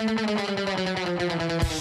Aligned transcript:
Muy 0.00 1.77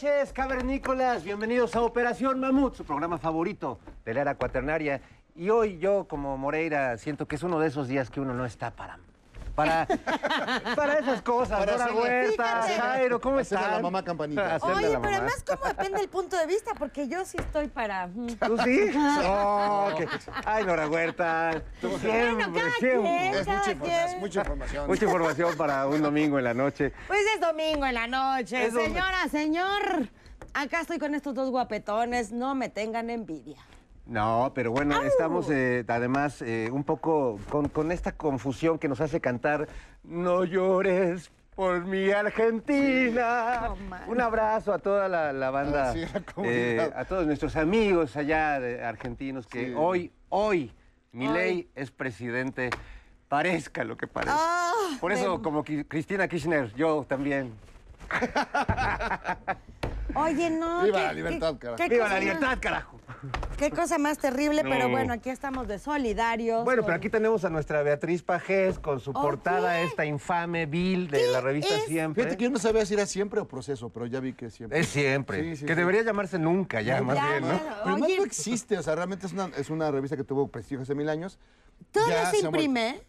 noches, 0.00 0.32
cavernícolas. 0.32 1.24
Bienvenidos 1.24 1.74
a 1.74 1.82
Operación 1.82 2.38
Mamut, 2.38 2.76
su 2.76 2.84
programa 2.84 3.18
favorito 3.18 3.80
de 4.04 4.14
la 4.14 4.20
era 4.20 4.36
cuaternaria. 4.36 5.00
Y 5.34 5.50
hoy 5.50 5.78
yo, 5.78 6.06
como 6.06 6.36
Moreira, 6.38 6.96
siento 6.98 7.26
que 7.26 7.34
es 7.34 7.42
uno 7.42 7.58
de 7.58 7.66
esos 7.66 7.88
días 7.88 8.08
que 8.08 8.20
uno 8.20 8.32
no 8.32 8.46
está 8.46 8.70
para... 8.70 9.00
Para, 9.58 9.86
para 10.76 10.98
esas 11.00 11.20
cosas, 11.22 11.58
Para 11.58 11.72
Dora 11.72 11.92
Huerta, 11.92 12.62
Fíjate. 12.62 12.80
Jairo, 12.80 13.20
¿cómo 13.20 13.38
Hacerle 13.38 13.58
están? 13.64 13.72
a 13.74 13.76
la 13.78 13.82
mamá 13.82 14.04
campanita. 14.04 14.54
Hacerle 14.54 14.74
a 14.74 14.76
Oye, 14.76 14.88
la 14.90 15.00
pero 15.00 15.12
mamá. 15.14 15.16
además, 15.16 15.44
¿cómo 15.44 15.64
depende 15.66 16.00
el 16.00 16.08
punto 16.08 16.36
de 16.36 16.46
vista? 16.46 16.74
Porque 16.78 17.08
yo 17.08 17.24
sí 17.24 17.38
estoy 17.40 17.66
para. 17.66 18.06
mm. 18.06 18.26
¿Tú 18.36 18.56
sí? 18.58 18.90
Oh, 19.24 19.88
que- 19.98 20.06
Ay, 20.44 20.64
Dora 20.64 20.86
Huerta, 20.88 21.60
tú 21.80 21.88
siempre, 21.98 22.34
Bueno, 22.34 22.52
cada 22.54 22.70
siempre. 22.74 22.78
quien. 22.78 23.06
Es 23.34 23.38
mucha 23.38 23.44
Cada 23.44 23.70
información, 23.72 23.80
quien. 24.08 24.20
mucha 24.20 24.38
información. 24.40 24.86
Mucha 24.86 25.04
información 25.06 25.56
para 25.56 25.86
un 25.88 26.02
domingo 26.02 26.38
en 26.38 26.44
la 26.44 26.54
noche. 26.54 26.92
Pues 27.08 27.20
es 27.34 27.40
domingo 27.40 27.84
en 27.84 27.94
la 27.94 28.06
noche. 28.06 28.64
Es 28.64 28.72
domingo. 28.74 28.94
Señora, 28.94 29.28
señor. 29.28 30.08
Acá 30.54 30.82
estoy 30.82 31.00
con 31.00 31.16
estos 31.16 31.34
dos 31.34 31.50
guapetones. 31.50 32.30
No 32.30 32.54
me 32.54 32.68
tengan 32.68 33.10
envidia. 33.10 33.56
No, 34.08 34.52
pero 34.54 34.70
bueno, 34.72 34.96
¡Au! 34.96 35.02
estamos 35.04 35.48
eh, 35.50 35.84
además 35.86 36.40
eh, 36.42 36.70
un 36.72 36.82
poco 36.82 37.38
con, 37.50 37.68
con 37.68 37.92
esta 37.92 38.12
confusión 38.12 38.78
que 38.78 38.88
nos 38.88 39.00
hace 39.02 39.20
cantar 39.20 39.68
No 40.02 40.44
llores 40.44 41.30
por 41.54 41.84
mi 41.84 42.10
Argentina. 42.10 43.68
Oh, 43.70 43.76
un 44.10 44.20
abrazo 44.20 44.72
a 44.72 44.78
toda 44.78 45.08
la, 45.08 45.32
la 45.34 45.50
banda, 45.50 45.90
Ah, 45.90 45.92
sí, 45.92 46.00
la 46.00 46.20
eh, 46.20 46.24
comunidad. 46.34 46.92
a 46.96 47.04
todos 47.04 47.26
nuestros 47.26 47.54
amigos 47.56 48.16
allá 48.16 48.58
de 48.60 48.82
argentinos 48.82 49.46
que 49.46 49.66
Sí. 49.66 49.74
hoy, 49.76 50.10
hoy, 50.30 50.72
mi 51.12 51.28
ley 51.28 51.68
es 51.74 51.90
presidente, 51.90 52.70
parezca 53.28 53.84
lo 53.84 53.96
que 53.98 54.06
parezca. 54.06 54.36
Ah, 54.40 54.72
Por 55.00 55.12
eso, 55.12 55.36
de- 55.38 55.42
como 55.44 55.62
Cristina 55.64 56.28
Kirchner, 56.28 56.72
yo 56.76 57.04
también. 57.06 57.52
Oye, 60.14 60.48
no. 60.50 60.84
Viva 60.84 60.98
qué- 60.98 61.04
la 61.04 61.12
libertad, 61.12 61.52
qué- 61.54 61.58
carajo. 61.58 61.76
qué 61.76 61.88
¡Viva 61.90 62.04
cosa 62.04 62.14
la 62.14 62.20
libertad, 62.20 62.58
carajo! 62.60 62.97
Qué 63.56 63.70
cosa 63.70 63.98
más 63.98 64.18
terrible, 64.18 64.62
pero 64.62 64.84
No. 64.84 64.90
bueno, 64.90 65.12
aquí 65.12 65.30
estamos 65.30 65.66
de 65.66 65.78
solidarios. 65.78 66.64
Bueno, 66.64 66.82
con- 66.82 66.86
pero 66.86 66.96
aquí 66.96 67.10
tenemos 67.10 67.44
a 67.44 67.50
nuestra 67.50 67.82
Beatriz 67.82 68.22
Pajés 68.22 68.78
con 68.78 69.00
su 69.00 69.10
¿Oh, 69.10 69.20
portada 69.20 69.76
qué? 69.78 69.84
esta 69.84 70.04
infame, 70.04 70.66
vil 70.66 71.08
de 71.10 71.18
¿Qué 71.18 71.26
la 71.28 71.40
revista 71.40 71.74
es? 71.76 71.84
Siempre. 71.86 72.22
Fíjate 72.22 72.36
que 72.38 72.44
yo 72.44 72.50
no 72.50 72.58
sabía 72.58 72.86
si 72.86 72.94
era 72.94 73.06
siempre 73.06 73.40
o 73.40 73.48
proceso, 73.48 73.88
pero 73.90 74.06
ya 74.06 74.20
vi 74.20 74.32
que 74.34 74.46
es 74.46 74.54
siempre. 74.54 74.78
Es 74.78 74.88
siempre. 74.88 75.42
Sí, 75.42 75.56
sí, 75.56 75.66
que 75.66 75.72
sí. 75.74 75.78
debería 75.78 76.02
llamarse 76.02 76.38
nunca 76.38 76.80
ya, 76.80 77.02
más 77.02 77.16
Ya, 77.16 77.28
bien, 77.30 77.42
¿no? 77.48 77.60
Pero 77.84 77.94
Oye, 77.96 78.16
no 78.18 78.24
existe, 78.24 78.78
o 78.78 78.82
sea, 78.82 78.94
realmente 78.94 79.26
es 79.26 79.32
una, 79.32 79.50
es 79.56 79.70
una 79.70 79.90
revista 79.90 80.16
que 80.16 80.24
tuvo 80.24 80.48
prestigio 80.48 80.82
hace 80.82 80.94
mil 80.94 81.08
años. 81.08 81.38
¿todavía 81.92 82.26
se 82.30 82.40
imprime? 82.44 83.00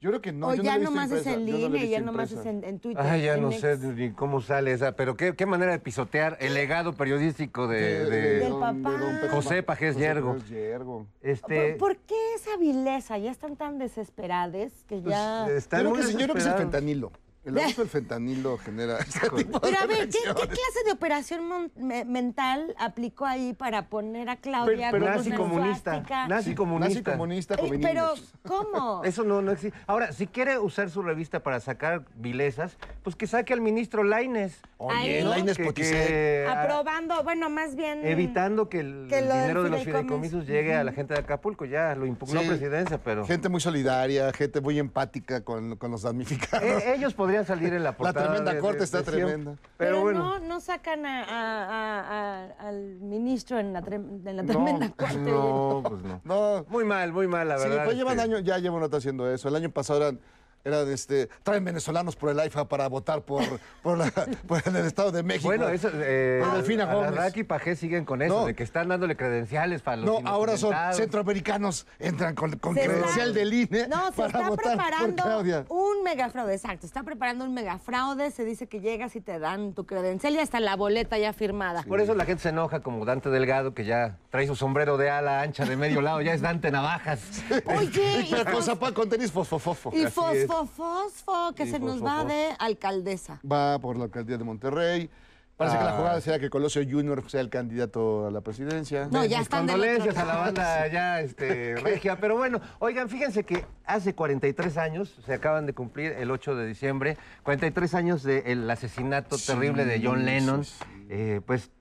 Yo 0.00 0.10
creo 0.10 0.20
que 0.20 0.30
no. 0.30 0.46
o 0.48 0.54
yo 0.54 0.62
ya 0.62 0.78
no 0.78 0.84
nomás 0.84 1.10
es 1.10 1.26
en 1.26 1.44
no 1.44 1.56
línea 1.56 1.84
y 1.84 1.88
ya 1.90 2.00
nomás 2.00 2.30
es 2.30 2.46
en, 2.46 2.62
en 2.62 2.78
Twitter. 2.78 3.04
Ay, 3.04 3.22
ya 3.22 3.34
en 3.34 3.42
no 3.42 3.50
sé 3.50 3.76
ni 3.78 4.12
cómo 4.12 4.40
sale 4.40 4.70
esa, 4.72 4.92
pero 4.92 5.16
qué, 5.16 5.34
qué 5.34 5.44
manera 5.44 5.72
de 5.72 5.80
pisotear 5.80 6.36
el 6.40 6.54
legado 6.54 6.92
periodístico 6.92 7.66
de, 7.66 8.04
De- 8.04 8.10
de 8.10 8.38
Del 8.38 8.52
papá. 8.52 8.92
José 9.32 9.62
Pajés 9.64 9.94
José 9.94 10.06
Yergo. 10.06 10.34
Pajés 10.34 10.48
Yergo. 10.50 11.06
Este, 11.20 11.72
¿Por, 11.72 11.88
por 11.88 11.96
qué 12.06 12.14
esa 12.36 12.56
vileza? 12.58 13.18
Ya 13.18 13.32
están 13.32 13.56
tan 13.56 13.78
desesperades 13.78 14.72
que 14.88 14.98
pues, 14.98 15.10
ya... 15.14 15.48
están 15.50 15.82
Yo 15.84 15.90
creo, 15.92 16.04
muy 16.04 16.06
que, 16.06 16.12
yo 16.12 16.24
creo 16.26 16.34
que 16.34 16.40
es 16.40 16.46
el 16.46 16.52
desesperados. 16.52 16.60
fentanilo. 16.60 17.12
El 17.44 17.58
abuso 17.58 17.80
del 17.82 17.88
fentanilo 17.90 18.58
genera 18.58 18.98
este 18.98 19.20
tipo 19.30 19.58
de 19.58 19.68
Pero 19.70 19.82
a 19.82 19.86
ver, 19.86 20.08
¿qué, 20.08 20.18
clase 20.22 20.84
de 20.84 20.92
operación 20.92 21.46
mon- 21.46 21.72
me- 21.76 22.04
mental 22.04 22.74
aplicó 22.78 23.24
ahí 23.24 23.54
para 23.54 23.88
poner 23.88 24.28
a 24.28 24.36
Claudia 24.36 24.90
Pero 24.90 25.06
con 25.06 25.14
nazi 25.14 25.28
una 25.28 25.36
comunista. 25.38 25.90
suástica? 25.92 26.28
Nazi 26.28 26.54
comunista. 26.54 26.88
Nazi 26.88 27.02
comunista 27.18 27.54
Eh, 27.54 27.78
pero. 27.80 28.14
¿cómo? 28.46 29.02
Eso 29.04 29.24
no, 29.24 29.40
no 29.42 29.52
existe. 29.52 29.78
Ahora, 29.86 30.12
si 30.12 30.26
quiere 30.26 30.58
usar 30.58 30.90
su 30.90 31.02
revista 31.02 31.42
para 31.42 31.60
sacar 31.60 32.04
vilezas, 32.16 32.76
pues 33.02 33.16
que 33.16 33.26
saque 33.26 33.52
al 33.52 33.60
ministro 33.60 34.04
Laines. 34.04 34.60
Oye, 34.78 35.22
Lainez 35.24 35.58
Poticé. 35.58 36.46
Aprobando, 36.48 37.22
bueno, 37.24 37.48
más 37.50 37.74
bien... 37.74 38.06
Evitando 38.06 38.68
que 38.68 38.80
el, 38.80 39.06
Que 39.08 39.18
el 39.18 39.24
lo 39.28 39.32
del 39.34 39.40
dinero 39.42 39.62
de 39.64 39.70
los 39.70 39.80
fideicomiso. 39.80 40.08
fideicomisos 40.08 40.46
llegue 40.46 40.74
a 40.76 40.84
la 40.84 40.92
gente 40.92 41.14
de 41.14 41.20
Acapulco. 41.20 41.64
Ya 41.64 41.94
lo 41.94 42.06
impugnó 42.06 42.40
Sí. 42.42 42.48
presidencia, 42.48 42.98
pero... 43.02 43.26
Gente 43.26 43.48
muy 43.48 43.60
solidaria, 43.60 44.32
gente 44.32 44.60
muy 44.60 44.78
empática 44.78 45.42
con, 45.44 45.76
con 45.76 45.90
los 45.90 46.02
damnificados. 46.02 46.64
Eh, 46.64 46.94
ellos 46.94 47.14
podrían 47.28 47.44
salir 47.44 47.74
en 47.74 47.82
la 47.84 47.90
La 47.90 47.96
portada. 47.96 48.26
tremenda 48.26 48.54
de- 48.54 48.60
corte 48.60 48.78
de- 48.78 48.84
está 48.84 48.98
de 48.98 49.04
siempre. 49.04 49.24
tremenda. 49.26 49.52
Pero, 49.76 49.90
Pero, 49.90 50.00
bueno. 50.00 50.18
no, 50.20 50.38
no 50.38 50.60
sacan 50.60 51.04
a- 51.04 51.24
a- 51.24 51.64
a- 51.68 52.44
a- 52.62 52.68
al 52.68 52.96
ministro 53.00 53.58
en 53.58 53.74
la, 53.74 53.82
trem- 53.82 54.26
en 54.26 54.36
la 54.36 54.42
no, 54.42 54.48
tremenda 54.50 54.88
corte. 54.96 55.16
No, 55.18 55.82
pues 55.86 56.02
no. 56.02 56.20
No, 56.24 56.64
Muy 56.70 56.84
mal, 56.84 57.12
muy 57.12 57.26
mal, 57.26 57.46
la 57.48 57.58
sí, 57.58 57.68
verdad. 57.68 57.84
pues 57.84 57.96
llevan 57.98 58.18
este, 58.18 58.22
años, 58.32 58.44
ya 58.44 58.56
llevan 58.58 58.80
rato 58.80 58.96
haciendo 58.96 59.30
eso. 59.30 59.48
El 59.48 59.56
año 59.56 59.68
pasado 59.70 60.00
eran, 60.00 60.20
eran 60.64 60.90
este, 60.90 61.28
traen 61.42 61.64
venezolanos 61.64 62.16
por 62.16 62.30
el 62.30 62.40
AIFA 62.40 62.68
para 62.68 62.88
votar 62.88 63.22
por, 63.22 63.42
por, 63.82 63.96
la- 63.98 64.10
por 64.46 64.62
el 64.66 64.76
Estado 64.76 65.12
de 65.12 65.22
México. 65.22 65.48
Bueno, 65.48 65.68
eso, 65.68 65.88
eh, 65.94 66.40
Por 66.44 66.54
Delfina 66.54 66.92
Gómez. 66.92 67.36
Y 67.36 67.44
Pajé 67.44 67.76
siguen 67.76 68.04
con 68.04 68.22
eso, 68.22 68.40
No. 68.40 68.46
de 68.46 68.54
que 68.54 68.62
están 68.62 68.88
dándole 68.88 69.16
credenciales 69.16 69.82
para 69.82 69.98
los 69.98 70.22
No, 70.22 70.28
ahora 70.28 70.56
son 70.56 70.74
centroamericanos, 70.94 71.86
entran 71.98 72.34
con, 72.34 72.56
con 72.58 72.74
Se 72.74 72.82
está- 72.82 72.92
credencial 72.92 73.34
del 73.34 73.52
INE 73.54 73.88
No, 73.88 74.06
se 74.06 74.12
para 74.12 74.26
está 74.28 74.48
votar 74.48 74.64
preparando 74.76 75.64
un 75.68 76.02
megafraude, 76.02 76.54
exacto. 76.54 76.86
Está 76.86 77.02
preparando 77.02 77.44
un 77.44 77.54
megafraude. 77.54 78.30
Se 78.30 78.44
dice 78.44 78.66
que 78.66 78.80
llegas 78.80 79.16
y 79.16 79.20
te 79.20 79.38
dan 79.38 79.72
tu 79.72 79.86
credencial 79.86 80.34
y 80.34 80.38
hasta 80.38 80.60
la 80.60 80.76
boleta 80.76 81.18
ya 81.18 81.32
firmada. 81.32 81.82
Por 81.84 82.00
eso 82.00 82.14
la 82.14 82.24
gente 82.24 82.42
se 82.42 82.48
enoja 82.50 82.80
como 82.80 83.04
Dante 83.04 83.30
Delgado, 83.30 83.74
que 83.74 83.84
ya 83.84 84.18
trae 84.30 84.46
su 84.46 84.56
sombrero 84.56 84.96
de 84.96 85.10
ala 85.10 85.40
ancha 85.42 85.64
de 85.64 85.76
medio 85.76 86.00
lado, 86.00 86.20
ya 86.20 86.34
es 86.34 86.40
Dante 86.40 86.70
Navajas. 86.70 87.20
Oye, 87.66 88.26
y, 88.28 88.30
Pero 88.30 88.44
con, 88.78 88.94
con 88.94 89.08
tenis 89.08 89.30
fosfofofo. 89.32 89.90
y 89.94 90.04
fosfo, 90.06 90.47
fosfo, 90.48 91.54
que 91.54 91.66
se 91.66 91.78
nos 91.78 92.02
va 92.04 92.16
fosfo. 92.22 92.28
de 92.28 92.48
alcaldesa. 92.58 93.40
Va 93.50 93.78
por 93.78 93.96
la 93.96 94.04
alcaldía 94.04 94.38
de 94.38 94.44
Monterrey. 94.44 95.10
Parece 95.56 95.76
que 95.76 95.82
la 95.84 95.90
Ah. 95.94 95.96
jugada 95.96 96.20
sea 96.20 96.38
que 96.38 96.50
Colosio 96.50 96.82
Junior 96.88 97.28
sea 97.28 97.40
el 97.40 97.50
candidato 97.50 98.28
a 98.28 98.30
la 98.30 98.40
presidencia. 98.42 99.08
No, 99.10 99.22
Mis 99.22 99.30
ya 99.30 99.40
están 99.40 99.66
del 99.66 99.74
otro 99.74 99.86
condolencias 99.88 100.16
a 100.16 100.24
la 100.24 100.36
banda 100.36 100.86
ya 100.86 101.20
este, 101.20 101.74
regia. 101.82 102.16
Pero 102.20 102.36
bueno, 102.36 102.60
oigan, 102.78 103.08
fíjense 103.08 103.42
que 103.42 103.64
hace 103.84 104.14
43 104.14 104.76
años, 104.78 105.18
se 105.26 105.34
acaban 105.34 105.66
de 105.66 105.72
cumplir 105.72 106.12
el 106.12 106.30
8 106.30 106.54
de 106.54 106.64
diciembre, 106.64 107.16
43 107.42 107.94
años 107.94 108.22
del 108.22 108.70
asesinato 108.70 109.36
Sí, 109.36 109.48
terrible 109.48 109.84
de 109.84 110.00
John 110.00 110.20
sí, 110.20 110.24
Lennon. 110.26 110.64
sí. 110.64 110.74
Eh, 111.10 111.40
pues 111.44 111.72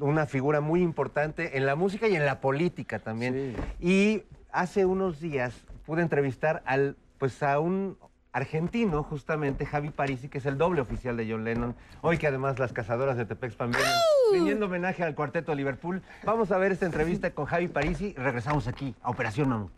una 0.00 0.24
figura 0.24 0.62
muy 0.62 0.80
importante 0.80 1.58
en 1.58 1.66
la 1.66 1.74
música 1.76 2.08
y 2.08 2.16
en 2.16 2.24
la 2.24 2.40
política 2.40 3.00
también. 3.00 3.54
Sí. 3.80 3.86
Y 3.86 4.22
hace 4.50 4.86
unos 4.86 5.20
días 5.20 5.52
pude 5.84 6.00
entrevistar 6.00 6.62
al, 6.64 6.96
pues 7.20 7.42
a 7.42 7.60
un 7.60 7.98
argentino, 8.32 9.02
justamente, 9.02 9.66
Javi 9.66 9.90
Parisi, 9.90 10.28
que 10.30 10.38
es 10.38 10.46
el 10.46 10.56
doble 10.56 10.80
oficial 10.80 11.18
de 11.18 11.30
John 11.30 11.44
Lennon. 11.44 11.76
Hoy 12.00 12.16
que 12.16 12.26
además 12.26 12.58
las 12.58 12.72
cazadoras 12.72 13.18
de 13.18 13.26
Tepexpan 13.26 13.72
vienen 13.72 13.92
rindiendo 14.32 14.66
homenaje 14.66 15.04
al 15.04 15.14
cuarteto 15.14 15.52
de 15.52 15.56
Liverpool. 15.56 16.00
Vamos 16.24 16.50
a 16.50 16.56
ver 16.56 16.72
esta 16.72 16.86
entrevista 16.86 17.30
con 17.32 17.44
Javi 17.44 17.68
Parisi 17.68 18.14
y 18.16 18.20
regresamos 18.20 18.66
aquí 18.68 18.94
a 19.02 19.10
Operación 19.10 19.50
Mamut. 19.50 19.70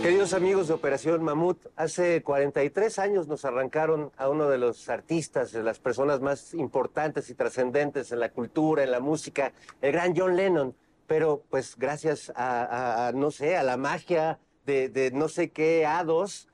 Queridos 0.00 0.32
amigos 0.32 0.68
de 0.68 0.74
Operación 0.74 1.24
Mamut, 1.24 1.66
hace 1.74 2.22
43 2.22 3.00
años 3.00 3.26
nos 3.26 3.44
arrancaron 3.44 4.12
a 4.16 4.28
uno 4.28 4.48
de 4.48 4.58
los 4.58 4.88
artistas, 4.88 5.50
de 5.50 5.64
las 5.64 5.80
personas 5.80 6.20
más 6.20 6.54
importantes 6.54 7.30
y 7.30 7.34
trascendentes 7.34 8.12
en 8.12 8.20
la 8.20 8.28
cultura, 8.28 8.84
en 8.84 8.92
la 8.92 9.00
música, 9.00 9.52
el 9.82 9.90
gran 9.90 10.14
John 10.16 10.36
Lennon. 10.36 10.76
Pero 11.10 11.44
pues 11.50 11.74
gracias 11.76 12.30
a, 12.36 13.08
a- 13.08 13.12
no 13.12 13.32
sé, 13.32 13.56
a 13.56 13.64
la 13.64 13.76
magia 13.76 14.38
de, 14.64 14.88
de 14.88 15.10
no 15.10 15.26
sé 15.28 15.50
qué 15.50 15.84
hados, 15.84 16.48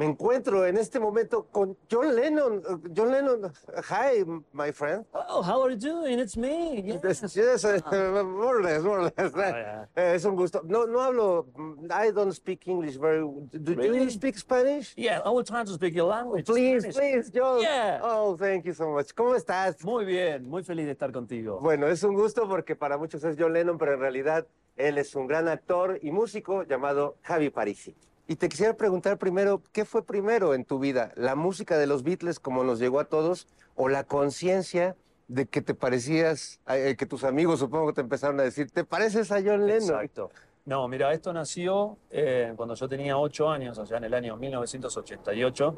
me 0.00 0.06
encuentro 0.06 0.64
en 0.66 0.78
este 0.78 0.98
momento 0.98 1.46
con 1.52 1.76
John 1.90 2.16
Lennon. 2.16 2.62
Uh, 2.66 2.78
John 2.96 3.10
Lennon, 3.10 3.52
hi, 3.90 4.24
my 4.54 4.72
friend. 4.72 5.04
Oh, 5.12 5.42
how 5.42 5.62
are 5.62 5.70
you 5.74 5.76
doing? 5.78 6.18
It's 6.18 6.38
me. 6.38 6.82
Yes. 6.82 7.36
Yes, 7.36 7.64
uh, 7.66 8.24
more 8.24 8.56
or 8.56 8.62
less, 8.62 8.82
more 8.82 9.00
or 9.00 9.12
less. 9.14 9.32
yeah. 9.36 9.84
Eh, 9.94 10.14
Es 10.14 10.24
un 10.24 10.36
gusto. 10.36 10.62
No, 10.64 10.86
no 10.86 11.00
hablo, 11.00 11.46
I 11.90 12.10
don't 12.12 12.32
speak 12.32 12.66
English 12.66 12.96
very 12.96 13.20
Do 13.52 13.72
you 13.72 13.78
Really? 13.78 14.10
speak 14.10 14.38
Spanish? 14.38 14.94
Yeah, 14.96 15.20
I 15.22 15.28
will 15.28 15.44
try 15.44 15.64
to 15.64 15.72
speak 15.74 15.94
your 15.94 16.08
language. 16.08 16.46
Please, 16.46 16.80
Spanish. 16.90 16.96
please, 16.96 17.30
John. 17.30 17.60
Yeah. 17.60 18.00
Oh, 18.02 18.36
thank 18.38 18.64
you 18.64 18.72
so 18.72 18.88
much. 18.88 19.12
¿Cómo 19.14 19.34
estás? 19.34 19.84
Muy 19.84 20.06
bien, 20.06 20.48
muy 20.48 20.62
feliz 20.64 20.86
de 20.86 20.92
estar 20.92 21.12
contigo. 21.12 21.58
Bueno, 21.60 21.86
es 21.88 22.02
un 22.04 22.14
gusto 22.14 22.48
porque 22.48 22.74
para 22.74 22.96
muchos 22.96 23.22
es 23.24 23.36
John 23.38 23.52
Lennon, 23.52 23.76
pero 23.76 23.92
en 23.92 24.00
realidad 24.00 24.46
él 24.76 24.96
es 24.96 25.14
un 25.14 25.26
gran 25.26 25.46
actor 25.46 25.98
y 26.00 26.10
músico 26.10 26.62
llamado 26.62 27.16
Javi 27.22 27.50
Parisi. 27.50 27.94
Y 28.30 28.36
te 28.36 28.48
quisiera 28.48 28.74
preguntar 28.74 29.18
primero, 29.18 29.60
¿qué 29.72 29.84
fue 29.84 30.04
primero 30.06 30.54
en 30.54 30.64
tu 30.64 30.78
vida? 30.78 31.10
¿La 31.16 31.34
música 31.34 31.76
de 31.76 31.88
los 31.88 32.04
Beatles 32.04 32.38
como 32.38 32.62
nos 32.62 32.78
llegó 32.78 33.00
a 33.00 33.06
todos 33.06 33.48
o 33.74 33.88
la 33.88 34.04
conciencia 34.04 34.94
de 35.26 35.46
que 35.46 35.62
te 35.62 35.74
parecías, 35.74 36.60
eh, 36.68 36.94
que 36.96 37.06
tus 37.06 37.24
amigos 37.24 37.58
supongo 37.58 37.92
te 37.92 38.02
empezaron 38.02 38.38
a 38.38 38.44
decir, 38.44 38.70
¿te 38.70 38.84
pareces 38.84 39.32
a 39.32 39.42
John 39.44 39.66
Lennon? 39.66 39.82
Exacto. 39.82 40.30
No, 40.64 40.86
mira, 40.86 41.12
esto 41.12 41.32
nació 41.32 41.98
eh, 42.08 42.52
cuando 42.54 42.76
yo 42.76 42.88
tenía 42.88 43.18
ocho 43.18 43.50
años, 43.50 43.76
o 43.78 43.84
sea, 43.84 43.98
en 43.98 44.04
el 44.04 44.14
año 44.14 44.36
1988. 44.36 45.74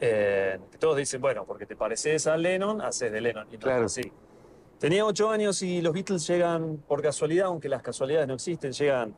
eh, 0.00 0.58
que 0.70 0.78
todos 0.78 0.96
dicen, 0.96 1.20
bueno, 1.20 1.44
porque 1.44 1.66
te 1.66 1.76
pareces 1.76 2.26
a 2.26 2.38
Lennon, 2.38 2.80
haces 2.80 3.12
de 3.12 3.20
Lennon. 3.20 3.46
Y 3.50 3.56
no 3.56 3.60
Claro. 3.60 3.84
así. 3.84 4.10
Tenía 4.78 5.04
ocho 5.04 5.28
años 5.28 5.60
y 5.60 5.82
los 5.82 5.92
Beatles 5.92 6.26
llegan 6.26 6.78
por 6.88 7.02
casualidad, 7.02 7.48
aunque 7.48 7.68
las 7.68 7.82
casualidades 7.82 8.26
no 8.26 8.34
existen, 8.34 8.72
llegan 8.72 9.14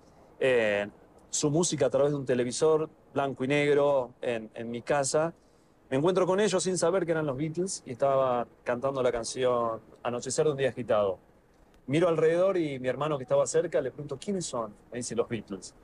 su 1.34 1.50
música 1.50 1.86
a 1.86 1.90
través 1.90 2.12
de 2.12 2.18
un 2.18 2.24
televisor 2.24 2.88
blanco 3.12 3.42
y 3.42 3.48
negro 3.48 4.12
en, 4.22 4.70
mi 4.70 4.82
casa. 4.82 5.34
Me 5.90 5.96
encuentro 5.96 6.26
con 6.26 6.38
ellos 6.38 6.62
sin 6.62 6.78
saber 6.78 7.04
que 7.04 7.10
eran 7.10 7.26
los 7.26 7.36
Beatles 7.36 7.82
y 7.84 7.90
estaba 7.90 8.46
cantando 8.62 9.02
la 9.02 9.10
canción 9.10 9.80
Anochecer 10.04 10.44
de 10.44 10.52
un 10.52 10.56
día 10.56 10.68
agitado. 10.68 11.18
Miro 11.88 12.08
alrededor 12.08 12.56
y 12.56 12.78
mi 12.78 12.86
hermano 12.86 13.18
que 13.18 13.24
estaba 13.24 13.44
cerca 13.48 13.80
le 13.80 13.90
pregunto, 13.90 14.16
¿quiénes 14.16 14.46
son? 14.46 14.72
Me 14.92 14.98
dice, 14.98 15.16
los 15.16 15.28
Beatles. 15.28 15.74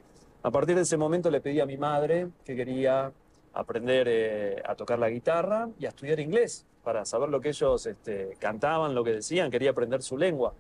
A 0.45 0.53
partir 0.53 0.77
de 0.77 0.83
ese 0.83 0.97
momento 0.97 1.33
le 1.33 1.41
pedí 1.41 1.59
a 1.59 1.67
mi 1.67 1.77
madre 1.77 2.29
que 2.45 2.55
quería 2.55 3.13
aprender 3.53 4.07
eh, 4.09 4.63
a 4.65 4.77
tocar 4.77 5.01
la 5.01 5.11
guitarra 5.11 5.69
y 5.81 5.87
a 5.87 5.89
estudiar 5.89 6.21
inglés 6.21 6.65
para 6.85 7.05
saber 7.05 7.29
lo 7.29 7.41
que 7.41 7.49
ellos 7.49 7.87
este, 7.87 8.37
cantaban, 8.39 8.95
lo 8.95 9.03
que 9.03 9.15
decían, 9.15 9.51
quería 9.51 9.71
aprender 9.71 10.01
su 10.03 10.17
lengua. 10.17 10.55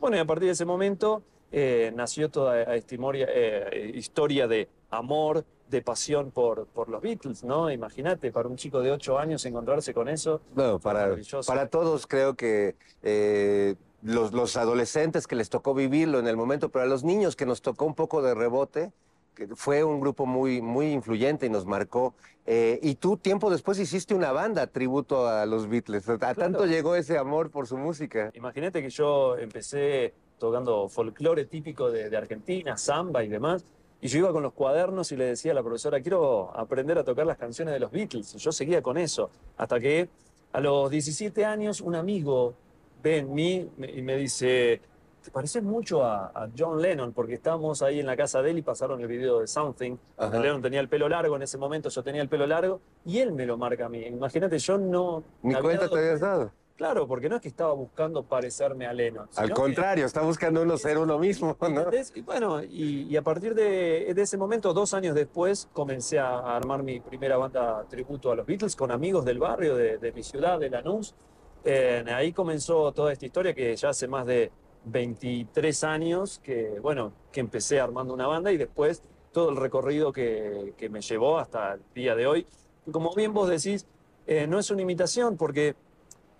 Bueno, 0.00 0.16
y 0.16 0.20
a 0.20 0.24
partir 0.24 0.46
de 0.46 0.52
ese 0.52 0.64
momento 0.64 1.22
eh, 1.52 1.92
nació 1.94 2.30
toda 2.30 2.62
esta 2.62 2.94
historia, 2.94 3.26
eh, 3.30 3.92
historia 3.94 4.48
de 4.48 4.68
amor, 4.90 5.44
de 5.68 5.82
pasión 5.82 6.30
por, 6.30 6.66
por 6.66 6.88
los 6.88 7.02
Beatles, 7.02 7.44
¿no? 7.44 7.70
Imagínate, 7.70 8.32
para 8.32 8.48
un 8.48 8.56
chico 8.56 8.80
de 8.80 8.90
ocho 8.90 9.18
años 9.18 9.44
encontrarse 9.44 9.92
con 9.92 10.08
eso. 10.08 10.40
No, 10.54 10.78
para, 10.78 11.14
para 11.46 11.68
todos 11.68 12.06
creo 12.06 12.34
que 12.34 12.74
eh, 13.02 13.74
los, 14.02 14.32
los 14.32 14.56
adolescentes 14.56 15.26
que 15.26 15.36
les 15.36 15.50
tocó 15.50 15.74
vivirlo 15.74 16.18
en 16.18 16.26
el 16.26 16.36
momento, 16.36 16.70
pero 16.70 16.84
a 16.84 16.88
los 16.88 17.04
niños 17.04 17.36
que 17.36 17.44
nos 17.44 17.60
tocó 17.60 17.84
un 17.84 17.94
poco 17.94 18.22
de 18.22 18.34
rebote, 18.34 18.92
que 19.34 19.48
fue 19.48 19.84
un 19.84 20.00
grupo 20.00 20.26
muy, 20.26 20.60
muy 20.60 20.92
influyente 20.92 21.46
y 21.46 21.50
nos 21.50 21.64
marcó. 21.64 22.14
Y 22.44 22.96
tú 22.96 23.16
tiempo 23.16 23.50
después 23.50 23.78
hiciste 23.78 24.14
una 24.14 24.32
banda 24.32 24.66
tributo 24.66 25.26
a 25.26 25.46
los 25.46 25.68
Beatles. 25.68 26.06
A 26.08 26.34
tanto 26.34 26.66
llegó 26.66 26.96
ese 26.96 27.16
amor 27.16 27.50
por 27.50 27.66
su 27.66 27.78
música. 27.78 28.30
Imagínate 28.34 28.82
que 28.82 28.90
yo 28.90 29.38
empecé 29.38 30.12
tocando 30.38 30.88
folclore 30.88 31.44
típico 31.44 31.90
de, 31.90 32.10
de 32.10 32.16
Argentina, 32.16 32.76
samba 32.76 33.24
y 33.24 33.28
demás, 33.28 33.64
y 34.00 34.08
yo 34.08 34.18
iba 34.18 34.32
con 34.32 34.42
los 34.42 34.52
cuadernos 34.52 35.12
y 35.12 35.16
le 35.16 35.26
decía 35.26 35.52
a 35.52 35.54
la 35.54 35.62
profesora, 35.62 36.00
quiero 36.00 36.50
aprender 36.56 36.98
a 36.98 37.04
tocar 37.04 37.24
las 37.24 37.38
canciones 37.38 37.72
de 37.72 37.78
los 37.78 37.92
Beatles. 37.92 38.34
Y 38.34 38.38
yo 38.38 38.50
seguía 38.50 38.82
con 38.82 38.98
eso, 38.98 39.30
hasta 39.56 39.78
que 39.78 40.08
a 40.52 40.60
los 40.60 40.90
17 40.90 41.44
años 41.44 41.80
un 41.80 41.94
amigo 41.94 42.54
ve 43.00 43.18
en 43.18 43.32
mí 43.32 43.70
y 43.78 44.02
me 44.02 44.16
dice, 44.16 44.80
te 45.22 45.30
pareces 45.30 45.62
mucho 45.62 46.04
a, 46.04 46.32
a 46.34 46.48
John 46.58 46.82
Lennon, 46.82 47.12
porque 47.12 47.34
estábamos 47.34 47.80
ahí 47.80 48.00
en 48.00 48.06
la 48.06 48.16
casa 48.16 48.42
de 48.42 48.50
él 48.50 48.58
y 48.58 48.62
pasaron 48.62 49.00
el 49.00 49.06
video 49.06 49.38
de 49.38 49.46
Something. 49.46 49.96
Ajá. 50.16 50.40
Lennon 50.40 50.60
tenía 50.60 50.80
el 50.80 50.88
pelo 50.88 51.08
largo 51.08 51.36
en 51.36 51.42
ese 51.42 51.56
momento, 51.56 51.88
yo 51.88 52.02
tenía 52.02 52.22
el 52.22 52.28
pelo 52.28 52.44
largo, 52.44 52.80
y 53.04 53.20
él 53.20 53.32
me 53.32 53.46
lo 53.46 53.56
marca 53.56 53.86
a 53.86 53.88
mí. 53.88 54.04
Imagínate, 54.04 54.58
yo 54.58 54.78
no... 54.78 55.22
Ni 55.42 55.54
cuenta 55.54 55.88
te 55.88 55.96
habías 55.96 56.20
dado. 56.20 56.50
Claro, 56.76 57.06
porque 57.06 57.28
no 57.28 57.36
es 57.36 57.42
que 57.42 57.48
estaba 57.48 57.72
buscando 57.74 58.22
parecerme 58.24 58.86
a 58.86 58.92
Lennon. 58.92 59.28
Al 59.36 59.44
sino 59.44 59.48
que- 59.48 59.52
contrario, 59.54 60.06
está 60.06 60.22
buscando 60.22 60.62
uno 60.62 60.76
ser 60.76 60.98
uno 60.98 61.18
mismo, 61.18 61.56
¿no? 61.60 61.86
Y 62.14 62.20
bueno, 62.22 62.62
y, 62.62 63.02
y 63.08 63.16
a 63.16 63.22
partir 63.22 63.54
de, 63.54 64.12
de 64.14 64.22
ese 64.22 64.36
momento, 64.36 64.72
dos 64.72 64.94
años 64.94 65.14
después, 65.14 65.68
comencé 65.72 66.18
a, 66.18 66.56
armar 66.56 66.82
mi 66.82 67.00
primera 67.00 67.36
banda 67.36 67.84
tributo 67.88 68.32
a 68.32 68.36
los 68.36 68.46
Beatles 68.46 68.74
con 68.74 68.90
amigos 68.90 69.24
del 69.24 69.38
barrio, 69.38 69.76
de, 69.76 69.98
de 69.98 70.12
mi 70.12 70.22
ciudad, 70.22 70.58
de 70.58 70.70
Lanús. 70.70 71.14
Eh, 71.64 72.04
ahí 72.12 72.32
comenzó 72.32 72.90
toda 72.92 73.12
esta 73.12 73.26
historia 73.26 73.54
que 73.54 73.76
ya 73.76 73.90
hace 73.90 74.08
más 74.08 74.26
de 74.26 74.50
23 74.84 75.84
años 75.84 76.40
que, 76.42 76.80
bueno, 76.80 77.12
que 77.30 77.40
empecé 77.40 77.80
armando 77.80 78.12
una 78.14 78.26
banda 78.26 78.50
y 78.50 78.56
después 78.56 79.02
todo 79.32 79.50
el 79.50 79.56
recorrido 79.56 80.12
que, 80.12 80.74
que 80.76 80.88
me 80.88 81.00
llevó 81.00 81.38
hasta 81.38 81.74
el 81.74 81.80
día 81.94 82.14
de 82.16 82.26
hoy. 82.26 82.46
Como 82.90 83.14
bien 83.14 83.32
vos 83.32 83.48
decís, 83.48 83.86
eh, 84.26 84.46
no 84.46 84.58
es 84.58 84.70
una 84.70 84.82
imitación 84.82 85.36
porque 85.36 85.74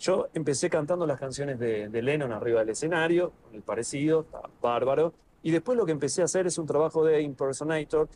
yo 0.03 0.29
empecé 0.35 0.69
cantando 0.69 1.07
las 1.07 1.19
canciones 1.21 1.59
de, 1.61 1.89
de 1.89 2.03
Lennon 2.03 2.33
arriba 2.33 2.59
del 2.61 2.71
escenario, 2.71 3.33
con 3.45 3.55
el 3.55 3.63
parecido, 3.63 4.23
está 4.23 4.43
bárbaro. 4.61 5.13
Y 5.45 5.53
después 5.53 5.79
lo 5.79 5.87
que 5.87 5.93
empecé 5.93 6.23
a 6.23 6.25
hacer 6.25 6.47
es 6.49 6.59
un 6.59 6.67
trabajo 6.67 7.05
de 7.05 7.23
impersonator, 7.23 8.09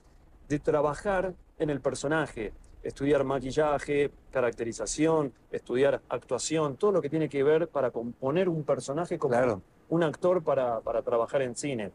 de 0.49 0.59
trabajar 0.59 1.33
en 1.59 1.71
el 1.71 1.81
personaje, 1.81 2.53
estudiar 2.83 3.23
maquillaje, 3.23 4.11
caracterización, 4.33 5.33
estudiar 5.53 6.03
actuación, 6.09 6.77
todo 6.77 6.91
lo 6.91 7.01
que 7.01 7.09
tiene 7.09 7.29
que 7.29 7.45
ver 7.45 7.69
para 7.69 7.93
componer 7.93 8.49
un 8.49 8.65
personaje 8.65 9.17
como 9.19 9.33
Claro. 9.35 9.63
un 9.89 10.03
actor 10.03 10.43
para, 10.43 10.81
para 10.81 11.03
trabajar 11.03 11.43
en 11.43 11.55
cine. 11.55 11.93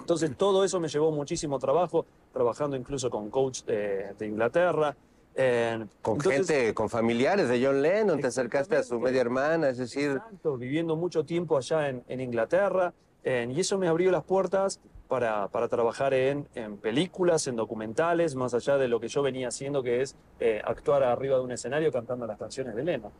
Entonces 0.00 0.36
todo 0.36 0.64
eso 0.64 0.80
me 0.80 0.88
llevó 0.88 1.12
muchísimo 1.12 1.58
trabajo, 1.60 2.04
trabajando 2.32 2.76
incluso 2.76 3.10
con 3.10 3.30
coach 3.30 3.62
de, 3.62 4.12
de 4.18 4.26
Inglaterra. 4.26 4.96
Eh, 5.36 5.84
Con 6.02 6.16
entonces- 6.16 6.46
gente, 6.48 6.74
con 6.74 6.88
familiares 6.88 7.48
de 7.48 7.64
John 7.64 7.82
Lennon, 7.82 8.20
te 8.20 8.28
acercaste 8.28 8.76
a 8.76 8.82
su 8.82 9.00
media 9.00 9.20
hermana, 9.20 9.68
es 9.68 9.78
decir, 9.78 10.12
Exacto, 10.12 10.56
viviendo 10.56 10.94
mucho 10.96 11.24
tiempo 11.24 11.56
allá 11.56 11.88
en, 11.88 12.04
en 12.08 12.20
Inglaterra. 12.20 12.92
eh, 13.24 13.48
y 13.50 13.58
eso 13.60 13.78
me 13.78 13.88
abrió 13.88 14.10
las 14.10 14.22
puertas 14.22 14.80
para, 15.08 15.48
para 15.48 15.66
trabajar 15.68 16.12
en, 16.14 16.46
en 16.54 16.76
películas, 16.76 17.46
en 17.46 17.56
documentales, 17.56 18.34
más 18.34 18.52
allá 18.54 18.76
de 18.78 18.86
lo 18.86 19.00
que 19.00 19.08
yo 19.08 19.22
venía 19.22 19.48
haciendo, 19.48 19.82
que 19.82 20.02
es 20.02 20.14
eh, 20.40 20.60
actuar 20.64 21.02
arriba 21.02 21.38
de 21.38 21.42
un 21.44 21.50
escenario 21.52 21.90
cantando 21.90 22.26
las 22.26 22.38
canciones 22.38 22.74
de 22.76 22.84
Lennon. 22.84 23.10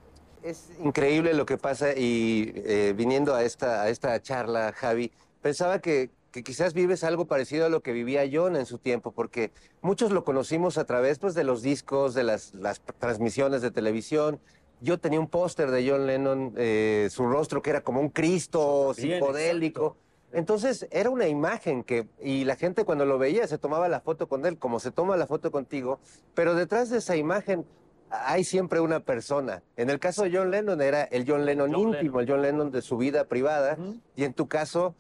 Es 0.43 0.71
increíble 0.85 1.33
lo 1.33 1.47
que 1.47 1.57
pasa 1.57 1.93
y 1.97 2.53
eh, 2.55 2.93
viniendo 2.95 3.35
a 3.35 3.43
esta, 3.45 3.83
a 3.83 3.89
esta 3.89 4.21
charla, 4.21 4.73
Javi, 4.77 5.11
pensaba 5.41 5.79
que, 5.79 6.11
que 6.35 6.43
quizás 6.43 6.75
vives 6.75 7.05
algo 7.05 7.27
parecido 7.27 7.65
a 7.65 7.69
lo 7.69 7.81
que 7.81 7.93
vivía 7.93 8.29
John 8.31 8.57
en 8.57 8.67
su 8.67 8.79
tiempo, 8.79 9.13
porque 9.13 9.53
muchos 9.83 10.11
lo 10.11 10.25
conocimos 10.25 10.79
a 10.79 10.85
través 10.85 11.21
pues, 11.21 11.35
de 11.35 11.45
los 11.45 11.63
discos, 11.63 12.13
de 12.13 12.25
las, 12.25 12.55
las 12.55 12.81
transmisiones 12.99 13.63
de 13.63 13.71
televisión. 13.71 14.41
Yo 14.81 14.99
tenía 14.99 15.21
un 15.21 15.29
póster 15.29 15.71
de 15.71 15.89
John 15.89 16.09
Lennon, 16.09 16.53
eh, 16.57 17.07
su 17.13 17.25
rostro 17.29 17.63
que 17.63 17.71
era 17.71 17.83
como 17.83 18.01
un 18.01 18.09
Cristo 18.09 18.93
Bien, 18.97 19.13
psicodélico. 19.21 19.97
Entonces 20.33 20.89
era 20.91 21.09
una 21.09 21.29
imagen 21.29 21.85
que, 21.85 22.09
y 22.21 22.43
la 22.43 22.57
gente 22.57 22.85
cuando 22.85 23.05
lo 23.05 23.17
veía 23.17 23.47
se 23.47 23.57
tomaba 23.57 23.89
la 23.89 24.01
foto 24.01 24.27
con 24.27 24.45
él, 24.45 24.59
como 24.59 24.81
se 24.81 24.91
toma 24.91 25.17
la 25.17 25.29
foto 25.29 25.53
contigo, 25.53 26.01
pero 26.35 26.57
detrás 26.57 26.91
de 26.91 26.99
esa 26.99 27.15
imagen 27.15 27.65
hay 28.11 28.43
siempre 28.43 28.81
una 28.81 28.99
persona. 28.99 29.63
En 29.77 29.89
el 29.89 30.01
caso 30.01 30.25
de 30.25 30.37
John 30.37 30.51
Lennon 30.51 30.83
era 30.83 31.05
el 31.05 31.25
John 31.29 31.47
Lennon 31.47 31.73
John 31.73 31.95
íntimo, 31.95 32.19
el 32.19 32.29
John 32.29 32.43
Lennon 32.43 32.73
de 32.73 32.83
su 32.83 32.97
vida 32.97 33.27
privada, 33.27 33.79
y 34.17 34.25
en 34.25 34.35
tu 34.35 34.49
caso, 34.49 34.97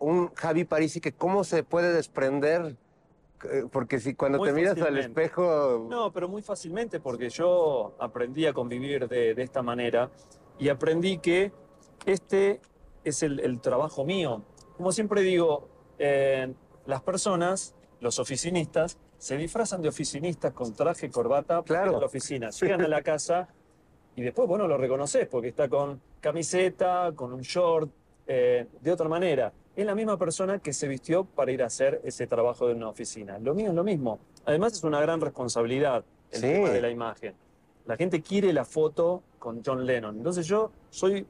un 0.00 0.32
Javi 0.34 0.64
Parisi 0.64 1.00
que 1.00 1.12
cómo 1.12 1.44
se 1.44 1.62
puede 1.62 1.92
desprender, 1.92 2.76
Eh, 3.42 3.64
porque 3.72 3.98
si 4.00 4.14
cuando 4.14 4.36
Muy 4.36 4.48
te 4.48 4.54
miras 4.54 4.72
al 4.72 4.80
fácilmente. 4.80 5.22
espejo, 5.22 5.86
No, 5.88 6.12
pero 6.12 6.28
muy 6.28 6.42
fácilmente, 6.42 7.00
porque 7.00 7.30
yo 7.30 7.94
aprendí 7.98 8.44
a 8.44 8.52
convivir 8.52 9.08
de, 9.08 9.34
de 9.34 9.42
esta 9.42 9.62
manera 9.62 10.10
y 10.58 10.68
aprendí 10.68 11.16
que 11.20 11.50
este 12.04 12.60
es 13.02 13.22
el, 13.22 13.40
el 13.40 13.58
trabajo 13.62 14.04
mío. 14.04 14.42
Como 14.76 14.92
siempre 14.92 15.22
digo, 15.22 15.68
eh, 15.98 16.52
las 16.84 17.00
personas, 17.00 17.74
los 18.00 18.18
oficinistas, 18.18 18.98
se 19.16 19.38
disfrazan 19.38 19.80
de 19.80 19.88
oficinistas 19.88 20.52
con 20.52 20.74
traje, 20.74 21.10
corbata, 21.10 21.62
Claro. 21.62 21.96
a 21.96 22.00
la 22.00 22.06
oficina. 22.06 22.50
Llegan 22.50 22.82
a 22.82 22.88
la 22.88 23.00
casa 23.00 23.48
y 24.16 24.20
después, 24.22 24.46
bueno, 24.48 24.68
lo 24.68 24.76
reconoces 24.76 25.26
porque 25.28 25.48
está 25.48 25.66
con 25.66 25.98
camiseta, 26.20 27.12
con 27.16 27.32
un 27.32 27.40
short, 27.40 27.90
eh, 28.26 28.66
de 28.82 28.92
otra 28.92 29.08
manera. 29.08 29.50
Es 29.80 29.86
la 29.86 29.94
misma 29.94 30.18
persona 30.18 30.58
que 30.58 30.74
se 30.74 30.86
vistió 30.88 31.24
para 31.24 31.52
ir 31.52 31.62
a 31.62 31.66
hacer 31.68 32.02
ese 32.04 32.26
trabajo 32.26 32.68
de 32.68 32.74
una 32.74 32.90
oficina. 32.90 33.38
Lo 33.38 33.54
mío 33.54 33.70
es 33.70 33.74
lo 33.74 33.82
mismo. 33.82 34.18
Además, 34.44 34.74
es 34.74 34.84
una 34.84 35.00
gran 35.00 35.22
responsabilidad 35.22 36.04
el 36.32 36.40
Sí. 36.42 36.46
tema 36.48 36.68
de 36.68 36.82
la 36.82 36.90
imagen. 36.90 37.34
La 37.86 37.96
gente 37.96 38.20
quiere 38.20 38.52
la 38.52 38.66
foto 38.66 39.22
con 39.38 39.62
John 39.64 39.86
Lennon. 39.86 40.18
Entonces 40.18 40.46
yo 40.46 40.70
soy 40.90 41.26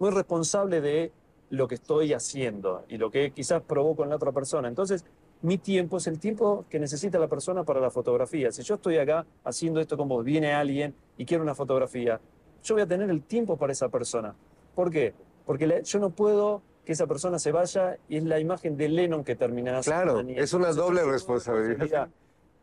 muy 0.00 0.10
responsable 0.10 0.80
de 0.80 1.12
lo 1.50 1.68
que 1.68 1.76
estoy 1.76 2.12
haciendo 2.12 2.84
y 2.88 2.96
lo 2.96 3.12
que 3.12 3.30
quizás 3.30 3.62
provoco 3.62 4.02
en 4.02 4.08
la 4.10 4.16
otra 4.16 4.32
persona. 4.32 4.66
Entonces, 4.66 5.04
mi 5.42 5.56
tiempo 5.58 5.98
es 5.98 6.08
el 6.08 6.18
tiempo 6.18 6.64
que 6.68 6.80
necesita 6.80 7.20
la 7.20 7.28
persona 7.28 7.62
para 7.62 7.78
la 7.78 7.90
fotografía. 7.92 8.50
Si 8.50 8.64
yo 8.64 8.74
estoy 8.74 8.98
acá 8.98 9.24
haciendo 9.44 9.78
esto 9.78 9.96
con 9.96 10.08
vos, 10.08 10.24
viene 10.24 10.52
alguien 10.52 10.96
y 11.16 11.24
quiere 11.26 11.44
una 11.44 11.54
fotografía, 11.54 12.20
yo 12.64 12.74
voy 12.74 12.82
a 12.82 12.88
tener 12.88 13.08
el 13.08 13.22
tiempo 13.22 13.56
para 13.56 13.70
esa 13.72 13.88
persona. 13.88 14.34
¿Por 14.74 14.90
qué? 14.90 15.14
Porque 15.46 15.82
yo 15.84 15.98
no 16.00 16.10
puedo 16.10 16.60
que 16.84 16.92
esa 16.92 17.06
persona 17.06 17.38
se 17.38 17.52
vaya 17.52 17.98
y 18.08 18.16
es 18.16 18.24
la 18.24 18.38
imagen 18.38 18.76
de 18.76 18.88
Lennon 18.88 19.24
que 19.24 19.36
terminará 19.36 19.80
Claro, 19.80 20.20
es 20.20 20.52
una 20.52 20.68
Entonces, 20.68 20.76
doble 20.76 21.04
responsabilidad. 21.04 22.08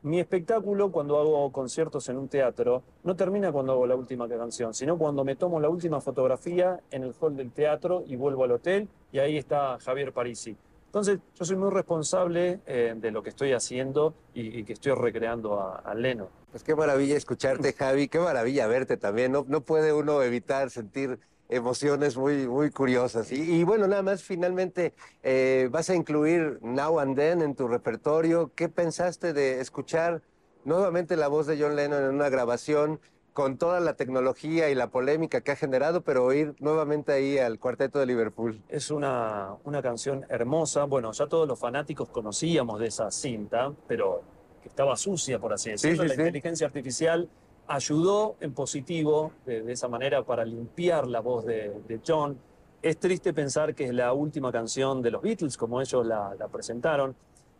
Mi 0.03 0.19
espectáculo 0.19 0.91
cuando 0.91 1.19
hago 1.19 1.51
conciertos 1.51 2.09
en 2.09 2.17
un 2.17 2.27
teatro 2.27 2.81
no 3.03 3.15
termina 3.15 3.51
cuando 3.51 3.73
hago 3.73 3.85
la 3.85 3.95
última 3.95 4.27
canción, 4.27 4.73
sino 4.73 4.97
cuando 4.97 5.23
me 5.23 5.35
tomo 5.35 5.59
la 5.59 5.69
última 5.69 6.01
fotografía 6.01 6.79
en 6.89 7.03
el 7.03 7.13
hall 7.19 7.35
del 7.35 7.51
teatro 7.51 8.03
y 8.07 8.15
vuelvo 8.15 8.43
al 8.43 8.51
hotel 8.51 8.87
y 9.11 9.19
ahí 9.19 9.37
está 9.37 9.77
Javier 9.79 10.11
Parisi. 10.11 10.57
Entonces 10.87 11.19
yo 11.35 11.45
soy 11.45 11.55
muy 11.55 11.69
responsable 11.69 12.59
eh, 12.65 12.93
de 12.97 13.11
lo 13.11 13.21
que 13.21 13.29
estoy 13.29 13.53
haciendo 13.53 14.13
y, 14.33 14.59
y 14.59 14.63
que 14.63 14.73
estoy 14.73 14.93
recreando 14.93 15.59
a, 15.59 15.75
a 15.77 15.93
Leno. 15.93 16.29
Pues 16.49 16.63
qué 16.63 16.75
maravilla 16.75 17.15
escucharte, 17.15 17.71
Javi, 17.77 18.07
qué 18.07 18.19
maravilla 18.19 18.67
verte 18.67 18.97
también. 18.97 19.31
No, 19.31 19.45
no 19.47 19.61
puede 19.61 19.93
uno 19.93 20.21
evitar 20.23 20.69
sentir 20.71 21.19
emociones 21.51 22.17
muy, 22.17 22.47
muy 22.47 22.71
curiosas. 22.71 23.31
Y, 23.31 23.41
y 23.41 23.63
bueno, 23.63 23.87
nada 23.87 24.01
más, 24.01 24.23
finalmente, 24.23 24.93
eh, 25.21 25.67
vas 25.71 25.89
a 25.89 25.95
incluir 25.95 26.57
Now 26.61 26.99
and 26.99 27.15
Then 27.15 27.41
en 27.41 27.55
tu 27.55 27.67
repertorio. 27.67 28.51
¿Qué 28.55 28.69
pensaste 28.69 29.33
de 29.33 29.59
escuchar 29.59 30.21
nuevamente 30.63 31.17
la 31.17 31.27
voz 31.27 31.47
de 31.47 31.61
John 31.61 31.75
Lennon 31.75 32.03
en 32.03 32.15
una 32.15 32.29
grabación 32.29 32.99
con 33.33 33.57
toda 33.57 33.79
la 33.79 33.95
tecnología 33.95 34.69
y 34.69 34.75
la 34.75 34.87
polémica 34.87 35.41
que 35.41 35.51
ha 35.51 35.55
generado, 35.55 36.01
pero 36.01 36.25
oír 36.25 36.53
nuevamente 36.59 37.13
ahí 37.13 37.37
al 37.37 37.59
cuarteto 37.59 37.99
de 37.99 38.05
Liverpool? 38.05 38.61
Es 38.67 38.91
una, 38.91 39.55
una 39.63 39.81
canción 39.81 40.25
hermosa. 40.29 40.83
Bueno, 40.85 41.11
ya 41.11 41.27
todos 41.27 41.47
los 41.47 41.57
fanáticos 41.59 42.09
conocíamos 42.09 42.79
de 42.79 42.87
esa 42.87 43.09
cinta, 43.11 43.71
pero 43.87 44.21
que 44.61 44.69
estaba 44.69 44.95
sucia, 44.95 45.39
por 45.39 45.53
así 45.53 45.71
decirlo. 45.71 46.03
sí, 46.03 46.09
la 46.09 46.15
sí. 46.15 46.21
inteligencia 46.21 46.67
artificial 46.67 47.29
ayudó 47.73 48.35
en 48.39 48.53
positivo 48.53 49.31
de, 49.45 49.61
de 49.61 49.73
esa 49.73 49.87
manera 49.87 50.23
para 50.23 50.43
limpiar 50.45 51.07
la 51.07 51.21
voz 51.21 51.45
de, 51.45 51.71
de 51.87 51.99
John. 52.05 52.37
Es 52.81 52.97
triste 52.97 53.33
pensar 53.33 53.75
que 53.75 53.85
es 53.85 53.93
la 53.93 54.13
última 54.13 54.51
canción 54.51 55.01
de 55.01 55.11
los 55.11 55.21
Beatles, 55.21 55.55
como 55.57 55.79
ellos 55.81 56.05
la, 56.05 56.35
la 56.37 56.47
presentaron, 56.47 57.15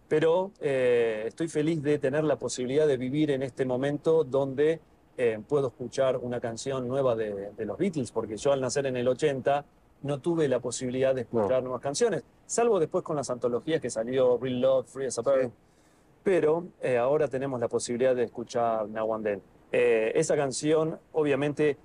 pero 0.07 0.51
eh, 0.59 1.23
estoy 1.27 1.47
feliz 1.47 1.81
de 1.81 1.99
tener 1.99 2.23
la 2.23 2.37
posibilidad 2.37 2.87
de 2.87 2.97
vivir 2.97 3.31
en 3.31 3.43
este 3.43 3.65
momento 3.65 4.23
donde 4.23 4.81
eh, 5.17 5.39
puedo 5.47 5.67
escuchar 5.67 6.17
una 6.17 6.39
canción 6.39 6.87
nueva 6.87 7.15
de, 7.15 7.51
de 7.51 7.65
los 7.65 7.77
Beatles, 7.77 8.11
porque 8.11 8.35
yo 8.37 8.51
al 8.51 8.61
nacer 8.61 8.85
en 8.87 8.97
el 8.97 9.07
80 9.07 9.63
no 10.03 10.19
tuve 10.19 10.47
la 10.47 10.59
posibilidad 10.59 11.13
de 11.13 11.21
escuchar 11.21 11.61
nuevas 11.61 11.81
canciones, 11.81 12.23
salvo 12.45 12.79
después 12.79 13.03
con 13.03 13.15
las 13.15 13.29
antologías 13.29 13.79
que 13.79 13.89
salió 13.89 14.37
Real 14.37 14.59
Love, 14.59 14.87
Free 14.87 15.05
as 15.05 15.19
a 15.19 15.21
Bird. 15.21 15.45
Sí. 15.45 15.51
Pero 16.23 16.65
eh, 16.81 16.97
ahora 16.97 17.27
tenemos 17.27 17.59
la 17.59 17.67
posibilidad 17.67 18.15
de 18.15 18.23
escuchar 18.23 18.87
Now 18.89 19.13
and 19.15 19.23
Then. 19.23 19.41
Eh, 19.71 20.11
esa 20.15 20.35
canción, 20.35 20.99
obviamente, 21.13 21.77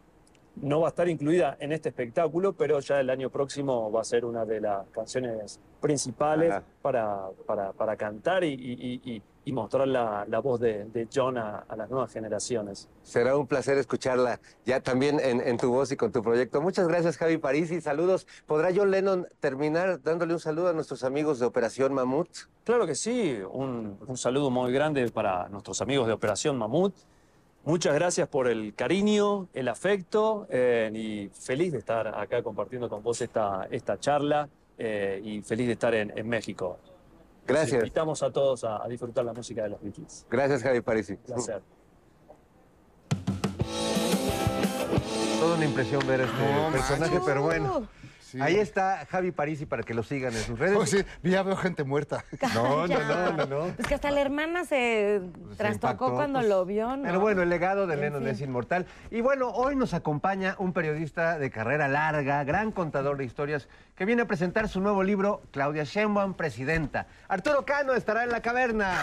no 0.57 0.81
va 0.81 0.88
a 0.88 0.90
estar 0.90 1.07
incluida 1.09 1.57
en 1.61 1.73
este 1.73 1.90
espectáculo, 1.90 2.55
pero 2.55 2.81
ya 2.81 2.99
el 2.99 3.11
año 3.11 3.28
próximo 3.31 3.93
va 3.93 4.00
a 4.00 4.05
ser 4.05 4.25
una 4.25 4.45
de 4.47 4.61
las 4.62 4.88
canciones 4.88 5.61
principales 5.81 6.55
para, 6.81 7.28
para, 7.47 7.73
para 7.73 7.97
cantar 7.97 8.43
y, 8.43 8.55
y- 8.55 9.00
y- 9.05 9.23
y 9.45 9.52
mostrar 9.52 9.87
la, 9.87 10.25
la 10.28 10.40
voz 10.40 10.59
de, 10.59 10.87
de 10.87 11.07
John 11.14 11.38
a, 11.38 11.59
a 11.59 11.76
las 11.76 11.88
nuevas 11.88 12.12
generaciones. 12.12 12.88
Será 13.05 13.37
un 13.37 13.47
placer 13.47 13.78
escucharla 13.78 14.40
ya 14.64 14.81
también 14.81 15.21
en, 15.21 15.40
en 15.40 15.57
tu 15.57 15.71
voz 15.71 15.93
y 15.93 15.97
con 15.97 16.11
tu 16.11 16.21
proyecto. 16.21 16.61
Muchas 16.61 16.88
gracias, 16.88 17.16
Javi 17.16 17.37
Parisi. 17.38 17.81
Saludos. 17.81 18.26
¿Podrá 18.47 18.71
John 18.75 18.90
Lennon 18.90 19.28
terminar 19.38 20.02
dándole 20.02 20.33
un 20.35 20.40
saludo 20.40 20.71
a 20.71 20.73
nuestros 20.73 21.05
amigos 21.05 21.38
de 21.38 21.47
Operación 21.47 21.95
Mamut? 21.95 22.28
Claro 22.64 22.87
que 22.88 22.97
sí, 22.97 23.38
un, 23.52 23.99
un 24.05 24.16
saludo 24.16 24.50
muy 24.50 24.73
grande 24.73 25.09
para 25.12 25.49
nuestros 25.49 25.81
amigos 25.81 26.09
de 26.09 26.14
Operación 26.14 26.57
Mamut. 26.59 26.97
Muchas 27.66 27.94
gracias 27.94 28.28
por 28.28 28.46
el 28.49 28.75
cariño, 28.75 29.49
el 29.52 29.66
afecto 29.68 30.46
eh, 30.50 30.88
y 30.94 31.28
feliz 31.38 31.73
de 31.73 31.78
estar 31.78 32.06
acá 32.08 32.40
compartiendo 32.42 32.88
con 32.88 33.02
vos 33.02 33.20
esta, 33.20 33.66
esta 33.70 33.99
charla 33.99 34.49
eh, 34.78 35.20
y 35.25 35.42
feliz 35.42 35.66
de 35.66 35.73
estar 35.73 35.92
en, 35.94 36.16
en 36.16 36.28
México. 36.28 36.78
Gracias. 37.44 37.75
invitamos 37.82 38.23
a 38.23 38.30
todos 38.30 38.62
a, 38.64 38.82
a 38.85 38.88
disfrutar 38.88 39.25
la 39.25 39.32
música 39.32 39.64
de 39.64 39.70
los 39.70 39.82
Beatles. 39.82 40.26
Gracias, 40.30 40.62
Javi 40.62 40.80
Parisi. 40.80 41.16
Placer. 41.16 41.61
Toda 45.40 45.56
una 45.56 45.64
impresión 45.64 46.06
ver 46.06 46.20
este 46.23 46.32
No 46.37 46.70
personaje, 46.73 47.00
manches. 47.14 47.23
pero 47.26 47.42
bueno. 47.42 47.88
Sí. 48.37 48.43
Ahí 48.43 48.57
está 48.57 49.07
Javi 49.11 49.31
Parisi 49.31 49.64
para 49.64 49.83
que 49.83 49.95
lo 49.95 50.02
sigan 50.02 50.35
en 50.35 50.40
sus 50.40 50.59
redes. 50.59 50.76
Oh, 50.76 50.85
sí, 50.85 50.99
ya 51.23 51.43
veo 51.43 51.57
gente 51.57 51.85
muerta. 51.85 52.25
No, 52.55 52.87
no, 52.87 52.99
no, 53.02 53.33
no, 53.33 53.47
no. 53.47 53.66
Es 53.78 53.87
que 53.87 53.95
hasta 53.95 54.11
la 54.11 54.21
hermana 54.21 54.64
se 54.64 55.21
trastocó 55.57 56.14
cuando 56.14 56.38
pues. 56.38 56.49
lo 56.49 56.64
vio, 56.64 56.97
¿no? 56.97 57.02
Pero 57.02 57.21
bueno, 57.21 57.43
el 57.43 57.49
legado 57.49 57.87
de 57.87 57.95
En 57.95 58.00
Lennon 58.00 58.23
fin. 58.23 58.31
es 58.31 58.40
inmortal. 58.40 58.87
Y 59.11 59.21
bueno, 59.21 59.50
hoy 59.50 59.75
nos 59.75 59.95
acompaña 59.95 60.55
un 60.59 60.73
periodista 60.73 61.38
de 61.38 61.50
carrera 61.50 61.88
larga, 61.88 62.45
gran 62.45 62.73
contador 62.73 63.16
de 63.16 63.25
historias, 63.25 63.69
que 63.95 64.05
viene 64.05 64.23
a 64.23 64.26
presentar 64.26 64.69
su 64.69 64.81
nuevo 64.81 65.02
libro, 65.02 65.43
Claudia 65.50 65.85
Sheinbaum, 65.85 66.35
Presidenta. 66.35 67.07
Arturo 67.28 67.64
Cano 67.64 67.95
estará 67.95 68.25
en 68.25 68.31
la 68.31 68.40
caverna. 68.43 68.95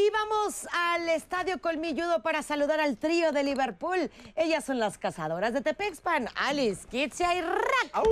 Y 0.00 0.10
vamos 0.10 0.66
al 0.72 1.10
Estadio 1.10 1.60
Colmilludo 1.60 2.22
para 2.22 2.42
saludar 2.42 2.80
al 2.80 2.96
trío 2.96 3.32
de 3.32 3.42
Liverpool. 3.42 4.10
Ellas 4.34 4.64
son 4.64 4.78
las 4.78 4.96
cazadoras 4.96 5.52
de 5.52 5.60
Tepexpan, 5.60 6.26
Alice, 6.36 6.88
Kitsia 6.88 7.34
y 7.36 7.42
Rack. 7.42 8.08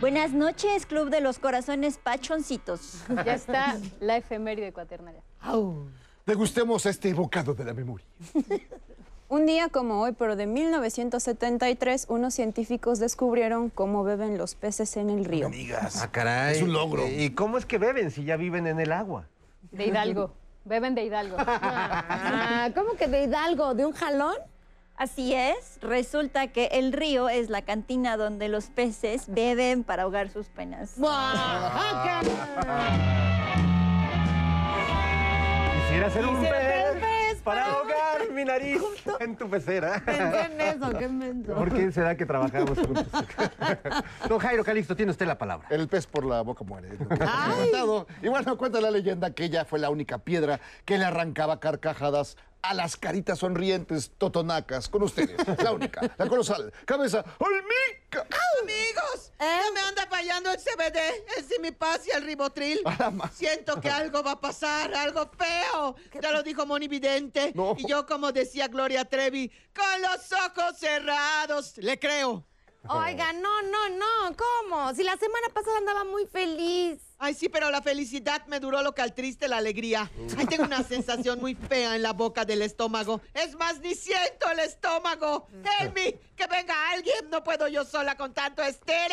Buenas 0.00 0.32
noches, 0.32 0.86
Club 0.86 1.10
de 1.10 1.20
los 1.20 1.40
Corazones 1.40 1.98
Pachoncitos. 1.98 3.02
Ya 3.24 3.34
está 3.34 3.76
la 3.98 4.18
efeméride 4.18 4.72
cuaternaria. 4.72 5.22
Au. 5.40 5.88
Degustemos 6.24 6.86
este 6.86 7.12
bocado 7.14 7.52
de 7.52 7.64
la 7.64 7.74
memoria. 7.74 8.06
Un 9.30 9.44
día 9.44 9.68
como 9.68 10.00
hoy, 10.00 10.12
pero 10.12 10.36
de 10.36 10.46
1973, 10.46 12.06
unos 12.08 12.32
científicos 12.32 12.98
descubrieron 12.98 13.68
cómo 13.68 14.02
beben 14.02 14.38
los 14.38 14.54
peces 14.54 14.96
en 14.96 15.10
el 15.10 15.26
río. 15.26 15.50
Digas. 15.50 16.00
Ah, 16.02 16.10
caray. 16.10 16.56
Es 16.56 16.62
un 16.62 16.72
logro. 16.72 17.06
¿Y 17.06 17.28
cómo 17.34 17.58
es 17.58 17.66
que 17.66 17.76
beben 17.76 18.10
si 18.10 18.24
ya 18.24 18.38
viven 18.38 18.66
en 18.66 18.80
el 18.80 18.90
agua? 18.90 19.28
De 19.70 19.88
Hidalgo. 19.88 20.32
Beben 20.64 20.94
de 20.94 21.04
Hidalgo. 21.04 21.36
Ah, 21.46 22.70
¿Cómo 22.74 22.94
que 22.94 23.06
de 23.06 23.24
Hidalgo? 23.24 23.74
¿De 23.74 23.84
un 23.84 23.92
jalón? 23.92 24.34
Así 24.96 25.34
es, 25.34 25.78
resulta 25.80 26.48
que 26.48 26.66
el 26.72 26.92
río 26.92 27.28
es 27.28 27.50
la 27.50 27.60
cantina 27.62 28.16
donde 28.16 28.48
los 28.48 28.66
peces 28.66 29.24
beben 29.28 29.84
para 29.84 30.04
ahogar 30.04 30.30
sus 30.30 30.48
penas. 30.48 30.94
Quisiera 35.86 36.10
ser 36.10 36.26
un 36.26 36.40
pez 36.40 37.07
para 37.48 37.64
ahogar 37.64 38.30
mi 38.30 38.44
nariz 38.44 38.82
en 39.20 39.34
tu 39.34 39.48
pecera. 39.48 40.02
Pensé 40.04 40.40
en 40.42 40.60
eso, 40.60 40.98
qué 40.98 41.08
menso. 41.08 41.54
¿Por 41.54 41.72
qué 41.72 41.90
será 41.90 42.14
que 42.14 42.26
trabajamos 42.26 42.78
juntos? 42.78 43.06
Don 44.28 44.38
Jairo 44.38 44.62
Calixto, 44.64 44.94
tiene 44.94 45.12
usted 45.12 45.26
la 45.26 45.38
palabra. 45.38 45.66
El 45.70 45.88
pez 45.88 46.06
por 46.06 46.26
la 46.26 46.42
boca 46.42 46.62
muere. 46.64 46.88
comentado. 46.98 48.06
Y 48.22 48.28
bueno, 48.28 48.58
cuenta 48.58 48.82
la 48.82 48.90
leyenda 48.90 49.30
que 49.30 49.44
ella 49.44 49.64
fue 49.64 49.78
la 49.78 49.88
única 49.88 50.18
piedra 50.18 50.60
que 50.84 50.98
le 50.98 51.06
arrancaba 51.06 51.58
carcajadas 51.58 52.36
a 52.62 52.74
las 52.74 52.96
caritas 52.96 53.38
sonrientes 53.38 54.10
totonacas. 54.18 54.88
Con 54.88 55.02
ustedes, 55.02 55.36
la 55.62 55.72
única, 55.72 56.00
la 56.16 56.26
colosal, 56.28 56.72
cabeza 56.84 57.24
olmica. 57.38 58.26
Amigos, 58.62 59.32
¿Eh? 59.38 59.60
no 59.66 59.72
me 59.72 59.80
anda 59.80 60.06
fallando 60.08 60.50
el 60.50 60.58
CBD, 60.58 60.98
el 61.36 61.44
Simipaz 61.44 62.06
y 62.06 62.10
el 62.10 62.22
Ribotril. 62.24 62.80
A 62.84 62.96
la 62.98 63.10
ma- 63.10 63.30
Siento 63.30 63.80
que 63.80 63.90
algo 63.90 64.22
va 64.22 64.32
a 64.32 64.40
pasar, 64.40 64.94
algo 64.94 65.30
feo. 65.38 65.94
Ya 66.20 66.32
lo 66.32 66.42
dijo 66.42 66.66
Moni 66.66 66.88
Vidente. 66.88 67.52
No. 67.54 67.74
Y 67.78 67.86
yo, 67.88 68.06
como 68.06 68.32
decía 68.32 68.68
Gloria 68.68 69.04
Trevi, 69.04 69.50
con 69.74 70.02
los 70.02 70.32
ojos 70.32 70.78
cerrados, 70.78 71.76
le 71.78 71.98
creo. 71.98 72.44
Oiga, 72.86 73.32
no, 73.32 73.62
no, 73.62 73.88
no, 73.90 74.36
¿cómo? 74.36 74.94
Si 74.94 75.02
la 75.02 75.16
semana 75.16 75.48
pasada 75.52 75.78
andaba 75.78 76.04
muy 76.04 76.26
feliz. 76.26 77.00
Ay, 77.18 77.34
sí, 77.34 77.48
pero 77.48 77.70
la 77.70 77.82
felicidad 77.82 78.46
me 78.46 78.60
duró 78.60 78.80
lo 78.82 78.94
que 78.94 79.02
al 79.02 79.14
triste 79.14 79.48
la 79.48 79.56
alegría. 79.56 80.10
Ay, 80.36 80.46
tengo 80.46 80.64
una 80.64 80.82
sensación 80.84 81.40
muy 81.40 81.54
fea 81.54 81.96
en 81.96 82.02
la 82.02 82.12
boca 82.12 82.44
del 82.44 82.62
estómago. 82.62 83.20
Es 83.34 83.56
más, 83.56 83.80
ni 83.80 83.94
siento 83.94 84.48
el 84.52 84.60
estómago. 84.60 85.48
Help 85.80 85.94
me, 85.94 86.12
que 86.36 86.46
venga 86.46 86.90
alguien. 86.92 87.28
No 87.30 87.42
puedo 87.42 87.66
yo 87.66 87.84
sola 87.84 88.16
con 88.16 88.32
tanto 88.32 88.62
estrés. 88.62 89.12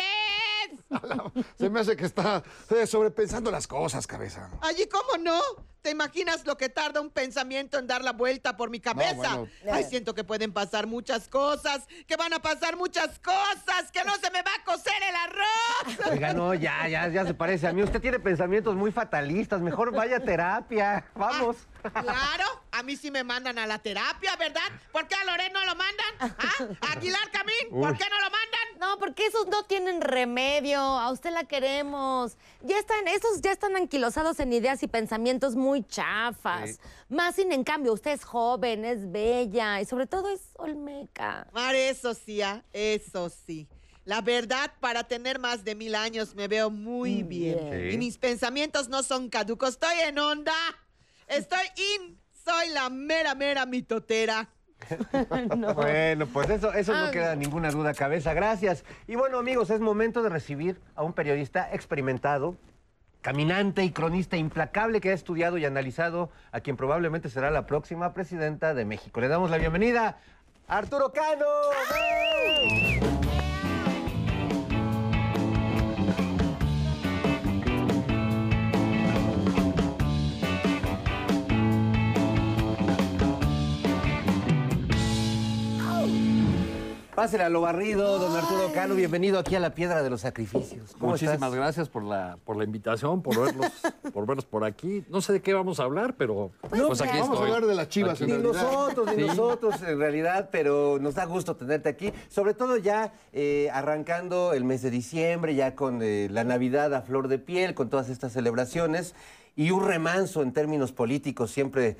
Se 1.58 1.68
me 1.68 1.80
hace 1.80 1.96
que 1.96 2.06
está 2.06 2.42
eh, 2.70 2.86
sobrepensando 2.86 3.50
las 3.50 3.66
cosas, 3.66 4.06
cabeza. 4.06 4.50
Allí, 4.62 4.86
¿cómo 4.86 5.18
no? 5.18 5.40
¿Te 5.86 5.92
imaginas 5.92 6.44
lo 6.44 6.56
que 6.56 6.68
tarda 6.68 7.00
un 7.00 7.10
pensamiento 7.10 7.78
en 7.78 7.86
dar 7.86 8.02
la 8.02 8.10
vuelta 8.10 8.56
por 8.56 8.70
mi 8.70 8.80
cabeza? 8.80 9.36
bueno. 9.36 9.48
Ay, 9.70 9.84
siento 9.84 10.16
que 10.16 10.24
pueden 10.24 10.52
pasar 10.52 10.88
muchas 10.88 11.28
cosas, 11.28 11.86
que 12.08 12.16
van 12.16 12.32
a 12.32 12.40
pasar 12.40 12.76
muchas 12.76 13.20
cosas, 13.20 13.92
que 13.92 14.02
no 14.02 14.12
se 14.16 14.28
me 14.32 14.42
va 14.42 14.50
a 14.52 14.64
cocer 14.64 15.00
el 15.08 15.14
arroz. 15.14 16.10
Oiga, 16.10 16.32
no, 16.32 16.54
ya, 16.54 16.88
ya, 16.88 17.06
ya 17.06 17.24
se 17.24 17.34
parece 17.34 17.68
a 17.68 17.72
mí. 17.72 17.84
Usted 17.84 18.00
tiene 18.00 18.18
pensamientos 18.18 18.74
muy 18.74 18.90
fatalistas. 18.90 19.60
Mejor 19.60 19.92
vaya 19.92 20.16
a 20.16 20.20
terapia. 20.20 21.06
Vamos. 21.14 21.56
Claro, 21.92 22.44
a 22.72 22.82
mí 22.82 22.96
sí 22.96 23.12
me 23.12 23.22
mandan 23.22 23.56
a 23.60 23.66
la 23.66 23.78
terapia, 23.78 24.34
¿verdad? 24.34 24.68
¿Por 24.90 25.06
qué 25.06 25.14
a 25.14 25.24
Loret 25.24 25.52
no 25.52 25.64
lo 25.66 25.76
mandan? 25.76 26.36
¿Ah? 26.36 26.66
¿A 26.80 26.92
Aguilar 26.94 27.30
Camín? 27.30 27.70
¿Por 27.70 27.96
qué 27.96 28.04
no 28.10 28.16
lo 28.16 28.30
mandan? 28.30 28.80
No, 28.80 28.98
porque 28.98 29.26
esos 29.26 29.46
no 29.46 29.64
tienen 29.64 30.00
remedio. 30.00 30.80
A 30.80 31.12
usted 31.12 31.30
la 31.30 31.44
queremos. 31.44 32.36
Ya 32.62 32.76
están, 32.76 33.06
esos 33.06 33.40
ya 33.40 33.52
están 33.52 33.76
anquilosados 33.76 34.40
en 34.40 34.52
ideas 34.52 34.82
y 34.82 34.88
pensamientos 34.88 35.54
muy 35.54 35.75
chafas. 35.84 36.70
Sí. 36.70 36.78
Más 37.08 37.34
sin 37.34 37.52
en 37.52 37.64
cambio, 37.64 37.92
usted 37.92 38.12
es 38.12 38.24
joven, 38.24 38.84
es 38.84 39.10
bella 39.10 39.80
y 39.80 39.84
sobre 39.84 40.06
todo 40.06 40.28
es 40.28 40.50
olmeca. 40.54 41.46
Mar, 41.52 41.74
eso 41.74 42.14
sí, 42.14 42.42
¿ah? 42.42 42.62
eso 42.72 43.28
sí. 43.28 43.68
La 44.04 44.20
verdad, 44.20 44.72
para 44.78 45.04
tener 45.04 45.40
más 45.40 45.64
de 45.64 45.74
mil 45.74 45.94
años 45.96 46.34
me 46.36 46.46
veo 46.46 46.70
muy 46.70 47.24
bien. 47.24 47.58
bien. 47.70 47.90
Y 47.92 47.98
mis 47.98 48.18
pensamientos 48.18 48.88
no 48.88 49.02
son 49.02 49.28
caducos. 49.28 49.70
Estoy 49.70 49.98
en 50.06 50.18
onda. 50.18 50.54
Estoy 51.26 51.66
in. 51.94 52.20
Soy 52.32 52.68
la 52.70 52.88
mera, 52.88 53.34
mera 53.34 53.66
mitotera. 53.66 54.48
Bueno, 55.74 56.26
pues 56.26 56.50
eso, 56.50 56.72
eso 56.72 56.92
no 56.92 57.06
Ay. 57.06 57.10
queda 57.10 57.34
ninguna 57.34 57.70
duda, 57.70 57.94
cabeza. 57.94 58.34
Gracias. 58.34 58.84
Y 59.06 59.16
bueno, 59.16 59.38
amigos, 59.38 59.70
es 59.70 59.80
momento 59.80 60.22
de 60.22 60.28
recibir 60.28 60.80
a 60.94 61.02
un 61.02 61.12
periodista 61.12 61.68
experimentado, 61.72 62.56
caminante 63.26 63.82
y 63.82 63.90
cronista 63.90 64.36
implacable 64.36 65.00
que 65.00 65.10
ha 65.10 65.12
estudiado 65.12 65.58
y 65.58 65.64
analizado 65.64 66.30
a 66.52 66.60
quien 66.60 66.76
probablemente 66.76 67.28
será 67.28 67.50
la 67.50 67.66
próxima 67.66 68.14
presidenta 68.14 68.72
de 68.72 68.84
México. 68.84 69.20
Le 69.20 69.26
damos 69.26 69.50
la 69.50 69.58
bienvenida 69.58 70.18
a 70.68 70.78
Arturo 70.78 71.12
Cano. 71.12 71.44
Pásele 87.16 87.44
a 87.44 87.48
lo 87.48 87.62
barrido, 87.62 88.18
don 88.18 88.36
Arturo 88.36 88.70
Cano. 88.74 88.94
Bienvenido 88.94 89.38
aquí 89.38 89.54
a 89.54 89.60
la 89.60 89.70
Piedra 89.74 90.02
de 90.02 90.10
los 90.10 90.20
Sacrificios. 90.20 90.92
¿Cómo 90.98 91.12
Muchísimas 91.12 91.36
estás? 91.36 91.54
gracias 91.54 91.88
por 91.88 92.02
la, 92.02 92.36
por 92.44 92.58
la 92.58 92.64
invitación, 92.64 93.22
por 93.22 93.42
verlos, 93.42 93.72
por 94.12 94.26
verlos 94.26 94.44
por 94.44 94.64
aquí. 94.64 95.02
No 95.08 95.22
sé 95.22 95.32
de 95.32 95.40
qué 95.40 95.54
vamos 95.54 95.80
a 95.80 95.84
hablar, 95.84 96.14
pero 96.18 96.50
pues, 96.68 96.82
Pues, 96.82 97.00
aquí 97.00 97.18
Vamos 97.18 97.40
a 97.40 97.42
hablar 97.42 97.64
de 97.64 97.74
las 97.74 97.88
chivas 97.88 98.20
en 98.20 98.26
Ni 98.26 98.36
nosotros, 98.42 99.16
ni 99.16 99.22
Sí. 99.22 99.28
nosotros 99.28 99.82
en 99.82 99.98
realidad, 99.98 100.50
pero 100.52 100.98
nos 101.00 101.14
da 101.14 101.24
gusto 101.24 101.56
tenerte 101.56 101.88
aquí. 101.88 102.12
Sobre 102.28 102.52
todo 102.52 102.76
ya 102.76 103.14
eh, 103.32 103.70
arrancando 103.72 104.52
el 104.52 104.64
mes 104.64 104.82
de 104.82 104.90
diciembre, 104.90 105.54
ya 105.54 105.74
con 105.74 106.02
eh, 106.02 106.28
la 106.30 106.44
Navidad 106.44 106.92
a 106.92 107.00
flor 107.00 107.28
de 107.28 107.38
piel, 107.38 107.72
con 107.72 107.88
todas 107.88 108.10
estas 108.10 108.34
celebraciones 108.34 109.14
y 109.56 109.70
un 109.70 109.86
remanso 109.86 110.42
en 110.42 110.52
términos 110.52 110.92
políticos 110.92 111.50
siempre. 111.50 111.96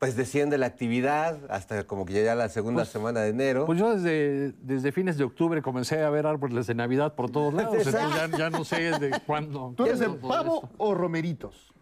Pues 0.00 0.16
desciende 0.16 0.56
la 0.56 0.64
actividad 0.64 1.38
hasta 1.50 1.84
como 1.84 2.06
que 2.06 2.24
ya 2.24 2.34
la 2.34 2.48
segunda 2.48 2.86
semana 2.86 3.20
de 3.20 3.28
enero. 3.28 3.66
Pues 3.66 3.78
yo 3.78 3.94
desde, 3.94 4.52
desde 4.62 4.92
fines 4.92 5.18
de 5.18 5.24
octubre 5.24 5.60
comencé 5.60 6.02
a 6.02 6.08
ver 6.08 6.26
árboles 6.26 6.66
de 6.66 6.74
Navidad 6.74 7.14
por 7.14 7.30
todos 7.30 7.52
lados. 7.52 7.74
entonces 7.74 8.00
ya, 8.16 8.38
ya 8.38 8.48
no 8.48 8.64
sé 8.64 8.98
de 8.98 9.20
cuándo. 9.26 9.74
¿Tú 9.76 9.84
eres 9.84 9.98
de 9.98 10.08
pavo 10.08 10.62
esto. 10.64 10.70
o 10.78 10.94
romeritos? 10.94 11.74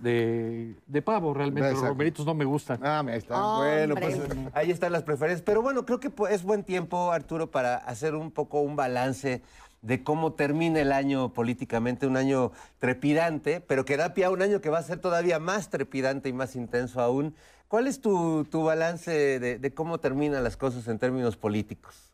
De, 0.00 0.76
de 0.86 1.02
pavo, 1.02 1.34
realmente. 1.34 1.72
Los 1.72 1.80
romeritos 1.80 2.24
no 2.24 2.34
me 2.34 2.44
gustan. 2.44 2.78
Ah, 2.80 3.02
ahí 3.04 3.18
está. 3.18 3.56
Bueno, 3.56 3.94
Hombre. 3.94 4.16
pues 4.16 4.38
ahí 4.54 4.70
están 4.70 4.92
las 4.92 5.02
preferencias. 5.02 5.42
Pero 5.42 5.62
bueno, 5.62 5.84
creo 5.84 5.98
que 5.98 6.10
pues, 6.10 6.32
es 6.32 6.44
buen 6.44 6.62
tiempo, 6.62 7.10
Arturo, 7.10 7.50
para 7.50 7.74
hacer 7.76 8.14
un 8.14 8.30
poco 8.30 8.60
un 8.60 8.76
balance 8.76 9.42
de 9.82 10.02
cómo 10.04 10.32
termina 10.32 10.80
el 10.80 10.92
año 10.92 11.32
políticamente, 11.32 12.06
un 12.06 12.16
año 12.16 12.52
trepidante, 12.78 13.60
pero 13.60 13.84
que 13.84 13.96
da 13.96 14.14
pie 14.14 14.24
a 14.24 14.30
un 14.30 14.40
año 14.40 14.60
que 14.60 14.70
va 14.70 14.78
a 14.78 14.82
ser 14.82 14.98
todavía 14.98 15.38
más 15.38 15.70
trepidante 15.70 16.28
y 16.28 16.32
más 16.32 16.56
intenso 16.56 17.00
aún. 17.00 17.34
¿Cuál 17.68 17.86
es 17.86 18.00
tu, 18.00 18.44
tu 18.44 18.64
balance 18.64 19.10
de, 19.40 19.58
de 19.58 19.74
cómo 19.74 19.98
terminan 19.98 20.44
las 20.44 20.56
cosas 20.56 20.86
en 20.88 20.98
términos 20.98 21.36
políticos? 21.36 22.12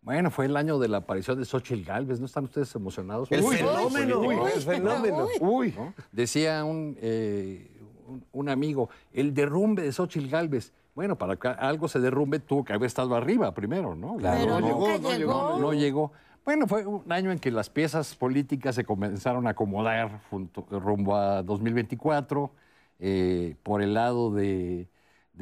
Bueno, 0.00 0.30
fue 0.30 0.46
el 0.46 0.56
año 0.56 0.78
de 0.78 0.88
la 0.88 0.98
aparición 0.98 1.38
de 1.38 1.44
Xochitl 1.44 1.84
Galvez. 1.84 2.18
¿No 2.18 2.26
están 2.26 2.44
ustedes 2.44 2.74
emocionados? 2.74 3.30
El 3.30 3.42
Uy, 3.42 3.56
fenómeno, 3.56 4.18
uy, 4.20 4.34
uy. 4.36 4.50
el 4.54 4.62
fenómeno. 4.62 5.28
Uy. 5.40 5.74
¿no? 5.76 5.94
Decía 6.10 6.64
un, 6.64 6.96
eh, 7.00 7.70
un, 8.08 8.24
un 8.32 8.48
amigo, 8.48 8.88
el 9.12 9.32
derrumbe 9.34 9.82
de 9.82 9.92
Xochitl 9.92 10.28
Galvez. 10.28 10.72
Bueno, 10.94 11.16
para 11.16 11.36
que 11.36 11.48
algo 11.48 11.88
se 11.88 12.00
derrumbe 12.00 12.38
tuvo 12.38 12.64
que 12.64 12.72
haber 12.72 12.86
estado 12.86 13.14
arriba 13.14 13.54
primero, 13.54 13.94
¿no? 13.94 14.16
Pero 14.20 14.60
no, 14.60 14.60
nunca 14.60 14.98
no 14.98 15.10
llegó. 15.10 15.16
llegó, 15.16 15.58
no 15.58 15.72
llegó. 15.72 16.12
Bueno, 16.44 16.66
fue 16.66 16.84
un 16.84 17.10
año 17.12 17.30
en 17.30 17.38
que 17.38 17.52
las 17.52 17.70
piezas 17.70 18.16
políticas 18.16 18.74
se 18.74 18.84
comenzaron 18.84 19.46
a 19.46 19.50
acomodar 19.50 20.22
rumbo 20.70 21.16
a 21.16 21.42
2024, 21.42 22.50
eh, 22.98 23.54
por 23.62 23.80
el 23.80 23.94
lado 23.94 24.32
de, 24.32 24.88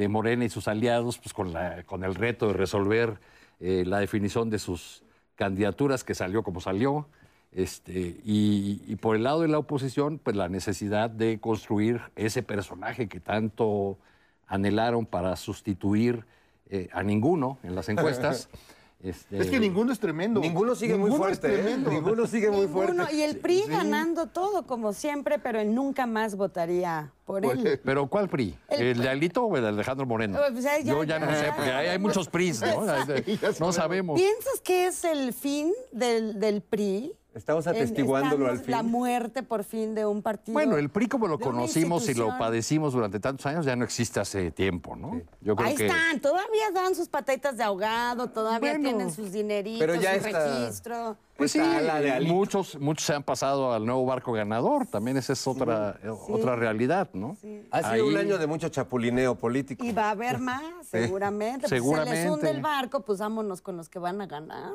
Morena 0.08 0.44
y 0.44 0.50
sus 0.50 0.68
aliados, 0.68 1.18
pues 1.18 1.32
con, 1.32 1.52
la, 1.52 1.84
con 1.84 2.04
el 2.04 2.14
reto 2.14 2.48
de 2.48 2.52
resolver 2.52 3.18
eh, 3.60 3.84
la 3.86 3.98
definición 3.98 4.50
de 4.50 4.58
sus 4.58 5.02
candidaturas, 5.36 6.04
que 6.04 6.14
salió 6.14 6.42
como 6.42 6.60
salió, 6.60 7.08
este, 7.52 8.20
y, 8.22 8.82
y 8.86 8.96
por 8.96 9.16
el 9.16 9.24
lado 9.24 9.40
de 9.40 9.48
la 9.48 9.58
oposición, 9.58 10.18
pues 10.18 10.36
la 10.36 10.48
necesidad 10.50 11.08
de 11.08 11.40
construir 11.40 12.02
ese 12.14 12.42
personaje 12.42 13.08
que 13.08 13.20
tanto 13.20 13.98
anhelaron 14.46 15.06
para 15.06 15.34
sustituir 15.36 16.26
eh, 16.68 16.88
a 16.92 17.02
ninguno 17.02 17.58
en 17.62 17.74
las 17.74 17.88
encuestas. 17.88 18.50
Este, 19.02 19.38
Es 19.38 19.46
que 19.48 19.58
ninguno 19.58 19.92
es 19.92 19.98
tremendo. 19.98 20.40
Ninguno 20.40 20.74
sigue 20.74 20.94
muy 20.96 21.10
es 21.10 21.16
fuerte. 21.16 21.72
¿eh? 21.72 21.76
Ninguno 21.78 22.26
sigue 22.26 22.50
muy 22.50 22.66
Ninguno. 22.66 22.94
fuerte. 22.94 23.16
Y 23.16 23.22
el 23.22 23.38
PRI 23.38 23.62
ganando 23.66 24.26
todo, 24.26 24.66
como 24.66 24.92
siempre, 24.92 25.38
pero 25.38 25.58
él 25.58 25.74
nunca 25.74 26.06
más 26.06 26.36
votaría 26.36 27.10
por 27.24 27.44
él. 27.46 27.80
Pero 27.82 28.08
¿cuál 28.08 28.28
PRI? 28.28 28.58
El- 28.68 28.82
¿El, 28.82 28.98
de 29.00 29.08
Alito 29.08 29.44
o 29.44 29.56
el 29.56 29.62
de 29.62 29.68
Alejandro 29.68 30.04
Moreno? 30.04 30.38
Eh, 30.38 30.42
pues, 30.52 30.64
ya- 30.64 30.78
Yo 30.80 31.02
ya 31.04 31.18
no 31.18 31.26
ya- 31.30 31.40
sé, 31.40 31.52
porque 31.56 31.70
hay, 31.72 31.88
hay 31.88 31.98
muchos 31.98 32.28
PRIs, 32.28 32.60
¿no? 32.60 32.84
No 33.60 33.72
sabemos. 33.72 34.20
¿Piensas 34.20 34.60
que 34.62 34.86
es 34.88 35.02
el 35.04 35.32
fin 35.32 35.72
del, 35.92 36.38
del 36.38 36.60
PRI? 36.60 37.14
Estamos 37.32 37.66
atestiguándolo 37.66 38.46
al 38.48 38.56
Estamos- 38.56 38.66
fin. 38.66 38.70
La 38.72 38.82
muerte 38.82 39.42
por 39.44 39.62
fin 39.62 39.94
de 39.94 40.04
un 40.04 40.20
partido. 40.20 40.52
Bueno, 40.52 40.76
el 40.76 40.88
PRI 40.90 41.06
como 41.08 41.28
lo 41.28 41.38
conocimos 41.38 42.08
y 42.08 42.14
lo 42.14 42.36
padecimos 42.38 42.92
durante 42.92 43.20
tantos 43.20 43.46
años 43.46 43.64
ya 43.64 43.76
no 43.76 43.84
existe 43.84 44.18
hace 44.18 44.50
tiempo, 44.50 44.96
¿no? 44.96 45.20
Yo 45.40 45.54
creo 45.54 45.68
Ahí 45.68 45.76
que 45.76 45.86
están, 45.86 46.20
todavía 46.20 46.70
dan 46.74 46.94
sus 46.96 47.08
pataditas 47.08 47.56
de 47.56 47.62
ahogado, 47.62 48.28
todavía 48.30 48.70
Bueno, 48.72 48.84
tienen 48.88 49.12
sus 49.12 49.30
dineritos, 49.30 49.78
pero 49.78 49.94
ya 49.94 50.20
su 50.20 50.26
está- 50.26 50.58
registro. 50.60 51.16
Pues 51.36 51.52
sí, 51.52 51.58
Está 51.58 51.80
la 51.80 52.00
de 52.00 52.20
muchos, 52.20 52.78
muchos 52.78 53.06
se 53.06 53.14
han 53.14 53.22
pasado 53.22 53.72
al 53.72 53.86
nuevo 53.86 54.04
barco 54.04 54.32
ganador, 54.32 54.86
también 54.86 55.16
esa 55.16 55.32
es 55.32 55.46
otra, 55.46 55.98
otra 56.28 56.54
realidad, 56.56 57.08
¿no? 57.14 57.36
Ha 57.70 57.92
sido 57.94 58.08
un 58.08 58.16
año 58.16 58.36
de 58.38 58.46
mucho 58.46 58.68
chapulineo 58.68 59.36
político. 59.36 59.82
Y 59.84 59.92
va 59.92 60.08
a 60.08 60.10
haber 60.10 60.38
más, 60.38 60.62
seguramente. 60.90 61.60
Pues, 61.60 61.70
se 61.70 61.74
les 61.76 61.82
Seguramente. 61.84 62.30
hunde 62.30 62.50
el 62.50 62.60
barco, 62.60 63.00
pues 63.00 63.20
vámonos 63.20 63.62
con 63.62 63.76
los 63.78 63.88
que 63.88 63.98
van 63.98 64.20
a 64.20 64.26
ganar. 64.26 64.72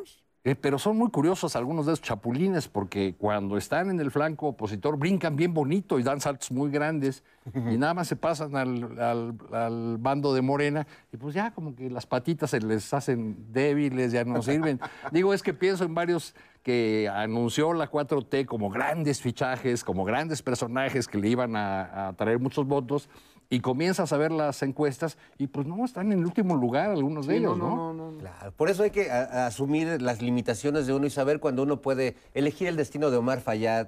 Eh, 0.47 0.53
pero 0.53 0.77
son 0.77 0.95
muy 0.95 1.09
curiosos 1.09 1.55
algunos 1.55 1.87
de 1.87 1.93
esos 1.93 2.03
chapulines 2.05 2.67
porque 2.67 3.15
cuando 3.17 3.57
están 3.57 3.89
en 3.89 3.99
el 3.99 4.11
flanco 4.11 4.49
opositor 4.49 4.95
brincan 4.95 5.35
bien 5.35 5.55
bonito 5.55 5.97
y 5.97 6.03
dan 6.03 6.21
saltos 6.21 6.51
muy 6.51 6.69
grandes 6.69 7.23
y 7.55 7.77
nada 7.77 7.95
más 7.95 8.07
se 8.07 8.15
pasan 8.15 8.55
al, 8.55 8.99
al- 8.99 9.35
al 9.51 9.97
bando 9.97 10.35
de 10.35 10.43
Morena 10.43 10.85
y 11.11 11.17
pues 11.17 11.33
ya 11.33 11.49
como 11.49 11.75
que 11.75 11.89
las 11.89 12.05
patitas 12.05 12.51
se 12.51 12.59
les 12.59 12.93
hacen 12.93 13.51
débiles, 13.51 14.11
ya 14.11 14.23
no 14.23 14.43
sirven. 14.43 14.79
Digo, 15.11 15.33
es 15.33 15.41
que 15.41 15.55
pienso 15.55 15.83
en 15.83 15.95
varios 15.95 16.35
que 16.61 17.09
anunció 17.11 17.73
la 17.73 17.89
4T 17.89 18.45
como 18.45 18.69
grandes 18.69 19.21
fichajes, 19.21 19.83
como 19.83 20.05
grandes 20.05 20.43
personajes 20.43 21.07
que 21.07 21.17
le 21.17 21.27
iban 21.29 21.55
a, 21.55 22.09
a 22.09 22.13
traer 22.13 22.37
muchos 22.39 22.67
votos 22.67 23.09
y 23.49 23.59
comienzas 23.59 24.11
a 24.11 24.17
ver 24.17 24.31
las 24.31 24.61
encuestas 24.63 25.17
y 25.37 25.47
pues 25.47 25.67
no, 25.67 25.85
están 25.85 26.11
en 26.11 26.19
el 26.19 26.25
último 26.25 26.55
lugar 26.55 26.89
algunos 26.89 27.27
de 27.27 27.37
ellos, 27.37 27.57
¿no? 27.57 28.13
Claro, 28.19 28.51
por 28.53 28.69
eso 28.69 28.83
hay 28.83 28.91
que 28.91 29.11
a- 29.11 29.23
a 29.43 29.47
asumir 29.47 30.01
las 30.01 30.21
limitaciones 30.21 30.87
de 30.87 30.93
uno 30.93 31.05
y 31.05 31.09
saber 31.09 31.39
cuando 31.39 31.63
uno 31.63 31.81
puede 31.81 32.15
elegir 32.33 32.67
el 32.67 32.75
destino 32.75 33.11
de 33.11 33.17
Omar 33.17 33.41
Fayad 33.41 33.87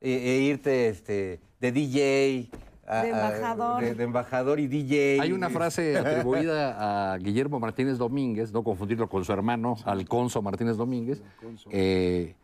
e, 0.00 0.10
e 0.10 0.38
irte 0.40 0.88
este, 0.88 1.40
de 1.60 1.72
DJ. 1.72 2.50
a- 2.86 3.02
De 3.02 3.12
a- 3.12 3.32
embajador. 3.32 3.82
de, 3.82 3.94
de 3.94 4.04
embajador 4.04 4.60
y 4.60 4.66
DJ. 4.66 5.18
Hay 5.20 5.32
una 5.32 5.48
frase 5.50 5.96
atribuida 5.98 7.12
a 7.12 7.16
Guillermo 7.18 7.58
Martínez 7.60 7.96
Domínguez, 7.98 8.52
no 8.52 8.62
confundirlo 8.62 9.08
con 9.08 9.24
su 9.24 9.32
hermano 9.32 9.76
Alconso 9.84 10.42
Martínez 10.42 10.76
Domínguez, 10.76 11.22
eh, 11.70 12.34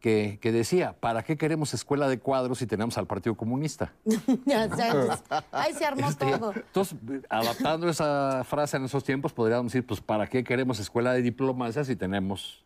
que, 0.00 0.38
que 0.40 0.52
decía, 0.52 0.94
¿para 1.00 1.24
qué 1.24 1.36
queremos 1.36 1.74
escuela 1.74 2.08
de 2.08 2.18
cuadros 2.20 2.58
si 2.58 2.66
tenemos 2.66 2.96
al 2.98 3.06
Partido 3.06 3.34
Comunista? 3.36 3.92
Ahí 5.52 5.72
se 5.74 5.84
armó 5.84 6.08
Este, 6.08 6.38
todo. 6.38 6.52
entonces, 6.54 6.96
adaptando 7.28 7.88
esa 7.88 8.44
frase 8.44 8.76
en 8.76 8.84
esos 8.84 9.02
tiempos, 9.02 9.32
podríamos 9.32 9.72
decir, 9.72 9.84
pues, 9.86 10.00
¿para 10.00 10.28
qué 10.28 10.44
queremos 10.44 10.78
escuela 10.78 11.12
de 11.12 11.22
diplomacia 11.22 11.84
si 11.84 11.96
tenemos 11.96 12.64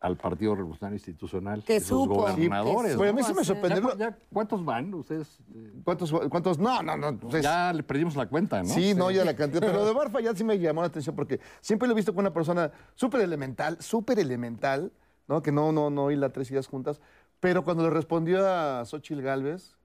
al 0.00 0.16
Partido 0.16 0.54
Revolucionario 0.54 0.96
Institucional. 0.96 1.62
Que 1.62 1.78
supo. 1.78 2.14
gobernadores. 2.22 2.92
Sí, 2.92 2.96
pues, 2.96 3.10
a 3.10 3.12
mí 3.12 3.22
sí 3.22 3.34
me 3.34 3.44
sorprendió. 3.44 3.90
Ya, 3.98 4.10
ya, 4.10 4.18
¿Cuántos 4.32 4.64
van 4.64 4.94
ustedes? 4.94 5.38
¿Cuántos, 5.84 6.10
cuántos? 6.30 6.58
No, 6.58 6.82
no, 6.82 6.96
no. 6.96 7.18
Ya 7.40 7.70
le 7.72 7.82
perdimos 7.82 8.16
la 8.16 8.26
cuenta, 8.26 8.62
¿no? 8.62 8.68
Sí, 8.70 8.94
no, 8.94 9.10
ya 9.10 9.26
la 9.26 9.36
cantidad. 9.36 9.60
Pero 9.60 9.84
de 9.84 9.92
Barfa 9.92 10.20
ya 10.20 10.34
sí 10.34 10.42
me 10.42 10.58
llamó 10.58 10.80
la 10.80 10.86
atención 10.86 11.14
porque 11.14 11.38
siempre 11.60 11.86
lo 11.86 11.92
he 11.92 11.96
visto 11.96 12.12
como 12.12 12.20
una 12.20 12.32
persona 12.32 12.72
súper 12.94 13.20
elemental, 13.20 13.76
súper 13.80 14.18
elemental, 14.18 14.90
¿no? 15.30 15.42
Que 15.42 15.52
no, 15.52 15.72
no, 15.72 15.88
no 15.90 16.10
la 16.10 16.28
tres 16.30 16.50
ideas 16.50 16.66
juntas. 16.66 17.00
Pero 17.40 17.64
cuando 17.64 17.84
le 17.84 17.90
respondió 17.90 18.46
a 18.46 18.84
Xochitl 18.84 19.22
Galvez, 19.22 19.76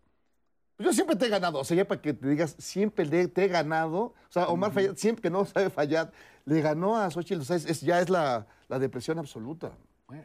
pues 0.75 0.87
yo 0.87 0.93
siempre 0.93 1.15
te 1.15 1.27
he 1.27 1.29
ganado. 1.29 1.59
O 1.59 1.63
sea, 1.63 1.77
ya 1.77 1.87
para 1.87 2.01
que 2.01 2.13
te 2.13 2.27
digas, 2.27 2.55
siempre 2.59 3.05
te 3.27 3.45
he 3.45 3.47
ganado. 3.47 3.97
O 3.99 4.13
sea, 4.29 4.47
Omar 4.49 4.73
Fayad, 4.73 4.95
siempre 4.97 5.21
que 5.21 5.29
no 5.29 5.45
sabe 5.45 5.69
fallar, 5.69 6.11
le 6.45 6.59
ganó 6.61 6.97
a 6.97 7.09
Xochitl. 7.09 7.41
O 7.41 7.45
sea, 7.45 7.55
es, 7.55 7.65
es- 7.65 7.81
ya 7.81 8.01
es 8.01 8.09
la, 8.09 8.47
la 8.67 8.79
depresión 8.79 9.19
absoluta. 9.19 9.71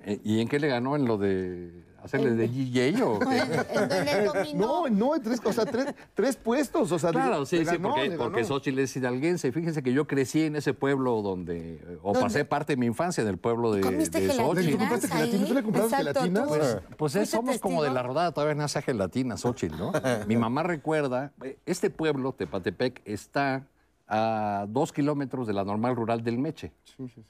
Eh, 0.05 0.21
¿Y 0.25 0.41
en 0.41 0.49
qué 0.49 0.59
le 0.61 0.69
ganó? 0.69 0.95
¿En 0.95 1.07
lo 1.07 1.17
de 1.17 1.85
hacerle 2.03 2.33
de 2.35 2.49
DJ 2.49 3.03
o 3.03 3.19
qué? 3.19 4.53
No, 4.55 4.89
no, 4.91 5.13
tres, 5.23 5.41
o 5.43 5.53
sea, 5.55 5.65
tres, 5.65 5.95
tres 6.13 6.37
puestos. 6.37 6.93
O 6.93 6.99
sea, 6.99 7.11
Claro, 7.13 7.41
le- 7.41 7.47
sí, 7.47 7.57
le 7.57 7.65
sí, 7.65 7.71
ganó, 7.79 7.89
porque, 7.95 8.11
porque. 8.11 8.45
Xochitl 8.45 8.79
es 8.81 8.95
hidalguense. 8.95 9.51
Fíjense 9.53 9.83
que 9.83 9.95
yo 9.95 10.07
crecí 10.07 10.43
en 10.43 10.57
ese 10.57 10.75
pueblo 10.75 11.23
donde, 11.23 11.81
o 12.03 12.09
¿Dónde? 12.13 12.21
pasé 12.21 12.45
parte 12.45 12.75
de 12.75 12.77
mi 12.77 12.85
infancia 12.87 13.23
en 13.23 13.29
el 13.29 13.39
pueblo 13.39 13.73
de, 13.73 13.81
¿Comiste 13.81 14.21
de 14.21 14.31
Xochitl. 14.35 14.67
¿Le 14.67 14.77
compraste 14.77 15.09
gelatinas 15.09 15.31
gelatina? 15.31 15.47
¿Tú 15.49 15.55
le 15.55 15.63
compraste 15.63 15.97
Exacto, 15.97 16.21
gelatinas? 16.21 16.43
tú. 16.43 16.49
Pues, 16.51 16.77
pues 16.99 17.15
es- 17.15 17.19
¿Fuiste 17.31 17.37
somos 17.37 17.59
como 17.59 17.83
de 17.83 17.91
la 17.91 18.03
rodada, 18.03 18.33
todavía 18.33 18.55
no 18.57 18.65
hace 18.65 18.83
gelatina, 18.83 19.39
Xochitl, 19.39 19.79
¿no? 19.79 19.93
Mi 20.27 20.37
mamá 20.37 20.63
recuerda, 20.63 21.33
eh, 21.43 21.59
este 21.65 21.89
pueblo, 21.89 22.33
Tepatepec, 22.35 23.01
está 23.07 23.67
a 24.13 24.67
dos 24.69 24.93
kilómetros 24.93 25.47
de 25.47 25.53
la 25.53 25.65
normal 25.65 25.95
rural 25.95 26.25
del 26.25 26.37
Meche. 26.37 26.73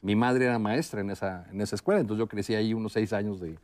Mi 0.00 0.16
madre 0.16 0.46
era 0.46 0.58
maestra 0.58 1.02
en 1.02 1.10
esa, 1.10 1.46
en 1.50 1.60
esa 1.60 1.76
escuela, 1.76 2.00
entonces 2.00 2.20
yo 2.20 2.26
crecí 2.26 2.54
ahí 2.54 2.72
unos 2.72 2.94
seis 2.94 3.12
años 3.12 3.38
de, 3.38 3.58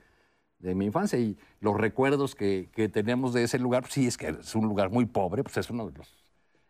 de 0.58 0.74
mi 0.74 0.84
infancia 0.84 1.18
y 1.18 1.36
los 1.60 1.76
recuerdos 1.76 2.34
que, 2.34 2.68
que 2.72 2.90
tenemos 2.90 3.32
de 3.32 3.42
ese 3.44 3.58
lugar, 3.58 3.82
pues 3.82 3.94
sí, 3.94 4.06
es 4.06 4.18
que 4.18 4.28
es 4.28 4.54
un 4.54 4.66
lugar 4.68 4.90
muy 4.90 5.06
pobre, 5.06 5.42
pues 5.42 5.56
es 5.56 5.70
uno 5.70 5.86
de 5.86 5.96
los, 5.96 6.12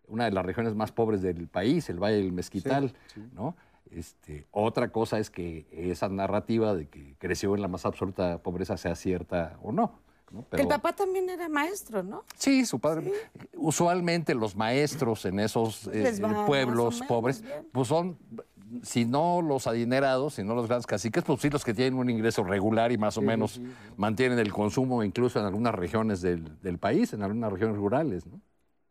una 0.06 0.26
de 0.26 0.30
las 0.30 0.46
regiones 0.46 0.76
más 0.76 0.92
pobres 0.92 1.20
del 1.20 1.48
país, 1.48 1.90
el 1.90 1.98
Valle 1.98 2.18
del 2.18 2.32
Mezquital, 2.32 2.94
¿no? 3.34 3.56
Este, 3.90 4.46
otra 4.50 4.88
cosa 4.88 5.18
es 5.18 5.30
que 5.30 5.66
esa 5.72 6.08
narrativa 6.08 6.74
de 6.74 6.88
que 6.88 7.16
creció 7.18 7.54
en 7.56 7.62
la 7.62 7.68
más 7.68 7.86
absoluta 7.86 8.38
pobreza 8.38 8.76
sea 8.76 8.94
cierta 8.94 9.58
o 9.62 9.72
no. 9.72 9.98
¿No? 10.30 10.46
Que 10.48 10.62
El 10.62 10.68
papá 10.68 10.92
también 10.92 11.28
era 11.30 11.48
maestro, 11.48 12.02
¿no? 12.02 12.24
Sí, 12.36 12.64
su 12.66 12.78
padre. 12.78 13.12
Usualmente 13.54 14.34
los 14.34 14.56
maestros 14.56 15.24
en 15.24 15.40
esos 15.40 15.88
eh, 15.92 16.20
pueblos 16.46 17.02
pobres, 17.08 17.42
bien. 17.42 17.66
pues 17.72 17.88
son, 17.88 18.18
si 18.82 19.04
no 19.04 19.42
los 19.42 19.66
adinerados, 19.66 20.34
si 20.34 20.44
no 20.44 20.54
los 20.54 20.66
grandes 20.66 20.86
caciques, 20.86 21.24
pues 21.24 21.40
sí 21.40 21.50
los 21.50 21.64
que 21.64 21.74
tienen 21.74 21.98
un 21.98 22.10
ingreso 22.10 22.44
regular 22.44 22.92
y 22.92 22.98
más 22.98 23.16
o 23.16 23.22
menos 23.22 23.60
mantienen 23.96 24.38
el 24.38 24.52
consumo 24.52 25.02
incluso 25.02 25.38
en 25.38 25.46
algunas 25.46 25.74
regiones 25.74 26.20
del, 26.20 26.60
del 26.60 26.78
país, 26.78 27.12
en 27.12 27.22
algunas 27.22 27.52
regiones 27.52 27.76
rurales, 27.76 28.26
¿no? 28.26 28.40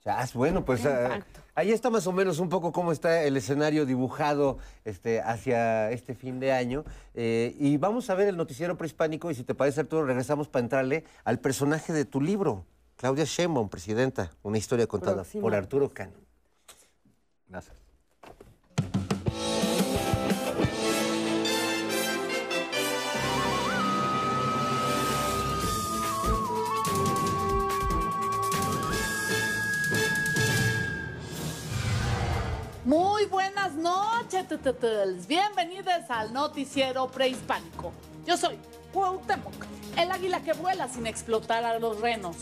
Chas, 0.06 0.36
bueno, 0.36 0.64
pues 0.64 0.86
ah, 0.86 1.26
ahí 1.56 1.72
está 1.72 1.90
más 1.90 2.06
o 2.06 2.12
menos 2.12 2.38
un 2.38 2.48
poco 2.48 2.72
cómo 2.72 2.92
está 2.92 3.24
el 3.24 3.38
escenario 3.38 3.88
dibujado 3.88 4.60
este, 4.84 5.20
hacia 5.20 5.90
este 5.90 6.14
fin 6.14 6.40
de 6.40 6.52
año. 6.52 6.86
Eh, 7.16 7.56
y 7.58 7.78
vamos 7.78 8.12
a 8.12 8.14
ver 8.14 8.28
el 8.28 8.38
noticiero 8.38 8.78
prehispánico 8.78 9.32
y 9.32 9.36
si 9.36 9.44
te 9.44 9.56
parece, 9.56 9.80
Arturo, 9.82 10.06
regresamos 10.06 10.48
para 10.48 10.64
entrarle 10.64 11.06
al 11.24 11.40
personaje 11.40 11.92
de 11.92 12.06
tu 12.06 12.22
libro, 12.22 12.68
Claudia 12.98 13.24
Sheinbaum, 13.26 13.68
presidenta, 13.68 14.30
una 14.44 14.60
historia 14.60 14.86
contada 14.86 15.24
por 15.42 15.56
Arturo 15.56 15.90
Cano. 15.90 16.14
Gracias. 17.50 17.85
Muy 32.86 33.26
buenas 33.26 33.74
noches, 33.74 34.48
tututuls. 34.48 35.26
Bienvenidos 35.26 36.08
al 36.08 36.32
noticiero 36.32 37.08
prehispánico. 37.08 37.92
Yo 38.28 38.38
soy 38.38 38.60
Cuauhtémoc, 38.94 39.56
el 39.98 40.12
águila 40.12 40.44
que 40.44 40.54
vuela 40.54 40.88
sin 40.88 41.08
explotar 41.08 41.64
a 41.64 41.80
los 41.80 42.00
renos. 42.00 42.36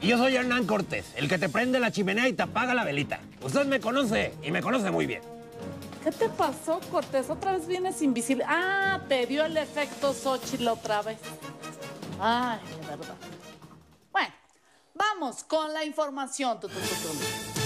Y 0.00 0.08
yo 0.08 0.18
soy 0.18 0.34
Hernán 0.34 0.66
Cortés, 0.66 1.06
el 1.14 1.28
que 1.28 1.38
te 1.38 1.48
prende 1.48 1.78
la 1.78 1.92
chimenea 1.92 2.26
y 2.26 2.32
te 2.32 2.42
apaga 2.42 2.74
la 2.74 2.82
velita. 2.82 3.20
Usted 3.44 3.64
me 3.66 3.78
conoce 3.78 4.34
y 4.42 4.50
me 4.50 4.60
conoce 4.60 4.90
muy 4.90 5.06
bien. 5.06 5.22
¿Qué 6.02 6.10
te 6.10 6.28
pasó, 6.30 6.80
Cortés? 6.90 7.30
Otra 7.30 7.52
vez 7.52 7.68
vienes 7.68 8.02
invisible. 8.02 8.44
Ah, 8.48 9.02
te 9.08 9.24
dio 9.26 9.44
el 9.44 9.56
efecto 9.56 10.12
Xochitl 10.14 10.66
otra 10.66 11.00
vez. 11.02 11.18
Ay, 12.18 12.58
de 12.80 12.96
verdad. 12.96 13.14
Bueno, 14.10 14.34
vamos 14.94 15.44
con 15.44 15.72
la 15.72 15.84
información. 15.84 16.58
tutututul. 16.58 17.63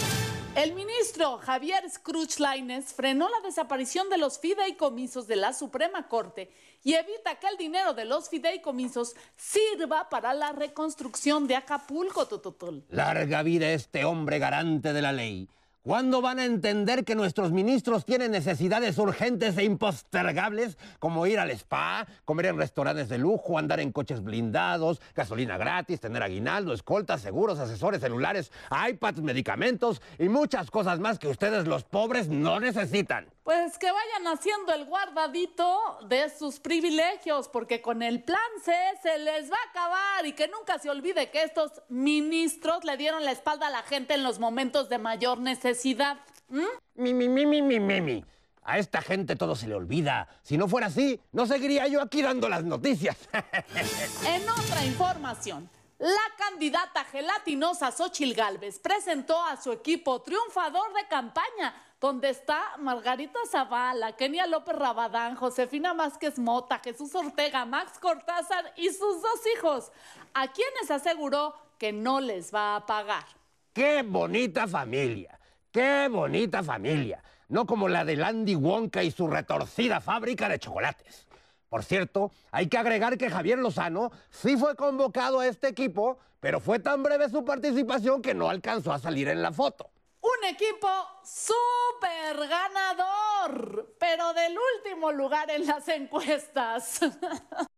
El 0.58 0.74
ministro 0.74 1.38
Javier 1.38 1.88
Scrooge 1.88 2.40
Laines 2.40 2.92
frenó 2.92 3.28
la 3.28 3.46
desaparición 3.46 4.10
de 4.10 4.18
los 4.18 4.40
fideicomisos 4.40 5.28
de 5.28 5.36
la 5.36 5.52
Suprema 5.52 6.08
Corte 6.08 6.50
y 6.82 6.94
evita 6.94 7.36
que 7.36 7.46
el 7.46 7.56
dinero 7.56 7.94
de 7.94 8.04
los 8.04 8.28
fideicomisos 8.28 9.14
sirva 9.36 10.08
para 10.08 10.34
la 10.34 10.50
reconstrucción 10.50 11.46
de 11.46 11.54
Acapulco, 11.54 12.26
tututul. 12.26 12.84
Larga 12.88 13.44
vida 13.44 13.70
este 13.70 14.04
hombre 14.04 14.40
garante 14.40 14.92
de 14.92 15.00
la 15.00 15.12
ley. 15.12 15.48
¿Cuándo 15.88 16.20
van 16.20 16.38
a 16.38 16.44
entender 16.44 17.02
que 17.02 17.14
nuestros 17.14 17.50
ministros 17.50 18.04
tienen 18.04 18.32
necesidades 18.32 18.98
urgentes 18.98 19.56
e 19.56 19.64
impostergables 19.64 20.76
como 20.98 21.26
ir 21.26 21.38
al 21.38 21.50
spa, 21.52 22.06
comer 22.26 22.44
en 22.44 22.58
restaurantes 22.58 23.08
de 23.08 23.16
lujo, 23.16 23.58
andar 23.58 23.80
en 23.80 23.90
coches 23.90 24.22
blindados, 24.22 25.00
gasolina 25.16 25.56
gratis, 25.56 25.98
tener 25.98 26.22
aguinaldo, 26.22 26.74
escoltas, 26.74 27.22
seguros, 27.22 27.58
asesores 27.58 28.02
celulares, 28.02 28.52
iPads, 28.70 29.22
medicamentos 29.22 30.02
y 30.18 30.28
muchas 30.28 30.70
cosas 30.70 31.00
más 31.00 31.18
que 31.18 31.28
ustedes 31.28 31.66
los 31.66 31.84
pobres 31.84 32.28
no 32.28 32.60
necesitan? 32.60 33.24
Pues 33.48 33.78
que 33.78 33.90
vayan 33.90 34.26
haciendo 34.26 34.74
el 34.74 34.84
guardadito 34.84 35.80
de 36.06 36.28
sus 36.28 36.60
privilegios, 36.60 37.48
porque 37.48 37.80
con 37.80 38.02
el 38.02 38.22
plan 38.22 38.38
C 38.62 38.74
se 39.02 39.16
les 39.16 39.50
va 39.50 39.56
a 39.56 39.70
acabar 39.70 40.26
y 40.26 40.34
que 40.34 40.48
nunca 40.48 40.78
se 40.78 40.90
olvide 40.90 41.30
que 41.30 41.44
estos 41.44 41.72
ministros 41.88 42.84
le 42.84 42.98
dieron 42.98 43.24
la 43.24 43.32
espalda 43.32 43.68
a 43.68 43.70
la 43.70 43.82
gente 43.84 44.12
en 44.12 44.22
los 44.22 44.38
momentos 44.38 44.90
de 44.90 44.98
mayor 44.98 45.38
necesidad. 45.38 46.18
¿Mm? 46.50 46.60
Mi, 46.96 47.14
mi, 47.14 47.30
mi, 47.30 47.46
mi, 47.46 47.62
mi, 47.62 47.80
mi, 47.80 48.02
mi. 48.02 48.24
A 48.64 48.76
esta 48.76 49.00
gente 49.00 49.34
todo 49.34 49.56
se 49.56 49.66
le 49.66 49.76
olvida. 49.76 50.28
Si 50.42 50.58
no 50.58 50.68
fuera 50.68 50.88
así, 50.88 51.18
no 51.32 51.46
seguiría 51.46 51.86
yo 51.86 52.02
aquí 52.02 52.20
dando 52.20 52.50
las 52.50 52.64
noticias. 52.64 53.16
En 54.26 54.46
otra 54.46 54.84
información, 54.84 55.70
la 55.98 56.34
candidata 56.36 57.04
gelatinosa 57.06 57.90
Xochil 57.92 58.34
Gálvez 58.34 58.78
presentó 58.78 59.42
a 59.42 59.56
su 59.56 59.72
equipo 59.72 60.22
triunfador 60.22 60.92
de 60.92 61.08
campaña, 61.08 61.74
donde 62.00 62.30
está 62.30 62.76
Margarita 62.78 63.38
Zavala, 63.50 64.12
Kenia 64.12 64.46
López 64.46 64.76
Rabadán, 64.76 65.34
Josefina 65.34 65.94
Vázquez 65.94 66.38
Mota, 66.38 66.78
Jesús 66.78 67.14
Ortega, 67.14 67.64
Max 67.64 67.98
Cortázar 67.98 68.72
y 68.76 68.88
sus 68.90 69.20
dos 69.20 69.40
hijos, 69.56 69.92
a 70.34 70.48
quienes 70.52 70.90
aseguró 70.90 71.54
que 71.78 71.92
no 71.92 72.20
les 72.20 72.54
va 72.54 72.76
a 72.76 72.86
pagar. 72.86 73.24
¡Qué 73.72 74.02
bonita 74.02 74.66
familia! 74.66 75.38
¡Qué 75.72 76.08
bonita 76.08 76.62
familia! 76.62 77.22
No 77.48 77.66
como 77.66 77.88
la 77.88 78.04
de 78.04 78.16
Landy 78.16 78.54
Wonka 78.54 79.02
y 79.02 79.10
su 79.10 79.26
retorcida 79.26 80.00
fábrica 80.00 80.48
de 80.48 80.58
chocolates. 80.58 81.26
Por 81.68 81.84
cierto, 81.84 82.30
hay 82.50 82.68
que 82.68 82.78
agregar 82.78 83.18
que 83.18 83.30
Javier 83.30 83.58
Lozano 83.58 84.10
sí 84.30 84.56
fue 84.56 84.76
convocado 84.76 85.40
a 85.40 85.46
este 85.46 85.68
equipo, 85.68 86.18
pero 86.40 86.60
fue 86.60 86.78
tan 86.78 87.02
breve 87.02 87.28
su 87.28 87.44
participación 87.44 88.22
que 88.22 88.34
no 88.34 88.48
alcanzó 88.48 88.92
a 88.92 88.98
salir 88.98 89.28
en 89.28 89.42
la 89.42 89.52
foto. 89.52 89.90
Un 90.20 90.44
equipo 90.48 90.88
súper 91.22 92.48
ganador, 92.48 93.94
pero 93.98 94.32
del 94.34 94.56
último 94.76 95.12
lugar 95.12 95.50
en 95.50 95.66
las 95.66 95.86
encuestas. 95.88 97.00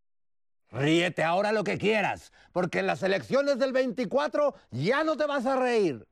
Ríete 0.71 1.25
ahora 1.25 1.53
lo 1.53 1.65
que 1.65 1.79
quieras, 1.79 2.33
porque 2.53 2.79
en 2.79 2.87
las 2.87 3.03
elecciones 3.03 3.59
del 3.59 3.73
24 3.73 4.55
ya 4.71 5.05
no 5.05 5.17
te 5.17 5.27
vas 5.27 5.45
a 5.45 5.57
reír. 5.57 6.07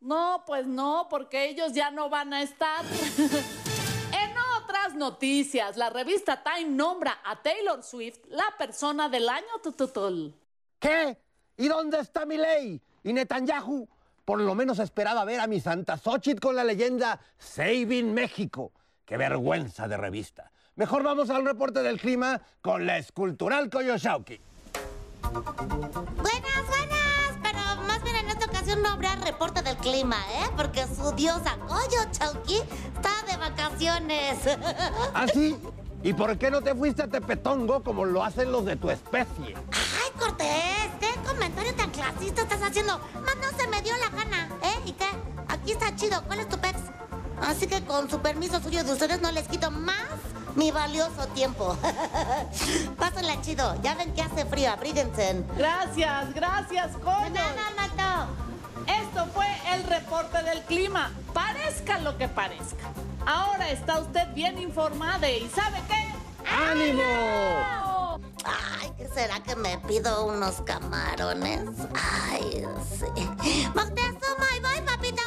No, 0.00 0.44
pues 0.46 0.66
no, 0.66 1.08
porque 1.10 1.50
ellos 1.50 1.72
ya 1.74 1.90
no 1.90 2.08
van 2.08 2.32
a 2.32 2.42
estar. 2.42 2.84
en 4.12 4.34
otras 4.62 4.94
noticias, 4.94 5.76
la 5.76 5.90
revista 5.90 6.42
Time 6.42 6.70
nombra 6.70 7.20
a 7.24 7.42
Taylor 7.42 7.82
Swift 7.82 8.20
la 8.28 8.54
persona 8.56 9.08
del 9.08 9.28
año 9.28 9.58
tututul. 9.62 10.34
¿Qué? 10.78 11.18
¿Y 11.56 11.68
dónde 11.68 12.00
está 12.00 12.24
mi 12.24 12.38
ley? 12.38 12.80
¿Y 13.02 13.12
Netanyahu? 13.12 13.86
Por 14.30 14.40
lo 14.40 14.54
menos 14.54 14.78
esperaba 14.78 15.24
ver 15.24 15.40
a 15.40 15.48
mi 15.48 15.58
Santa 15.58 15.98
Xochitl 15.98 16.38
con 16.38 16.54
la 16.54 16.62
leyenda 16.62 17.18
Saving 17.36 18.14
México. 18.14 18.70
¡Qué 19.04 19.16
vergüenza 19.16 19.88
de 19.88 19.96
revista! 19.96 20.52
Mejor 20.76 21.02
vamos 21.02 21.30
al 21.30 21.44
reporte 21.44 21.82
del 21.82 22.00
clima 22.00 22.40
con 22.62 22.86
la 22.86 22.98
escultural 22.98 23.68
Koyoshauki. 23.68 24.40
Buenas, 25.32 26.66
buenas, 26.68 27.38
pero 27.42 27.82
más 27.88 28.04
bien 28.04 28.14
en 28.14 28.28
esta 28.28 28.46
ocasión 28.46 28.80
no 28.82 28.90
habrá 28.90 29.16
reporte 29.16 29.62
del 29.62 29.76
clima, 29.78 30.18
¿eh? 30.34 30.48
Porque 30.56 30.86
su 30.86 31.10
diosa 31.16 31.56
Goyo 31.66 32.08
Chauki 32.12 32.58
está 32.94 33.10
de 33.28 33.36
vacaciones. 33.36 34.38
¿Ah, 35.12 35.26
sí? 35.26 35.56
¿Y 36.04 36.12
por 36.12 36.38
qué 36.38 36.52
no 36.52 36.62
te 36.62 36.72
fuiste 36.76 37.02
a 37.02 37.08
Tepetongo 37.08 37.82
como 37.82 38.04
lo 38.04 38.22
hacen 38.22 38.52
los 38.52 38.64
de 38.64 38.76
tu 38.76 38.90
especie? 38.90 39.56
Ay, 39.72 40.10
Cortés, 40.16 40.88
¿qué 41.00 41.08
comentario 41.26 41.74
tan 41.74 41.89
clasista 42.00 42.42
estás 42.42 42.62
haciendo? 42.62 42.98
Más 42.98 43.36
no 43.36 43.58
se 43.58 43.66
me 43.68 43.82
dio 43.82 43.94
la 43.98 44.08
gana, 44.08 44.48
¿eh? 44.62 44.80
¿Y 44.86 44.92
qué? 44.92 45.08
Aquí 45.48 45.72
está 45.72 45.94
chido, 45.96 46.22
¿cuál 46.24 46.40
es 46.40 46.48
tu 46.48 46.58
pex? 46.58 46.78
Así 47.42 47.66
que 47.66 47.84
con 47.84 48.08
su 48.08 48.20
permiso 48.20 48.60
suyo 48.60 48.82
de 48.84 48.92
ustedes 48.92 49.20
no 49.20 49.30
les 49.32 49.48
quito 49.48 49.70
más 49.70 50.08
mi 50.54 50.70
valioso 50.70 51.26
tiempo. 51.34 51.76
Pásenla 52.98 53.40
chido, 53.42 53.80
ya 53.82 53.94
ven 53.94 54.14
que 54.14 54.22
hace 54.22 54.46
frío, 54.46 54.70
abríguense. 54.70 55.44
Gracias, 55.56 56.34
gracias, 56.34 56.92
coño. 57.04 57.30
Nada, 57.34 57.70
Mato. 57.76 58.32
Esto 58.86 59.26
fue 59.34 59.46
el 59.74 59.84
reporte 59.84 60.42
del 60.42 60.62
clima. 60.62 61.10
Parezca 61.34 61.98
lo 61.98 62.16
que 62.16 62.28
parezca. 62.28 62.92
Ahora 63.26 63.70
está 63.70 64.00
usted 64.00 64.32
bien 64.34 64.58
informada 64.58 65.30
y 65.30 65.48
¿sabe 65.50 65.82
qué? 65.88 66.48
¡Ánimo! 66.50 67.99
Ay, 68.44 68.92
¿qué 68.96 69.08
será 69.08 69.42
que 69.42 69.54
me 69.56 69.78
pido 69.78 70.26
unos 70.26 70.62
camarones? 70.62 71.60
Ay, 71.94 72.64
sí. 72.98 73.06
Moctezuma, 73.74 74.46
y 74.56 74.60
voy, 74.60 74.80
papito. 74.86 75.22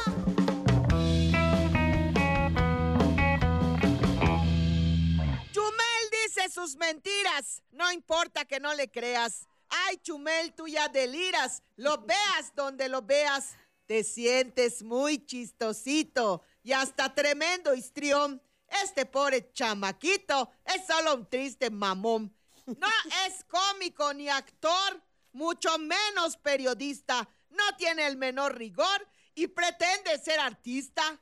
Chumel 5.52 6.10
dice 6.24 6.48
sus 6.52 6.76
mentiras. 6.76 7.62
No 7.70 7.90
importa 7.92 8.44
que 8.44 8.60
no 8.60 8.74
le 8.74 8.90
creas. 8.90 9.46
Ay, 9.68 9.96
Chumel, 9.98 10.52
tú 10.54 10.66
ya 10.66 10.88
deliras. 10.88 11.62
Lo 11.76 11.98
veas 11.98 12.54
donde 12.54 12.88
lo 12.88 13.02
veas. 13.02 13.56
Te 13.86 14.02
sientes 14.02 14.82
muy 14.82 15.24
chistosito 15.24 16.42
y 16.62 16.72
hasta 16.72 17.14
tremendo 17.14 17.74
histrión. 17.74 18.40
Este 18.82 19.06
pobre 19.06 19.52
chamaquito 19.52 20.50
es 20.64 20.86
solo 20.86 21.14
un 21.14 21.28
triste 21.28 21.70
mamón. 21.70 22.34
No 22.66 22.88
es 23.26 23.44
cómico 23.44 24.14
ni 24.14 24.28
actor, 24.28 25.02
mucho 25.32 25.78
menos 25.78 26.36
periodista. 26.36 27.28
No 27.50 27.76
tiene 27.76 28.06
el 28.06 28.16
menor 28.16 28.56
rigor 28.56 29.08
y 29.34 29.46
pretende 29.48 30.18
ser 30.18 30.40
artista. 30.40 31.18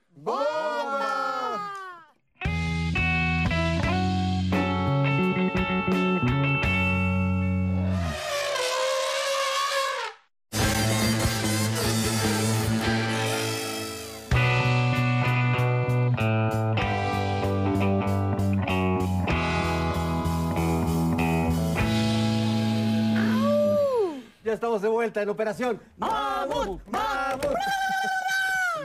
Ya 24.52 24.56
estamos 24.56 24.82
de 24.82 24.88
vuelta 24.88 25.22
en 25.22 25.30
Operación 25.30 25.80
Mamut, 25.96 26.82
Mamut. 26.86 27.56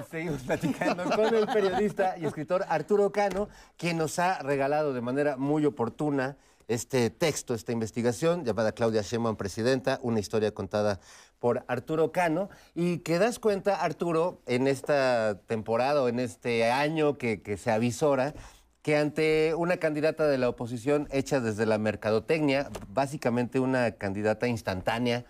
Seguimos 0.10 0.42
platicando 0.44 1.04
con 1.04 1.36
el 1.36 1.46
periodista 1.46 2.18
y 2.18 2.26
escritor 2.26 2.64
Arturo 2.70 3.12
Cano, 3.12 3.50
quien 3.76 3.98
nos 3.98 4.18
ha 4.18 4.42
regalado 4.42 4.94
de 4.94 5.02
manera 5.02 5.36
muy 5.36 5.66
oportuna 5.66 6.38
este 6.70 7.10
texto, 7.10 7.54
esta 7.54 7.74
investigación 7.74 8.46
llamada 8.46 8.72
Claudia 8.72 9.02
Sheinbaum 9.02 9.36
Presidenta, 9.36 10.00
una 10.04 10.22
historia 10.22 10.54
contada 10.54 11.02
por 11.38 11.66
Arturo 11.68 12.14
Cano, 12.14 12.50
y 12.74 13.00
que 13.00 13.20
das 13.20 13.38
cuenta, 13.38 13.84
Arturo, 13.84 14.40
en 14.46 14.68
esta 14.68 15.38
temporada 15.48 16.02
o 16.02 16.08
en 16.08 16.22
este 16.22 16.72
año 16.72 17.18
que, 17.18 17.42
que 17.42 17.58
se 17.58 17.72
avisora, 17.72 18.34
que 18.82 18.96
ante 18.96 19.54
una 19.54 19.76
candidata 19.76 20.28
de 20.28 20.38
la 20.38 20.48
oposición 20.48 21.10
hecha 21.12 21.42
desde 21.42 21.66
la 21.66 21.78
mercadotecnia, 21.78 22.70
básicamente 22.88 23.60
una 23.60 23.92
candidata 23.92 24.48
instantánea, 24.48 25.26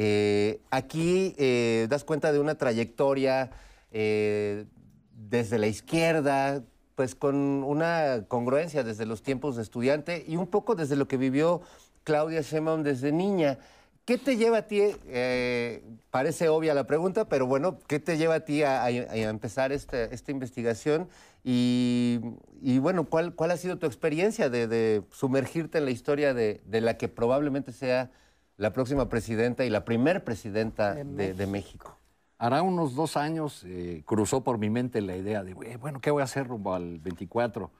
eh, 0.00 0.60
aquí 0.70 1.34
eh, 1.38 1.88
das 1.90 2.04
cuenta 2.04 2.30
de 2.30 2.38
una 2.38 2.54
trayectoria 2.54 3.50
eh, 3.90 4.66
desde 5.10 5.58
la 5.58 5.66
izquierda, 5.66 6.62
pues 6.94 7.16
con 7.16 7.34
una 7.64 8.24
congruencia 8.28 8.84
desde 8.84 9.06
los 9.06 9.24
tiempos 9.24 9.56
de 9.56 9.62
estudiante 9.62 10.24
y 10.24 10.36
un 10.36 10.46
poco 10.46 10.76
desde 10.76 10.94
lo 10.94 11.08
que 11.08 11.16
vivió 11.16 11.62
Claudia 12.04 12.42
Sheinbaum 12.42 12.84
desde 12.84 13.10
niña. 13.10 13.58
¿Qué 14.04 14.18
te 14.18 14.36
lleva 14.36 14.58
a 14.58 14.66
ti? 14.68 14.82
parece 16.10 16.48
obvia 16.48 16.74
la 16.74 16.86
pregunta, 16.86 17.28
pero 17.28 17.48
bueno, 17.48 17.80
¿qué 17.88 17.98
te 17.98 18.16
lleva 18.16 18.36
a 18.36 18.40
ti 18.44 18.62
a, 18.62 18.88
empezar 18.90 19.72
esta, 19.72 20.08
investigación? 20.28 21.08
Y, 21.42 22.20
bueno, 22.78 23.04
¿cuál, 23.04 23.34
¿cuál 23.34 23.50
ha 23.50 23.56
sido 23.56 23.78
tu 23.78 23.86
experiencia 23.86 24.48
de, 24.48 25.02
sumergirte 25.10 25.78
en 25.78 25.86
la 25.86 25.90
historia 25.90 26.34
de 26.34 26.80
la 26.80 26.96
que 26.96 27.08
probablemente 27.08 27.72
sea 27.72 28.12
la 28.58 28.72
próxima 28.72 29.08
presidenta 29.08 29.64
y 29.64 29.70
la 29.70 29.84
primer 29.84 30.24
presidenta 30.24 30.94
de, 30.94 31.32
de 31.32 31.46
México? 31.46 31.96
Hará 32.36 32.62
unos 32.62 32.94
dos 32.94 33.16
años 33.16 33.64
eh, 33.64 34.02
cruzó 34.04 34.44
por 34.44 34.58
mi 34.58 34.68
mente 34.68 35.00
la 35.00 35.16
idea 35.16 35.42
de, 35.42 35.54
"Güey, 35.54 35.76
bueno, 35.76 36.00
¿qué 36.00 36.10
voy 36.10 36.20
a 36.20 36.24
hacer 36.24 36.46
rumbo 36.46 36.74
al 36.74 36.98
24? 36.98 37.70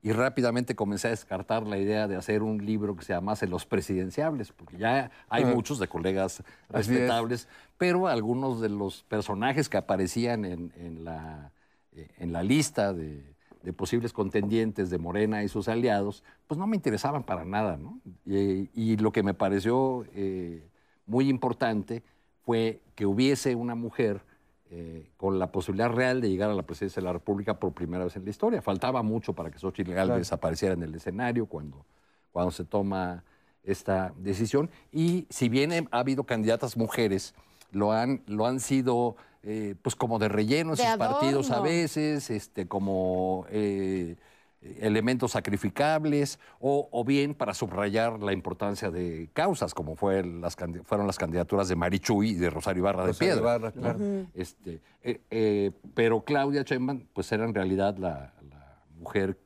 Y 0.00 0.12
rápidamente 0.12 0.76
comencé 0.76 1.08
a 1.08 1.10
descartar 1.10 1.64
la 1.64 1.76
idea 1.76 2.06
de 2.06 2.14
hacer 2.16 2.42
un 2.42 2.64
libro 2.64 2.94
que 2.96 3.04
se 3.04 3.12
llamase 3.12 3.48
Los 3.48 3.66
Presidenciables, 3.66 4.52
porque 4.52 4.76
ya 4.76 5.10
hay 5.28 5.42
Ajá. 5.42 5.54
muchos 5.54 5.80
de 5.80 5.88
colegas 5.88 6.42
respetables, 6.68 7.48
pero 7.76 8.06
algunos 8.06 8.60
de 8.60 8.68
los 8.68 9.02
personajes 9.04 9.68
que 9.68 9.76
aparecían 9.76 10.44
en, 10.44 10.72
en 10.76 11.04
la, 11.04 11.50
eh, 11.92 12.08
en 12.18 12.32
la 12.32 12.44
lista 12.44 12.92
de, 12.92 13.24
de 13.68 13.74
posibles 13.74 14.14
contendientes 14.14 14.88
de 14.88 14.96
Morena 14.96 15.44
y 15.44 15.48
sus 15.48 15.68
aliados, 15.68 16.24
pues 16.46 16.56
no 16.56 16.66
me 16.66 16.74
interesaban 16.74 17.22
para 17.22 17.44
nada, 17.44 17.76
¿no? 17.76 18.00
Y, 18.24 18.70
y 18.72 18.96
lo 18.96 19.12
que 19.12 19.22
me 19.22 19.34
pareció 19.34 20.06
eh, 20.14 20.66
muy 21.04 21.28
importante 21.28 22.02
fue 22.46 22.80
que 22.94 23.04
hubiese 23.04 23.54
una 23.56 23.74
mujer 23.74 24.22
eh, 24.70 25.10
con 25.18 25.38
la 25.38 25.52
posibilidad 25.52 25.90
real 25.90 26.22
de 26.22 26.30
llegar 26.30 26.48
a 26.48 26.54
la 26.54 26.62
presidencia 26.62 27.02
de 27.02 27.04
la 27.04 27.12
República 27.12 27.60
por 27.60 27.74
primera 27.74 28.04
vez 28.04 28.16
en 28.16 28.24
la 28.24 28.30
historia. 28.30 28.62
Faltaba 28.62 29.02
mucho 29.02 29.34
para 29.34 29.50
que 29.50 29.58
Xochitl 29.58 29.92
Gálvez 29.92 30.32
apareciera 30.32 30.72
en 30.72 30.82
el 30.82 30.94
escenario 30.94 31.44
cuando, 31.44 31.84
cuando 32.32 32.50
se 32.50 32.64
toma 32.64 33.22
esta 33.64 34.14
decisión. 34.16 34.70
Y 34.90 35.26
si 35.28 35.50
bien 35.50 35.88
ha 35.90 35.98
habido 35.98 36.24
candidatas 36.24 36.78
mujeres, 36.78 37.34
lo 37.70 37.92
han, 37.92 38.22
lo 38.26 38.46
han 38.46 38.60
sido 38.60 39.16
eh, 39.42 39.74
pues 39.80 39.94
como 39.94 40.18
de 40.18 40.28
relleno 40.28 40.72
en 40.72 40.76
De 40.76 40.84
sus 40.84 40.96
partidos 40.96 41.50
a 41.50 41.60
veces, 41.60 42.30
este, 42.30 42.66
como 42.66 43.46
eh, 43.50 44.16
elementos 44.80 45.32
sacrificables, 45.32 46.40
o, 46.58 46.88
o 46.90 47.04
bien 47.04 47.34
para 47.34 47.54
subrayar 47.54 48.20
la 48.20 48.32
importancia 48.32 48.90
de 48.90 49.30
causas, 49.32 49.72
como 49.72 49.94
fue 49.94 50.24
las, 50.24 50.56
fueron 50.82 51.06
las 51.06 51.16
candidaturas 51.16 51.68
de 51.68 51.76
Marichuy 51.76 52.30
y 52.30 52.34
de 52.34 52.50
Rosario 52.50 52.80
Ibarra 52.80 53.02
de 53.02 53.08
Rosario 53.12 53.34
Piedra. 53.34 53.56
Ibarra, 53.56 53.72
claro. 53.72 53.98
este, 54.34 54.80
eh, 55.02 55.20
eh, 55.30 55.70
pero 55.94 56.22
Claudia 56.22 56.62
Sheinbaum, 56.62 57.04
pues 57.12 57.30
era 57.30 57.44
en 57.44 57.54
realidad 57.54 57.96
la, 57.98 58.34
la 58.50 58.82
mujer 58.98 59.38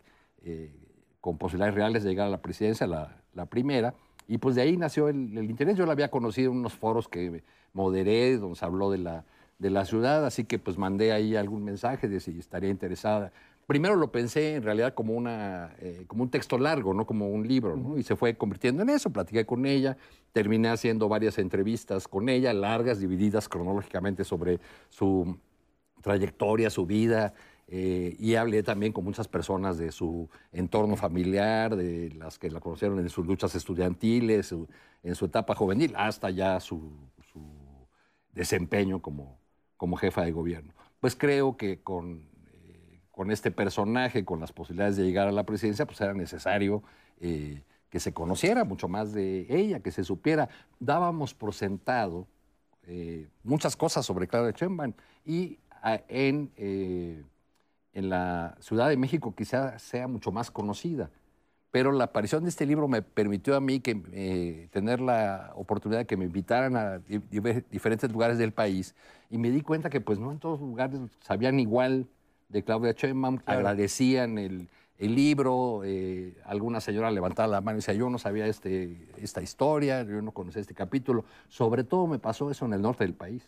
eh, 0.44 0.74
con 1.20 1.36
posibilidades 1.36 1.74
reales 1.74 2.02
de 2.04 2.10
llegar 2.10 2.28
a 2.28 2.30
la 2.30 2.40
presidencia, 2.40 2.86
la, 2.86 3.22
la 3.34 3.44
primera, 3.46 3.94
y 4.26 4.38
pues 4.38 4.54
de 4.54 4.62
ahí 4.62 4.78
nació 4.78 5.08
el, 5.08 5.36
el 5.36 5.50
interés. 5.50 5.76
Yo 5.76 5.84
la 5.84 5.92
había 5.92 6.10
conocido 6.10 6.52
en 6.52 6.58
unos 6.58 6.72
foros 6.72 7.06
que 7.06 7.44
moderé, 7.74 8.38
donde 8.38 8.56
se 8.56 8.64
habló 8.64 8.90
de 8.90 8.98
la, 8.98 9.24
de 9.62 9.70
la 9.70 9.84
ciudad, 9.86 10.26
así 10.26 10.44
que 10.44 10.58
pues 10.58 10.76
mandé 10.76 11.12
ahí 11.12 11.36
algún 11.36 11.62
mensaje 11.64 12.08
de 12.08 12.18
si 12.20 12.38
estaría 12.38 12.68
interesada. 12.68 13.32
Primero 13.66 13.94
lo 13.94 14.10
pensé 14.10 14.56
en 14.56 14.64
realidad 14.64 14.92
como, 14.92 15.14
una, 15.14 15.70
eh, 15.78 16.04
como 16.08 16.24
un 16.24 16.30
texto 16.30 16.58
largo, 16.58 16.92
no 16.94 17.06
como 17.06 17.28
un 17.28 17.46
libro, 17.46 17.76
¿no? 17.76 17.96
y 17.96 18.02
se 18.02 18.16
fue 18.16 18.34
convirtiendo 18.34 18.82
en 18.82 18.90
eso. 18.90 19.10
Platiqué 19.10 19.46
con 19.46 19.64
ella, 19.64 19.96
terminé 20.32 20.68
haciendo 20.68 21.08
varias 21.08 21.38
entrevistas 21.38 22.08
con 22.08 22.28
ella, 22.28 22.52
largas, 22.52 22.98
divididas 22.98 23.48
cronológicamente 23.48 24.24
sobre 24.24 24.58
su 24.90 25.38
trayectoria, 26.02 26.68
su 26.70 26.84
vida, 26.86 27.32
eh, 27.68 28.16
y 28.18 28.34
hablé 28.34 28.64
también 28.64 28.92
con 28.92 29.04
muchas 29.04 29.28
personas 29.28 29.78
de 29.78 29.92
su 29.92 30.28
entorno 30.50 30.96
familiar, 30.96 31.76
de 31.76 32.10
las 32.16 32.38
que 32.40 32.50
la 32.50 32.58
conocieron 32.58 32.98
en 32.98 33.08
sus 33.08 33.24
luchas 33.24 33.54
estudiantiles, 33.54 34.46
su- 34.46 34.66
en 35.04 35.14
su 35.14 35.26
etapa 35.26 35.54
juvenil, 35.54 35.94
hasta 35.96 36.30
ya 36.30 36.58
su, 36.58 36.92
su 37.32 37.40
desempeño 38.32 39.00
como, 39.00 39.38
como 39.82 39.96
jefa 39.96 40.22
de 40.22 40.30
gobierno. 40.30 40.72
Pues 41.00 41.16
creo 41.16 41.56
que 41.56 41.80
con, 41.80 42.28
eh, 42.52 43.00
con 43.10 43.32
este 43.32 43.50
personaje, 43.50 44.24
con 44.24 44.38
las 44.38 44.52
posibilidades 44.52 44.96
de 44.96 45.02
llegar 45.02 45.26
a 45.26 45.32
la 45.32 45.42
presidencia, 45.42 45.86
pues 45.86 46.00
era 46.00 46.14
necesario 46.14 46.84
eh, 47.20 47.64
que 47.90 47.98
se 47.98 48.14
conociera 48.14 48.62
mucho 48.62 48.86
más 48.86 49.12
de 49.12 49.44
ella, 49.48 49.80
que 49.80 49.90
se 49.90 50.04
supiera. 50.04 50.48
Dábamos 50.78 51.34
por 51.34 51.52
sentado 51.52 52.28
eh, 52.84 53.28
muchas 53.42 53.74
cosas 53.74 54.06
sobre 54.06 54.28
Claudia 54.28 54.52
Sheinbaum 54.52 54.92
y 55.24 55.58
ah, 55.82 56.00
en, 56.06 56.52
en 56.56 58.08
la 58.08 58.56
Ciudad 58.60 58.88
de 58.88 58.96
México 58.96 59.34
quizá 59.36 59.80
sea 59.80 60.06
mucho 60.06 60.30
más 60.30 60.52
conocida. 60.52 61.10
Pero 61.72 61.90
la 61.90 62.04
aparición 62.04 62.44
de 62.44 62.50
este 62.50 62.66
libro 62.66 62.86
me 62.86 63.02
permitió 63.02 63.56
a 63.56 63.60
mí 63.60 63.80
que, 63.80 64.00
eh, 64.12 64.68
tener 64.70 65.00
la 65.00 65.52
oportunidad 65.56 66.00
de 66.00 66.06
que 66.06 66.16
me 66.18 66.26
invitaran 66.26 66.76
a 66.76 66.98
di- 66.98 67.18
diferentes 67.70 68.12
lugares 68.12 68.38
del 68.38 68.52
país 68.52 68.94
y 69.30 69.38
me 69.38 69.50
di 69.50 69.62
cuenta 69.62 69.88
que 69.90 70.00
pues 70.00 70.18
no 70.20 70.30
en 70.30 70.38
todos 70.38 70.60
los 70.60 70.68
lugares 70.68 71.00
sabían 71.20 71.58
igual 71.58 72.06
de 72.50 72.62
Claudia 72.62 72.92
Sheinbaum, 72.92 73.38
agradecían 73.46 74.36
el, 74.36 74.68
el 74.98 75.14
libro, 75.14 75.80
eh, 75.84 76.36
alguna 76.44 76.82
señora 76.82 77.10
levantaba 77.10 77.48
la 77.48 77.62
mano 77.62 77.78
y 77.78 77.80
decía, 77.80 77.94
yo 77.94 78.10
no 78.10 78.18
sabía 78.18 78.46
este, 78.46 79.08
esta 79.16 79.40
historia, 79.40 80.02
yo 80.02 80.20
no 80.20 80.32
conocía 80.32 80.60
este 80.60 80.74
capítulo. 80.74 81.24
Sobre 81.48 81.84
todo 81.84 82.06
me 82.06 82.18
pasó 82.18 82.50
eso 82.50 82.66
en 82.66 82.74
el 82.74 82.82
norte 82.82 83.04
del 83.04 83.14
país. 83.14 83.42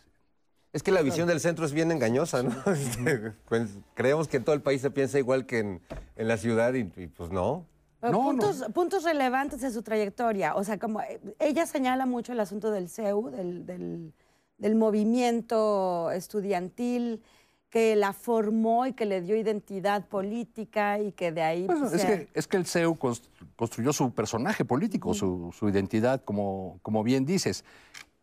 Es 0.73 0.81
que 0.81 0.91
la 0.91 1.03
visión 1.03 1.27
del 1.27 1.39
centro 1.39 1.63
es 1.63 1.71
bien 1.73 1.91
engañosa, 1.91 2.41
¿no? 2.41 2.55
Este, 2.73 3.33
pues, 3.47 3.77
creemos 3.93 4.27
que 4.27 4.37
en 4.37 4.43
todo 4.43 4.55
el 4.55 4.61
país 4.63 4.81
se 4.81 4.89
piensa 4.89 5.19
igual 5.19 5.45
que 5.45 5.59
en, 5.59 5.81
en 6.15 6.27
la 6.27 6.37
ciudad 6.37 6.73
y, 6.73 6.91
y, 6.97 7.07
pues 7.07 7.29
no. 7.29 7.67
Pero 8.11 8.23
puntos, 8.23 8.65
puntos 8.73 9.03
relevantes 9.03 9.61
de 9.61 9.71
su 9.71 9.81
trayectoria. 9.81 10.55
O 10.55 10.63
sea, 10.63 10.77
como 10.79 11.01
eh, 11.01 11.19
ella 11.39 11.65
señala 11.65 12.05
mucho 12.05 12.31
el 12.33 12.39
asunto 12.39 12.71
del 12.71 12.89
CEU, 12.89 13.29
del, 13.31 13.65
del- 13.65 14.13
del 14.57 14.75
movimiento 14.75 16.11
estudiantil 16.11 17.21
que 17.69 17.95
la 17.97 18.13
formó 18.13 18.85
y 18.85 18.93
que 18.93 19.05
le 19.05 19.19
dio 19.21 19.35
identidad 19.35 20.05
política 20.07 20.97
y 20.99 21.11
que 21.11 21.33
de 21.33 21.41
ahí... 21.41 21.65
Bueno, 21.65 21.81
pues, 21.89 21.93
es, 22.01 22.05
que, 22.05 22.29
es 22.33 22.47
que 22.47 22.55
el 22.55 22.65
CEU 22.65 22.95
cons- 22.95 23.23
construyó 23.57 23.91
su 23.91 24.13
personaje 24.13 24.63
político, 24.63 25.13
su, 25.13 25.53
su 25.57 25.67
identidad, 25.67 26.23
como, 26.23 26.79
como 26.83 27.03
bien 27.03 27.25
dices. 27.25 27.65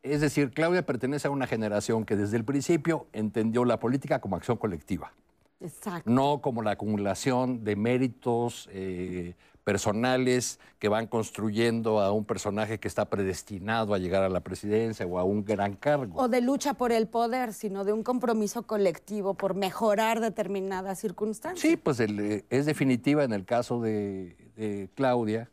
Es 0.03 0.23
decir, 0.23 0.53
Claudia 0.53 0.87
pertenece 0.87 1.29
a 1.29 1.31
una 1.31 1.47
generación 1.47 2.07
que 2.07 2.17
desde 2.17 2.39
el 2.39 2.45
principio 2.47 3.07
entendió 3.13 3.67
la 3.67 3.79
política 3.79 4.21
como 4.23 4.37
acción 4.37 4.57
colectiva, 4.57 5.13
Exacto. 5.61 6.11
no 6.11 6.41
como 6.41 6.63
la 6.63 6.71
acumulación 6.73 7.63
de 7.63 7.77
méritos 7.77 8.71
eh, 8.73 9.35
personales 9.65 10.59
que 10.79 10.89
van 10.89 11.07
construyendo 11.07 12.01
a 12.01 12.13
un 12.13 12.25
personaje 12.25 12.79
que 12.79 12.89
está 12.89 13.09
predestinado 13.09 13.95
a 13.95 13.99
llegar 13.99 14.23
a 14.23 14.29
la 14.29 14.41
presidencia 14.41 15.07
o 15.07 15.19
a 15.19 15.25
un 15.25 15.45
gran 15.45 15.75
cargo. 15.77 16.21
O 16.21 16.29
de 16.29 16.41
lucha 16.41 16.75
por 16.75 16.93
el 16.93 17.07
poder, 17.07 17.53
sino 17.53 17.85
de 17.85 17.93
un 17.93 18.03
compromiso 18.03 18.63
colectivo 18.67 19.35
por 19.35 19.55
mejorar 19.55 20.21
determinadas 20.21 20.99
circunstancias. 20.99 21.61
Sí, 21.61 21.77
pues 21.77 22.01
el, 22.01 22.19
eh, 22.21 22.45
es 22.51 22.67
definitiva 22.67 23.25
en 23.25 23.33
el 23.33 23.45
caso 23.45 23.81
de, 23.81 24.37
de 24.57 24.91
Claudia, 24.95 25.51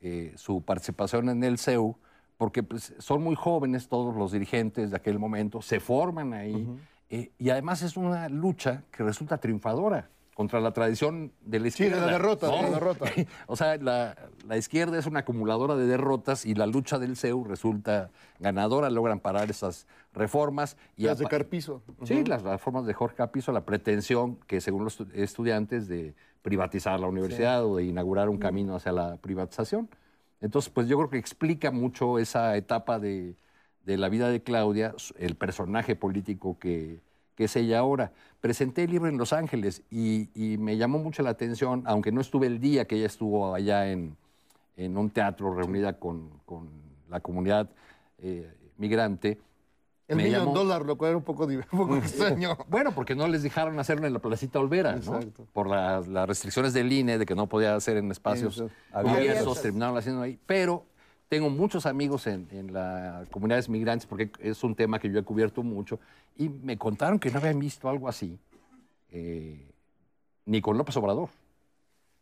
eh, 0.00 0.32
su 0.36 0.62
participación 0.62 1.28
en 1.28 1.44
el 1.44 1.58
CEU, 1.58 1.96
porque 2.36 2.64
pues, 2.64 2.92
son 2.98 3.22
muy 3.22 3.36
jóvenes 3.36 3.88
todos 3.88 4.16
los 4.16 4.32
dirigentes 4.32 4.90
de 4.90 4.96
aquel 4.96 5.20
momento, 5.20 5.62
se 5.62 5.78
forman 5.78 6.32
ahí, 6.32 6.68
eh, 7.08 7.30
y 7.38 7.50
además 7.50 7.82
es 7.82 7.96
una 7.96 8.28
lucha 8.28 8.82
que 8.90 9.04
resulta 9.04 9.38
triunfadora 9.38 10.10
contra 10.34 10.60
la 10.60 10.72
tradición 10.72 11.32
de 11.42 11.60
la 11.60 11.70
Sí, 11.70 11.84
de 11.84 11.90
la 11.90 11.96
izquierda. 11.96 12.12
derrota, 12.12 12.46
de 12.48 12.62
la 12.62 12.70
derrota. 12.70 13.04
o 13.46 13.56
sea, 13.56 13.76
la, 13.76 14.16
la 14.48 14.56
izquierda 14.56 14.98
es 14.98 15.06
una 15.06 15.20
acumuladora 15.20 15.76
de 15.76 15.86
derrotas 15.86 16.46
y 16.46 16.54
la 16.54 16.66
lucha 16.66 16.98
del 16.98 17.16
CEU 17.16 17.44
resulta 17.44 18.10
ganadora, 18.38 18.88
logran 18.90 19.20
parar 19.20 19.50
esas 19.50 19.86
reformas. 20.14 20.76
Y 20.96 21.04
Las 21.04 21.18
de 21.18 21.26
Carpizo. 21.26 21.82
Sí, 22.04 22.24
las 22.24 22.42
reformas 22.42 22.86
de 22.86 22.94
Jorge 22.94 23.16
Capizo, 23.16 23.52
la 23.52 23.64
pretensión 23.66 24.36
que 24.46 24.60
según 24.60 24.84
los 24.84 25.00
estu- 25.00 25.10
estudiantes 25.14 25.86
de 25.86 26.14
privatizar 26.40 26.98
la 26.98 27.06
universidad 27.08 27.64
o 27.64 27.76
de 27.76 27.84
inaugurar 27.84 28.28
un 28.28 28.38
camino 28.38 28.74
hacia 28.74 28.92
la 28.92 29.16
privatización. 29.18 29.88
Entonces, 30.40 30.72
pues 30.72 30.88
yo 30.88 30.96
creo 30.96 31.08
que 31.10 31.18
explica 31.18 31.70
mucho 31.70 32.18
esa 32.18 32.56
etapa 32.56 32.98
de, 32.98 33.36
de 33.84 33.96
la 33.98 34.08
vida 34.08 34.28
de 34.28 34.42
Claudia, 34.42 34.94
el 35.18 35.36
personaje 35.36 35.94
político 35.94 36.58
que, 36.58 37.00
que 37.36 37.44
es 37.44 37.56
ella 37.56 37.78
ahora. 37.78 38.12
Presenté 38.40 38.84
el 38.84 38.90
libro 38.90 39.08
en 39.08 39.18
Los 39.18 39.32
Ángeles 39.32 39.82
y, 39.90 40.28
y 40.34 40.58
me 40.58 40.76
llamó 40.76 40.98
mucho 40.98 41.22
la 41.22 41.30
atención, 41.30 41.82
aunque 41.86 42.10
no 42.12 42.20
estuve 42.20 42.46
el 42.46 42.58
día 42.60 42.86
que 42.86 42.96
ella 42.96 43.06
estuvo 43.06 43.54
allá 43.54 43.90
en, 43.90 44.16
en 44.76 44.96
un 44.98 45.10
teatro 45.10 45.54
reunida 45.54 45.98
con, 45.98 46.30
con 46.44 46.68
la 47.08 47.20
comunidad 47.20 47.68
eh, 48.18 48.52
migrante. 48.78 49.38
El 50.08 50.16
me 50.16 50.24
millón 50.24 50.40
llamó- 50.46 50.54
dólar, 50.54 50.84
lo 50.84 50.98
cual 50.98 51.10
era 51.10 51.18
un 51.18 51.22
poco, 51.24 51.44
un 51.46 51.62
poco 51.70 51.96
extraño. 51.96 52.58
bueno, 52.68 52.92
porque 52.92 53.14
no 53.14 53.28
les 53.28 53.42
dejaron 53.42 53.78
hacerlo 53.78 54.06
en 54.06 54.12
la 54.12 54.18
Placita 54.18 54.58
Olvera, 54.58 54.96
¿no? 54.96 55.20
Por 55.52 55.68
las, 55.68 56.08
las 56.08 56.26
restricciones 56.28 56.72
del 56.74 56.92
INE 56.92 57.18
de 57.18 57.24
que 57.24 57.34
no 57.36 57.46
podía 57.46 57.76
hacer 57.76 57.96
en 57.96 58.10
espacios 58.10 58.62
Abiertos. 58.92 59.62
terminaron 59.62 59.96
haciendo 59.96 60.20
ahí. 60.22 60.38
Pero 60.44 60.84
tengo 61.32 61.48
muchos 61.48 61.86
amigos 61.86 62.26
en, 62.26 62.46
en 62.50 62.74
las 62.74 63.26
comunidades 63.30 63.66
migrantes, 63.66 64.04
porque 64.04 64.30
es 64.38 64.62
un 64.62 64.74
tema 64.74 64.98
que 64.98 65.10
yo 65.10 65.18
he 65.18 65.22
cubierto 65.22 65.62
mucho, 65.62 65.98
y 66.36 66.50
me 66.50 66.76
contaron 66.76 67.18
que 67.18 67.30
no 67.30 67.38
habían 67.38 67.58
visto 67.58 67.88
algo 67.88 68.06
así, 68.06 68.38
eh, 69.10 69.66
ni 70.44 70.60
con 70.60 70.76
López 70.76 70.94
Obrador. 70.98 71.30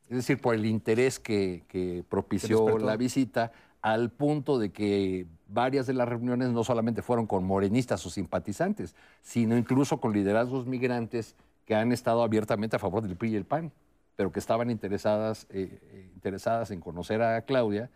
Es 0.08 0.18
decir, 0.18 0.40
por 0.40 0.54
el 0.54 0.64
interés 0.64 1.18
que, 1.18 1.64
que 1.66 2.04
propició 2.08 2.78
la 2.78 2.96
visita, 2.96 3.50
al 3.82 4.10
punto 4.10 4.60
de 4.60 4.70
que 4.70 5.26
varias 5.48 5.88
de 5.88 5.94
las 5.94 6.08
reuniones 6.08 6.50
no 6.50 6.62
solamente 6.62 7.02
fueron 7.02 7.26
con 7.26 7.42
morenistas 7.42 8.06
o 8.06 8.10
simpatizantes, 8.10 8.94
sino 9.22 9.58
incluso 9.58 10.00
con 10.00 10.12
liderazgos 10.12 10.68
migrantes 10.68 11.34
que 11.66 11.74
han 11.74 11.90
estado 11.90 12.22
abiertamente 12.22 12.76
a 12.76 12.78
favor 12.78 13.02
del 13.02 13.16
PRI 13.16 13.30
y 13.32 13.34
el 13.34 13.44
PAN, 13.44 13.72
pero 14.14 14.30
que 14.30 14.38
estaban 14.38 14.70
interesadas, 14.70 15.48
eh, 15.50 15.80
eh, 15.82 16.10
interesadas 16.14 16.70
en 16.70 16.80
conocer 16.80 17.22
a 17.22 17.42
Claudia 17.42 17.90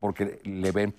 porque 0.00 0.40
le 0.44 0.72
ven 0.72 0.90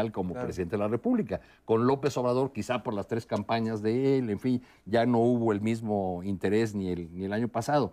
potencial 0.00 0.10
como 0.10 0.32
Claro. 0.32 0.46
presidente 0.46 0.76
de 0.76 0.82
la 0.82 0.88
República. 0.88 1.40
Con 1.64 1.86
López 1.86 2.16
Obrador, 2.16 2.52
quizá 2.52 2.82
por 2.82 2.94
las 2.94 3.06
tres 3.06 3.26
campañas 3.26 3.82
de 3.82 4.18
él, 4.18 4.30
en 4.30 4.40
fin, 4.40 4.62
ya 4.86 5.06
no 5.06 5.18
hubo 5.18 5.52
el 5.52 5.60
mismo 5.60 6.22
interés 6.24 6.74
ni 6.74 6.88
el, 6.88 7.14
ni 7.14 7.24
el 7.26 7.32
año 7.32 7.48
pasado. 7.48 7.92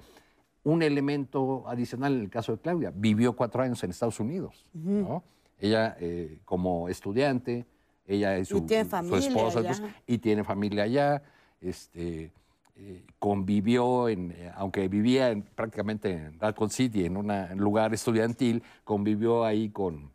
Un 0.64 0.82
elemento 0.82 1.68
adicional 1.68 2.14
en 2.16 2.22
el 2.22 2.30
caso 2.30 2.54
de 2.54 2.60
Claudia, 2.60 2.92
vivió 2.96 3.34
cuatro 3.36 3.62
años 3.62 3.84
en 3.84 3.92
Estados 3.92 4.20
Unidos. 4.20 4.66
¿no? 4.74 5.24
Ella 5.60 5.96
eh, 6.00 6.40
como 6.46 6.90
estudiante, 6.90 7.66
ella 8.08 8.38
y 8.40 8.46
su, 8.46 8.62
tiene 8.62 8.86
su 8.90 9.16
esposa, 9.16 9.60
allá. 9.60 9.74
y 10.08 10.18
tiene 10.20 10.44
familia 10.44 10.84
allá, 10.84 11.22
este, 11.62 12.32
eh, 12.78 13.04
convivió, 13.20 14.10
en, 14.10 14.32
eh, 14.32 14.52
aunque 14.56 14.88
vivía 14.88 15.32
en- 15.32 15.42
prácticamente 15.44 16.12
en 16.12 16.40
Raccoon 16.40 16.70
City, 16.70 17.06
en 17.06 17.18
una- 17.18 17.48
en 17.52 17.60
un 17.60 17.64
lugar 17.64 17.94
estudiantil, 17.94 18.64
convivió 18.84 19.44
ahí 19.46 19.70
con, 19.70 20.12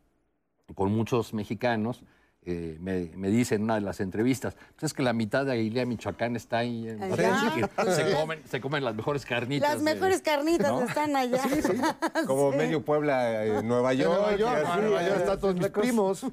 con 0.75 0.93
muchos 0.93 1.35
mexicanos. 1.35 2.05
Eh, 2.47 2.79
me, 2.81 3.11
me 3.17 3.29
dice 3.29 3.57
en 3.57 3.65
una 3.65 3.75
de 3.75 3.83
las 3.83 4.01
entrevistas, 4.01 4.57
pues 4.75 4.85
es 4.85 4.95
que 4.95 5.03
la 5.03 5.13
mitad 5.13 5.45
de 5.45 5.53
Aguilea, 5.53 5.85
Michoacán, 5.85 6.37
está 6.37 6.59
ahí 6.59 6.89
en 6.89 7.03
Allá. 7.03 7.53
Se 7.95 8.13
comen, 8.13 8.41
se 8.49 8.61
comen 8.63 8.83
las 8.85 8.95
mejores 8.95 9.27
carnitas. 9.27 9.75
Las 9.75 9.83
mejores 9.83 10.23
carnitas 10.23 10.73
¿no? 10.73 10.83
están 10.83 11.17
allá. 11.17 11.43
Como 12.27 12.51
Sí. 12.53 12.57
medio 12.59 12.83
Puebla, 12.83 13.45
eh, 13.45 13.63
Nueva 13.63 13.93
York. 13.93 14.15
Nueva 14.15 14.37
York, 14.37 14.69
Nueva 14.81 15.03
York, 15.07 15.17
están 15.21 15.41
todos 15.41 15.55
mis 15.55 15.69
primos. 15.69 16.25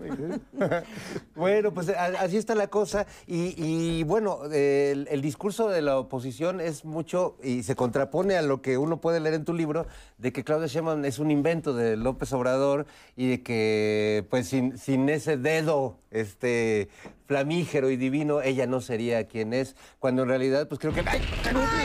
Bueno, 1.36 1.74
pues 1.74 1.90
así 1.90 2.38
está 2.38 2.56
la 2.56 2.68
cosa. 2.68 3.06
Y, 3.26 3.54
y, 3.58 4.04
bueno, 4.04 4.46
el, 4.46 5.08
el 5.12 5.22
discurso 5.22 5.70
de 5.70 5.82
la 5.82 5.98
oposición 6.00 6.62
es 6.62 6.86
mucho 6.86 7.38
y 7.44 7.64
se 7.64 7.76
contrapone 7.76 8.38
a 8.38 8.42
lo 8.42 8.62
que 8.62 8.78
uno 8.78 9.02
puede 9.02 9.20
leer 9.20 9.36
en 9.36 9.46
tu 9.46 9.54
libro, 9.54 9.88
de 10.18 10.32
que 10.32 10.44
Claudia 10.44 10.68
Sheinbaum 10.68 11.04
es 11.06 11.20
un 11.20 11.32
invento 11.32 11.74
de 11.74 11.98
López 11.98 12.32
Obrador 12.34 12.86
y 13.16 13.28
de 13.30 13.44
que, 13.44 14.26
pues, 14.30 14.48
sin, 14.48 14.78
sin 14.78 15.10
ese 15.10 15.38
dedo 15.38 15.97
este, 16.12 16.90
flamígero 17.28 17.90
y 17.90 17.98
divino, 17.98 18.42
ella 18.42 18.66
no 18.68 18.80
sería 18.82 19.28
quien 19.28 19.54
es, 19.54 19.76
cuando 20.00 20.24
en 20.24 20.30
realidad, 20.30 20.68
pues 20.68 20.80
creo 20.80 20.94
que... 20.94 21.02
¡Ay! 21.06 21.22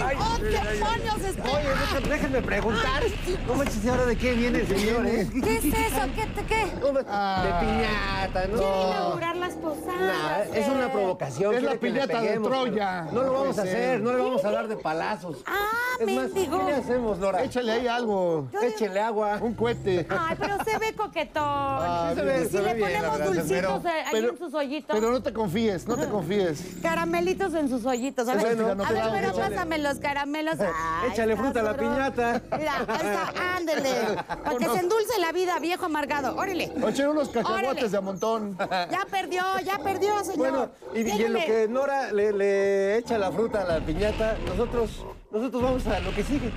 ¡Ay, 0.05 0.16
oh, 0.18 0.38
demonios! 0.38 1.20
espera! 1.28 1.50
Oye, 1.52 2.09
déjenme 2.09 2.42
preguntar. 2.42 3.02
No 3.46 3.55
manches, 3.55 3.85
¿y 3.85 3.88
ahora 3.88 4.07
de 4.07 4.16
qué 4.16 4.33
viene 4.35 4.61
el 4.61 4.68
señor, 4.68 5.07
eh? 5.07 5.28
¿Qué 5.42 5.57
es 5.57 5.64
eso? 5.64 6.00
¿Qué? 6.14 6.26
te- 6.26 6.46
qué? 6.46 6.64
De 6.66 7.52
piñata, 7.61 8.46
¿no? 8.48 8.59
Quiere 8.59 8.88
inaugurar 8.88 9.37
las 9.37 9.55
posadas. 9.55 10.48
Nah, 10.50 10.57
es 10.57 10.68
una 10.68 10.92
provocación. 10.92 11.55
Es 11.55 11.62
la 11.62 11.76
quiere 11.76 11.81
que 11.81 11.87
le 11.87 11.92
piñata 12.07 12.20
de 12.20 12.26
peguemos, 12.28 12.48
Troya. 12.48 13.07
pero 13.09 13.14
No 13.20 13.22
lo 13.26 13.33
vamos 13.33 13.59
a 13.59 13.62
Puede 13.62 13.74
ser. 13.74 13.85
hacer, 13.85 14.00
no 14.00 14.12
le 14.12 14.22
vamos 14.22 14.44
a 14.44 14.50
dar 14.52 14.68
de 14.68 14.76
palazos. 14.76 15.37
Ah, 15.46 15.68
Es 15.98 16.07
más, 16.07 16.31
mendigo. 16.33 16.59
¿qué 16.59 16.64
le 16.64 16.72
hacemos, 16.76 17.18
Nora? 17.18 17.42
Échale 17.42 17.72
ahí 17.72 17.87
algo. 17.88 18.48
Échele 18.62 19.00
agua. 19.00 19.38
Un 19.40 19.55
cohete. 19.55 20.07
Ay, 20.09 20.37
pero 20.38 20.57
se 20.64 20.78
ve 20.78 20.94
coquetón. 20.94 21.42
Ah, 21.44 22.11
y 22.12 22.16
se 22.16 22.22
ve- 22.22 22.44
si 22.44 22.50
se 22.50 22.62
le 22.62 22.74
ve 22.74 22.74
bien, 22.74 22.92
la 22.92 22.98
ponemos 23.11 23.18
verdad, 23.18 23.35
dulcitos 23.35 23.83
pero- 23.83 23.88
eh, 23.96 24.00
ahí 24.05 24.09
pero- 24.12 24.31
en 24.31 24.38
sus 24.38 24.55
hoyitos. 24.55 24.96
Pero 24.96 25.11
no 25.11 25.22
te 25.22 25.31
confíes, 25.32 25.86
no 25.86 25.96
te 25.96 26.08
confíes. 26.08 26.62
Caramelitos 26.82 27.54
en 27.54 27.68
sus 27.68 27.84
hoyitos. 27.84 28.28
A 28.28 28.34
ver, 28.34 28.56
Bueno, 28.56 28.74
no 28.74 28.84
a 28.84 28.92
ver, 28.92 29.04
pero 29.12 29.34
pásame 29.34 29.78
los 29.78 29.98
caramelos. 29.98 30.56
Ay, 30.60 31.10
Échale 31.10 31.36
fruta 31.36 31.60
a 31.60 31.62
la 31.62 31.76
piñata. 31.76 32.42
Mira, 32.56 32.84
ahí 32.88 33.06
está, 33.06 33.56
ándele. 33.56 33.90
Para 34.44 34.58
que 34.58 34.64
se 34.64 34.78
endulce 34.78 35.18
la 35.20 35.32
vida, 35.32 35.58
viejo 35.58 35.86
amargado. 35.86 36.36
Órale. 36.36 36.72
Echen 36.88 37.08
unos 37.08 37.28
Órale. 37.28 37.44
cacahuates 37.48 37.90
de 37.92 37.98
a 37.98 38.00
montón. 38.00 38.56
Ya 38.58 39.06
perdió, 39.10 39.42
ya 39.64 39.78
perdió, 39.78 40.24
señor. 40.24 40.37
Bueno, 40.37 40.70
y, 40.94 41.00
y 41.00 41.22
en 41.22 41.33
lo 41.33 41.40
que 41.40 41.68
Nora 41.68 42.12
le, 42.12 42.33
le 42.33 42.98
echa 42.98 43.18
la 43.18 43.30
fruta 43.30 43.62
a 43.62 43.64
la 43.64 43.80
piñata, 43.80 44.37
nosotros, 44.46 45.04
nosotros 45.30 45.62
vamos 45.62 45.87
a 45.87 46.00
lo 46.00 46.14
que 46.14 46.24
sigue. 46.24 46.50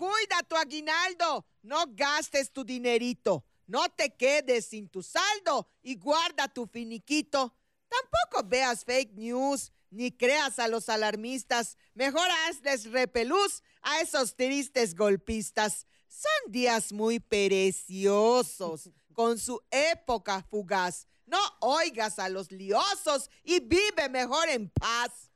Cuida 0.00 0.42
tu 0.48 0.56
aguinaldo. 0.56 1.44
No 1.62 1.84
gastes 1.88 2.50
tu 2.50 2.64
dinerito. 2.64 3.44
No 3.70 3.88
te 3.88 4.10
quedes 4.16 4.66
sin 4.66 4.88
tu 4.88 5.00
saldo 5.00 5.68
y 5.80 5.94
guarda 5.94 6.48
tu 6.48 6.66
finiquito. 6.66 7.54
Tampoco 7.88 8.48
veas 8.48 8.84
fake 8.84 9.12
news 9.14 9.70
ni 9.90 10.10
creas 10.10 10.58
a 10.58 10.66
los 10.66 10.88
alarmistas. 10.88 11.78
Mejor 11.94 12.26
hazles 12.48 12.90
repelús 12.90 13.62
a 13.82 14.00
esos 14.00 14.34
tristes 14.34 14.96
golpistas. 14.96 15.86
Son 16.08 16.50
días 16.50 16.90
muy 16.92 17.20
preciosos, 17.20 18.90
con 19.14 19.38
su 19.38 19.62
época 19.70 20.44
fugaz. 20.50 21.06
No 21.26 21.38
oigas 21.60 22.18
a 22.18 22.28
los 22.28 22.50
liosos 22.50 23.30
y 23.44 23.60
vive 23.60 24.08
mejor 24.10 24.48
en 24.48 24.68
paz. 24.68 25.30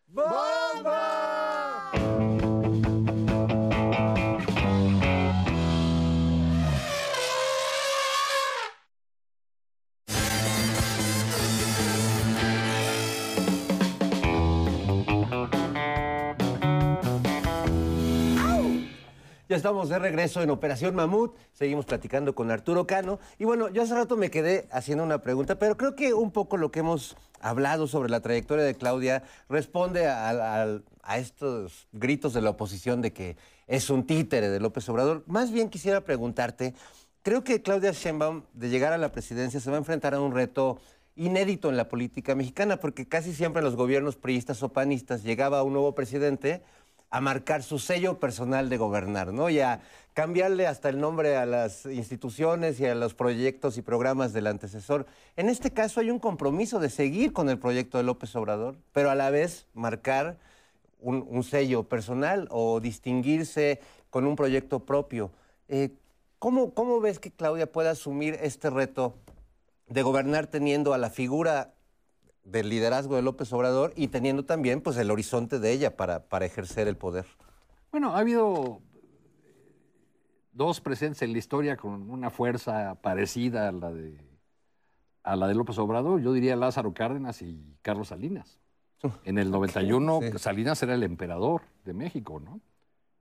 Estamos 19.54 19.88
de 19.88 19.98
regreso 20.00 20.42
en 20.42 20.50
Operación 20.50 20.96
Mamut. 20.96 21.36
Seguimos 21.52 21.84
platicando 21.86 22.34
con 22.34 22.50
Arturo 22.50 22.86
Cano. 22.88 23.20
Y 23.38 23.44
bueno, 23.44 23.68
yo 23.68 23.82
hace 23.82 23.94
rato 23.94 24.16
me 24.16 24.28
quedé 24.30 24.66
haciendo 24.72 25.04
una 25.04 25.20
pregunta, 25.22 25.58
pero 25.58 25.76
creo 25.76 25.94
que 25.94 26.12
un 26.12 26.32
poco 26.32 26.56
lo 26.56 26.72
que 26.72 26.80
hemos 26.80 27.16
hablado 27.40 27.86
sobre 27.86 28.10
la 28.10 28.20
trayectoria 28.20 28.64
de 28.64 28.74
Claudia 28.74 29.22
responde 29.48 30.08
a, 30.08 30.62
a- 30.62 31.16
estos 31.16 31.86
gritos 31.92 32.34
de 32.34 32.42
la 32.42 32.50
oposición 32.50 33.00
de 33.00 33.12
que 33.12 33.36
es 33.68 33.90
un 33.90 34.06
títere 34.06 34.48
de 34.48 34.58
López 34.58 34.88
Obrador. 34.88 35.22
Más 35.26 35.52
bien 35.52 35.68
quisiera 35.70 36.00
preguntarte, 36.00 36.74
creo 37.22 37.44
que 37.44 37.62
Claudia 37.62 37.92
Sheinbaum, 37.92 38.42
de 38.54 38.70
llegar 38.70 38.92
a 38.92 38.98
la 38.98 39.12
presidencia, 39.12 39.60
se 39.60 39.70
va 39.70 39.76
a 39.76 39.78
enfrentar 39.78 40.14
a 40.14 40.20
un 40.20 40.34
reto 40.34 40.78
inédito 41.14 41.70
en 41.70 41.76
la 41.76 41.88
política 41.88 42.34
mexicana, 42.34 42.78
porque 42.78 43.06
casi 43.06 43.32
siempre 43.32 43.62
los 43.62 43.76
gobiernos 43.76 44.16
priistas 44.16 44.62
o 44.64 44.70
panistas 44.70 45.22
llegaba 45.22 45.62
un 45.62 45.74
nuevo 45.74 45.94
presidente 45.94 46.62
a 47.14 47.20
marcar 47.20 47.62
su 47.62 47.78
sello 47.78 48.18
personal 48.18 48.68
de 48.68 48.76
gobernar, 48.76 49.32
¿no? 49.32 49.48
Y 49.48 49.60
a 49.60 49.80
cambiarle 50.14 50.66
hasta 50.66 50.88
el 50.88 50.98
nombre 50.98 51.36
a 51.36 51.46
las 51.46 51.86
instituciones 51.86 52.80
y 52.80 52.86
a 52.86 52.94
los 52.96 53.14
proyectos 53.14 53.78
y 53.78 53.82
programas 53.82 54.32
del 54.32 54.48
antecesor. 54.48 55.06
En 55.36 55.48
este 55.48 55.70
caso 55.70 56.00
hay 56.00 56.10
un 56.10 56.18
compromiso 56.18 56.80
de 56.80 56.90
seguir 56.90 57.32
con 57.32 57.48
el 57.48 57.60
proyecto 57.60 57.98
de 57.98 58.02
López 58.02 58.34
Obrador, 58.34 58.74
pero 58.92 59.10
a 59.10 59.14
la 59.14 59.30
vez 59.30 59.68
marcar 59.74 60.38
un, 60.98 61.44
sello 61.44 61.84
personal 61.84 62.48
o 62.50 62.80
distinguirse 62.80 63.78
con 64.10 64.26
un 64.26 64.34
proyecto 64.34 64.80
propio. 64.80 65.30
Eh, 65.68 65.90
¿cómo, 66.40 66.74
¿Cómo 66.74 67.00
ves 67.00 67.20
que 67.20 67.30
Claudia 67.30 67.70
pueda 67.70 67.92
asumir 67.92 68.36
este 68.42 68.70
reto 68.70 69.14
de 69.86 70.02
gobernar 70.02 70.48
teniendo 70.48 70.94
a 70.94 70.98
la 70.98 71.10
figura 71.10 71.73
del 72.44 72.68
liderazgo 72.68 73.16
de 73.16 73.22
López 73.22 73.52
Obrador 73.52 73.92
y 73.96 74.08
teniendo 74.08 74.44
también 74.44 74.80
pues, 74.80 74.96
el 74.96 75.10
horizonte 75.10 75.58
de 75.58 75.72
ella 75.72 75.96
para, 75.96 76.28
para 76.28 76.46
ejercer 76.46 76.88
el 76.88 76.96
poder? 76.96 77.26
Bueno, 77.90 78.14
ha 78.14 78.18
habido 78.18 78.80
dos 80.52 80.80
presidentes 80.80 81.22
en 81.22 81.32
la 81.32 81.38
historia 81.38 81.76
con 81.76 82.10
una 82.10 82.30
fuerza 82.30 82.96
parecida 83.00 83.68
a 83.68 83.72
la 83.72 83.92
de, 83.92 84.18
a 85.22 85.36
la 85.36 85.48
de 85.48 85.54
López 85.54 85.78
Obrador. 85.78 86.20
Yo 86.20 86.32
diría 86.32 86.56
Lázaro 86.56 86.94
Cárdenas 86.94 87.42
y 87.42 87.76
Carlos 87.82 88.08
Salinas. 88.08 88.58
En 89.24 89.36
el 89.36 89.50
91 89.50 90.20
Salinas 90.38 90.82
era 90.82 90.94
el 90.94 91.02
emperador 91.02 91.62
de 91.84 91.92
México, 91.92 92.40
¿no? 92.40 92.60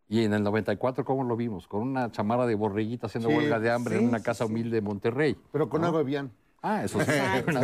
Y 0.07 0.23
en 0.23 0.33
el 0.33 0.43
94, 0.43 1.03
¿cómo 1.03 1.23
lo 1.23 1.35
vimos? 1.35 1.67
Con 1.67 1.81
una 1.81 2.11
chamarra 2.11 2.45
de 2.45 2.55
borreguita 2.55 3.07
haciendo 3.07 3.29
Sí, 3.29 3.35
huelga 3.35 3.59
de 3.59 3.71
hambre 3.71 3.95
en 3.95 4.01
sí, 4.01 4.07
una 4.07 4.19
sí, 4.19 4.23
casa 4.23 4.45
sí. 4.45 4.51
humilde 4.51 4.75
de 4.75 4.81
Monterrey. 4.81 5.35
Pero 5.51 5.69
con 5.69 5.81
¿no? 5.81 5.87
agua 5.87 6.03
bien. 6.03 6.31
Ah, 6.65 6.83
eso 6.85 6.99
sí. 7.01 7.11
una. 7.47 7.61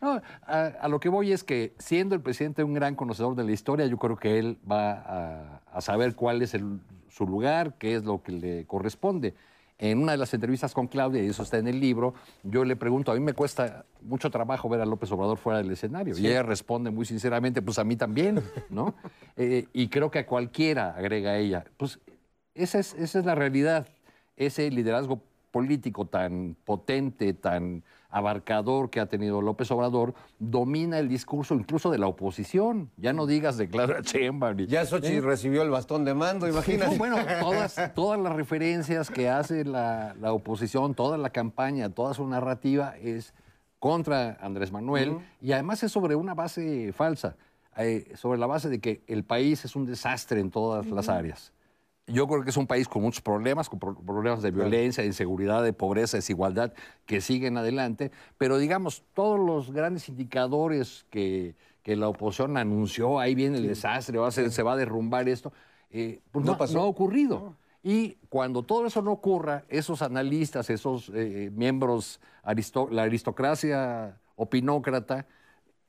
No, 0.00 0.22
a, 0.46 0.66
a 0.80 0.88
lo 0.88 1.00
que 1.00 1.08
voy 1.08 1.32
es 1.32 1.42
que 1.42 1.74
siendo 1.78 2.14
el 2.14 2.20
presidente 2.20 2.62
un 2.62 2.72
gran 2.72 2.94
conocedor 2.94 3.34
de 3.34 3.42
la 3.44 3.50
historia, 3.52 3.86
yo 3.86 3.98
creo 3.98 4.16
que 4.16 4.38
él 4.38 4.56
va 4.70 4.92
a, 4.92 5.60
a 5.72 5.80
saber 5.80 6.14
cuál 6.14 6.40
es 6.40 6.54
el- 6.54 6.78
su 7.10 7.26
lugar, 7.26 7.74
qué 7.78 7.94
es 7.96 8.04
lo 8.04 8.22
que 8.22 8.32
le 8.32 8.64
corresponde. 8.66 9.34
En 9.78 9.98
una 9.98 10.12
de 10.12 10.18
las 10.18 10.32
entrevistas 10.32 10.72
con 10.72 10.86
Claudia, 10.86 11.22
y 11.24 11.26
eso 11.26 11.42
está 11.42 11.58
en 11.58 11.66
el 11.66 11.80
libro, 11.80 12.14
yo 12.44 12.64
le 12.64 12.76
pregunto, 12.76 13.10
a 13.10 13.14
mí 13.14 13.20
me 13.20 13.32
cuesta 13.32 13.84
mucho 14.02 14.30
trabajo 14.30 14.68
ver 14.68 14.80
a 14.80 14.86
López 14.86 15.10
Obrador 15.10 15.36
fuera 15.36 15.58
del 15.58 15.70
escenario. 15.72 16.14
Sí. 16.14 16.22
Y 16.22 16.28
ella 16.28 16.44
responde 16.44 16.90
muy 16.92 17.04
sinceramente, 17.04 17.60
pues 17.62 17.78
a 17.80 17.84
mí 17.84 17.96
también, 17.96 18.40
¿no? 18.70 18.94
Eh, 19.36 19.66
y 19.72 19.88
creo 19.88 20.12
que 20.12 20.20
a 20.20 20.26
cualquiera, 20.26 20.90
agrega 20.96 21.36
ella, 21.36 21.64
pues 21.76 21.98
esa 22.54 22.78
es, 22.78 22.94
esa 22.94 23.18
es 23.18 23.24
la 23.24 23.34
realidad. 23.34 23.88
Ese 24.36 24.70
liderazgo 24.70 25.20
político 25.50 26.06
tan 26.06 26.56
potente, 26.64 27.32
tan 27.34 27.82
abarcador 28.18 28.90
que 28.90 29.00
ha 29.00 29.06
tenido 29.06 29.42
López 29.42 29.70
Obrador, 29.72 30.14
domina 30.38 30.98
el 31.00 31.08
discurso 31.08 31.54
incluso 31.54 31.90
de 31.90 31.98
la 31.98 32.06
oposición. 32.06 32.90
Ya 32.96 33.12
no 33.12 33.26
digas 33.26 33.56
de 33.56 33.68
Claudia 33.68 34.00
Sheinbaum. 34.02 34.56
ni- 34.56 34.66
Ya 34.68 34.86
Xochitl 34.86 35.16
¿Eh? 35.16 35.20
recibió 35.20 35.62
el 35.62 35.70
bastón 35.70 36.04
de 36.04 36.14
mando, 36.14 36.48
imagínate. 36.48 36.92
No, 36.92 36.96
bueno, 36.98 37.16
todas, 37.40 37.76
todas 37.94 38.20
las 38.20 38.34
referencias 38.36 39.10
que 39.10 39.28
hace 39.28 39.64
la, 39.64 40.14
la 40.20 40.32
oposición, 40.32 40.94
toda 40.94 41.18
la 41.18 41.30
campaña, 41.30 41.90
toda 41.90 42.14
su 42.14 42.26
narrativa 42.26 42.94
es 43.02 43.34
contra 43.80 44.38
Andrés 44.40 44.70
Manuel 44.72 45.18
y 45.42 45.52
además 45.52 45.82
es 45.82 45.90
sobre 45.92 46.14
una 46.14 46.34
base 46.34 46.92
falsa, 46.92 47.36
eh, 47.76 48.12
sobre 48.14 48.38
la 48.38 48.46
base 48.46 48.68
de 48.68 48.78
que 48.80 49.02
el 49.08 49.24
país 49.24 49.64
es 49.64 49.74
un 49.74 49.84
desastre 49.86 50.38
en 50.40 50.50
todas 50.52 50.86
las 50.86 51.08
áreas. 51.08 51.52
Yo 52.06 52.28
creo 52.28 52.42
que 52.44 52.50
es 52.50 52.56
un 52.58 52.66
país 52.66 52.86
con 52.86 53.00
muchos 53.02 53.22
problemas, 53.22 53.70
con 53.70 53.78
pro- 53.78 53.94
problemas 53.94 54.42
de 54.42 54.50
violencia, 54.50 55.02
de 55.02 55.06
inseguridad, 55.06 55.62
de 55.62 55.72
pobreza, 55.72 56.18
desigualdad, 56.18 56.74
que 57.06 57.22
siguen 57.22 57.56
adelante. 57.56 58.10
Pero 58.36 58.58
digamos, 58.58 59.04
todos 59.14 59.40
los 59.40 59.72
grandes 59.72 60.10
indicadores 60.10 61.06
que, 61.08 61.54
que 61.82 61.96
la 61.96 62.08
oposición 62.08 62.58
anunció, 62.58 63.18
ahí 63.18 63.34
viene 63.34 63.56
el 63.56 63.66
desastre, 63.66 64.18
va 64.18 64.28
a 64.28 64.32
ser- 64.32 64.50
se 64.52 64.62
va 64.62 64.74
a 64.74 64.76
derrumbar 64.76 65.28
esto, 65.30 65.50
eh, 65.90 66.20
pues 66.30 66.44
No 66.44 66.52
no, 66.52 66.58
pasó. 66.58 66.74
no 66.74 66.80
ha 66.80 66.86
ocurrido. 66.86 67.56
Y 67.82 68.16
cuando 68.28 68.62
todo 68.62 68.86
eso 68.86 69.00
no 69.00 69.12
ocurra, 69.12 69.64
esos 69.70 70.02
analistas, 70.02 70.68
esos 70.68 71.10
eh, 71.14 71.50
miembros, 71.54 72.20
aristo- 72.42 72.88
la 72.90 73.04
aristocracia 73.04 74.18
opinócrata, 74.36 75.26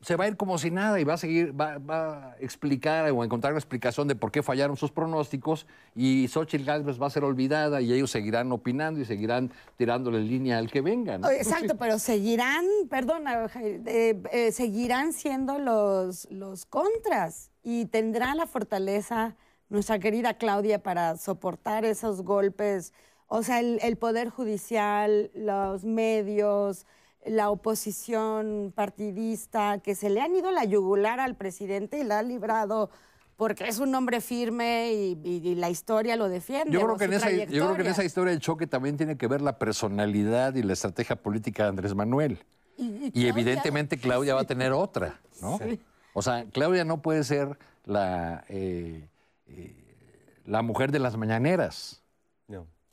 se 0.05 0.15
va 0.15 0.25
a 0.25 0.27
ir 0.27 0.37
como 0.37 0.59
si 0.59 0.69
nada 0.69 0.99
y 0.99 1.03
va 1.03 1.15
a 1.15 1.17
seguir, 1.17 1.59
va, 1.59 1.79
va 1.79 2.33
a 2.33 2.35
explicar 2.39 3.09
o 3.09 3.23
encontrar 3.23 3.53
una 3.53 3.57
explicación 3.57 4.07
de 4.07 4.15
por 4.15 4.31
qué 4.31 4.43
fallaron 4.43 4.77
sus 4.77 4.91
pronósticos 4.91 5.65
y 5.95 6.27
Xochitl 6.27 6.63
Gálvez 6.63 7.01
va 7.01 7.07
a 7.07 7.09
ser 7.09 7.23
olvidada 7.23 7.81
y 7.81 7.91
ellos 7.91 8.11
seguirán 8.11 8.51
opinando 8.51 8.99
y 8.99 9.05
seguirán 9.05 9.51
tirándole 9.77 10.19
línea 10.19 10.59
al 10.59 10.69
que 10.69 10.81
venga. 10.81 11.17
¿no? 11.17 11.27
Exacto, 11.31 11.75
pero 11.77 11.97
seguirán, 11.97 12.65
perdona, 12.87 13.47
eh, 13.55 14.21
eh, 14.31 14.51
seguirán 14.51 15.11
siendo 15.11 15.57
los, 15.57 16.29
los 16.29 16.67
contras 16.67 17.49
y 17.63 17.85
tendrá 17.85 18.35
la 18.35 18.45
fortaleza 18.45 19.35
nuestra 19.69 19.97
querida 19.97 20.35
Claudia 20.35 20.83
para 20.83 21.17
soportar 21.17 21.83
esos 21.83 22.21
golpes, 22.21 22.93
o 23.25 23.41
sea, 23.41 23.59
el, 23.59 23.79
el 23.81 23.95
poder 23.97 24.29
judicial, 24.29 25.31
los 25.33 25.83
medios, 25.83 26.85
la 27.25 27.49
oposición 27.49 28.71
partidista, 28.75 29.79
que 29.79 29.95
se 29.95 30.09
le 30.09 30.21
han 30.21 30.35
ido 30.35 30.51
la 30.51 30.63
yugular 30.65 31.19
al 31.19 31.35
presidente 31.35 31.99
y 31.99 32.03
la 32.03 32.19
ha 32.19 32.23
librado 32.23 32.89
porque 33.37 33.67
es 33.67 33.79
un 33.79 33.93
hombre 33.95 34.21
firme 34.21 34.93
y, 34.93 35.19
y- 35.23 35.49
y 35.49 35.55
la 35.55 35.69
historia 35.69 36.15
lo 36.15 36.29
defiende. 36.29 36.71
Yo 36.71 36.81
creo, 36.85 36.97
que 36.97 37.03
en 37.05 37.13
esa, 37.13 37.29
yo 37.29 37.35
creo 37.35 37.37
que 37.37 37.43
en 37.43 37.49
trayectoria. 37.59 37.91
esa 37.91 38.03
historia 38.05 38.31
del 38.31 38.39
choque 38.39 38.65
también 38.65 38.95
tiene 38.95 39.17
que 39.17 39.27
ver 39.27 39.41
la 39.41 39.57
personalidad 39.59 40.55
y 40.55 40.63
la 40.63 40.71
estrategia 40.73 41.17
política 41.17 41.63
de 41.63 41.69
Andrés 41.69 41.93
Manuel. 41.95 42.45
Y, 42.77 43.11
Y 43.13 43.27
evidentemente 43.27 43.97
Claudia 43.97 44.35
va 44.35 44.41
a 44.41 44.45
tener 44.45 44.71
otra, 44.73 45.19
¿no? 45.41 45.57
Sí. 45.57 45.79
O 46.13 46.21
sea, 46.21 46.45
Claudia 46.53 46.85
no 46.85 47.01
puede 47.01 47.25
ser 47.25 47.57
la, 47.83 48.45
eh, 48.47 49.09
eh, 49.47 49.75
la 50.45 50.61
mujer 50.61 50.91
de 50.93 50.99
las 50.99 51.17
mañaneras. 51.17 52.01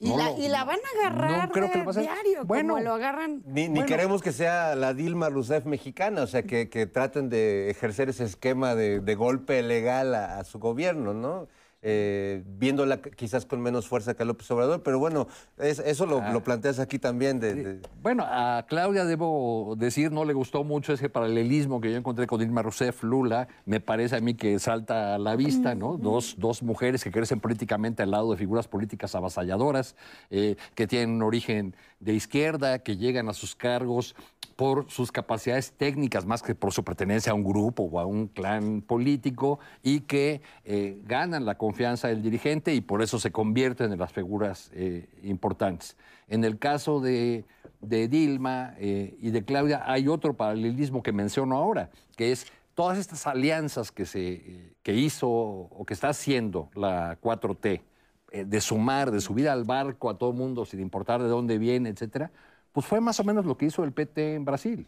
Y, 0.05 0.09
No 0.11 0.17
la, 0.19 0.31
lo- 0.31 0.39
y 0.39 0.49
la 0.49 0.65
van 0.65 0.79
a 0.81 1.07
agarrar 1.07 1.47
no 1.47 1.53
creo 1.55 1.71
que 1.71 1.79
lo 1.85 1.93
diario, 1.93 2.45
Bueno. 2.45 2.75
como 2.75 2.85
lo 2.85 2.95
agarran. 2.95 3.43
Ni, 3.47 3.69
ni 3.69 3.69
Bueno, 3.69 3.87
queremos 3.87 4.21
que 4.21 4.33
sea 4.33 4.75
la 4.75 4.95
Dilma 4.95 5.29
Rousseff 5.31 5.65
mexicana, 5.65 6.23
o 6.23 6.27
sea, 6.27 6.43
que, 6.43 6.69
que 6.69 6.87
traten 6.87 7.29
de 7.31 7.71
ejercer 7.71 8.09
ese 8.09 8.25
esquema 8.25 8.75
de, 8.75 8.99
de 8.99 9.15
golpe 9.15 9.63
legal 9.63 10.13
a, 10.17 10.41
a 10.41 10.45
su 10.45 10.59
gobierno, 10.59 11.15
¿no? 11.15 11.47
Eh, 11.85 12.43
viéndola 12.47 13.01
quizás 13.01 13.45
con 13.47 13.61
menos 13.61 13.89
fuerza 13.89 14.15
que 14.15 14.25
López 14.25 14.49
Obrador, 14.51 14.83
pero 14.83 14.99
bueno, 14.99 15.29
es- 15.59 15.79
eso 15.81 16.07
lo, 16.07 16.21
lo 16.33 16.43
planteas 16.43 16.79
aquí 16.81 16.99
también. 16.99 17.39
De, 17.39 17.55
de- 17.55 17.81
Bueno, 18.03 18.25
a 18.27 18.65
Claudia 18.69 19.05
debo 19.05 19.77
decir, 19.79 20.11
no 20.11 20.25
le 20.25 20.33
gustó 20.33 20.65
mucho 20.65 20.93
ese 20.93 21.09
paralelismo 21.09 21.81
que 21.81 21.93
yo 21.93 21.97
encontré 21.97 22.27
con 22.27 22.41
Dilma 22.41 22.61
Rousseff, 22.61 23.05
Lula. 23.05 23.47
Me 23.65 23.79
parece 23.79 24.17
a 24.17 24.21
mí 24.21 24.35
que 24.35 24.59
salta 24.59 25.15
a 25.15 25.19
la 25.19 25.37
vista, 25.37 25.77
¿no? 25.77 25.97
Dos, 25.99 26.35
dos 26.37 26.65
mujeres 26.65 27.05
que 27.05 27.13
crecen 27.13 27.39
políticamente 27.39 28.03
al 28.03 28.11
lado 28.11 28.33
de 28.33 28.37
figuras 28.37 28.67
políticas 28.67 29.15
avasalladoras, 29.15 29.95
eh, 30.31 30.57
que 30.75 30.89
tienen 30.89 31.11
un 31.11 31.23
origen 31.23 31.77
de 32.01 32.15
izquierda, 32.15 32.81
que 32.81 32.97
llegan 32.97 33.29
a 33.29 33.35
sus 33.35 33.55
cargos 33.55 34.17
por 34.57 34.91
sus 34.91 35.13
capacidades 35.13 35.73
técnicas 35.73 36.27
más 36.27 36.43
que 36.43 36.57
por 36.57 36.73
su 36.73 36.83
pertenencia 36.83 37.33
a 37.33 37.35
un 37.37 37.45
grupo 37.45 37.85
o 37.85 38.01
a 38.01 38.07
un 38.07 38.27
clan 38.27 38.83
político 38.83 39.61
y 39.83 40.01
que 40.01 40.43
eh, 40.65 41.01
ganan 41.05 41.45
la 41.45 41.57
confianza 41.57 42.09
del 42.09 42.23
dirigente 42.23 42.75
y 42.75 42.81
por 42.81 43.01
eso 43.01 43.21
se 43.21 43.31
convierten 43.31 43.93
en 43.93 43.99
las 44.01 44.13
figuras 44.13 44.71
eh, 44.75 45.09
importantes. 45.23 45.97
En 46.33 46.45
el 46.45 46.59
caso 46.59 46.99
de, 47.01 47.45
de 47.83 48.09
Dilma 48.09 48.75
eh, 48.79 49.15
y 49.21 49.33
de 49.33 49.45
Claudia 49.45 49.83
hay 49.85 50.09
otro 50.09 50.33
paralelismo 50.33 51.03
que 51.03 51.13
menciono 51.13 51.59
ahora, 51.59 51.91
que 52.17 52.33
es 52.33 52.47
todas 52.75 52.97
estas 52.97 53.27
alianzas 53.27 53.93
que, 53.93 54.07
se, 54.07 54.33
eh, 54.33 54.73
que 54.83 54.95
hizo 54.95 55.29
o 55.29 55.85
que 55.87 55.93
está 55.93 56.09
haciendo 56.09 56.71
la 56.75 57.19
4T, 57.21 57.83
eh, 58.31 58.45
de 58.47 58.61
sumar, 58.63 59.11
de 59.11 59.21
subir 59.21 59.47
al 59.47 59.65
barco 59.65 60.09
a 60.09 60.17
todo 60.17 60.33
mundo 60.33 60.65
sin 60.65 60.81
importar 60.81 61.23
de 61.23 61.29
dónde 61.29 61.59
viene, 61.59 61.91
etcétera, 61.91 62.31
pues 62.73 62.87
fue 62.87 63.03
más 63.03 63.21
o 63.21 63.25
menos 63.25 63.45
lo 63.45 63.59
que 63.59 63.67
hizo 63.67 63.85
el 63.85 63.93
PT 63.93 64.35
en 64.37 64.47
Brasil. 64.47 64.87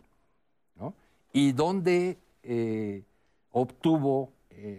¿no? 0.76 0.94
Y 1.34 1.52
donde 1.52 2.16
obtuvo 3.50 4.32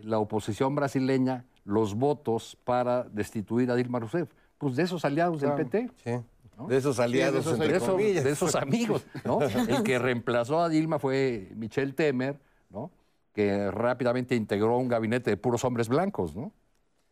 la 0.03 0.17
oposición 0.17 0.73
brasileña 0.73 1.45
los 1.63 1.93
votos 1.93 2.57
para 2.63 3.03
destituir 3.03 3.69
a 3.69 3.75
Dilma 3.75 3.99
Rousseff? 3.99 4.29
Pues 4.57 4.75
de 4.75 4.81
esos 4.83 5.05
aliados 5.05 5.41
Claro. 5.41 5.57
del 5.57 5.67
PT. 5.67 5.89
Sí. 6.03 6.25
¿No? 6.57 6.67
De 6.67 6.77
esos 6.77 6.99
aliados, 6.99 7.33
de 7.33 7.39
esos, 7.41 7.53
entre 7.53 7.67
de 7.67 8.59
amigos, 8.59 9.05
¿no? 9.23 9.39
El 9.67 9.83
que 9.83 9.99
reemplazó 9.99 10.61
a 10.61 10.69
Dilma 10.69 10.99
fue 10.99 11.49
Michel 11.55 11.95
Temer, 11.95 12.39
¿no? 12.69 12.91
Que 13.33 13.69
rápidamente 13.71 14.35
integró 14.35 14.77
un 14.77 14.87
gabinete 14.87 15.29
de 15.31 15.37
puros 15.37 15.63
hombres 15.65 15.87
blancos, 15.89 16.35
¿no? 16.35 16.51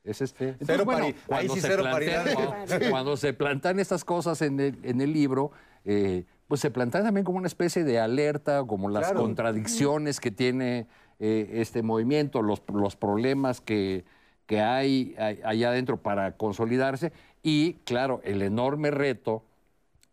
Es 0.04 0.22
este. 0.22 0.50
Entonces, 0.50 0.68
Cero 0.68 0.86
bueno, 0.86 1.00
pari- 1.08 1.14
ahí 1.14 1.16
cuando 1.28 1.54
sí 1.56 1.62
se 1.62 1.68
cero 1.68 1.84
plantean- 1.84 2.34
cuando- 2.36 2.86
cuando 2.90 3.18
se 3.18 3.34
plantean 3.34 3.80
estas 3.80 4.04
cosas 4.06 4.42
en 4.42 4.60
el, 4.60 4.78
en 4.84 5.02
el 5.02 5.14
libro, 5.14 5.52
eh, 5.86 6.26
pues 6.48 6.60
se 6.62 6.72
plantean 6.72 7.04
también 7.06 7.24
como 7.26 7.38
una 7.38 7.48
especie 7.48 7.84
de 7.84 8.00
alerta, 8.00 8.64
como 8.66 8.90
las 8.90 9.06
Claro. 9.08 9.22
contradicciones 9.22 10.20
que 10.20 10.30
tiene 10.32 10.88
eh, 11.20 11.50
este 11.54 11.84
movimiento, 11.84 12.42
los, 12.42 12.62
los 12.74 12.96
problemas 12.98 13.62
que, 13.62 14.04
que 14.46 14.60
hay 14.62 15.16
hay- 15.18 15.40
allá 15.44 15.70
adentro 15.70 15.98
para 16.02 16.36
consolidarse 16.36 17.14
y, 17.44 17.74
claro, 17.86 18.22
el 18.24 18.42
enorme 18.42 18.90
reto 18.90 19.44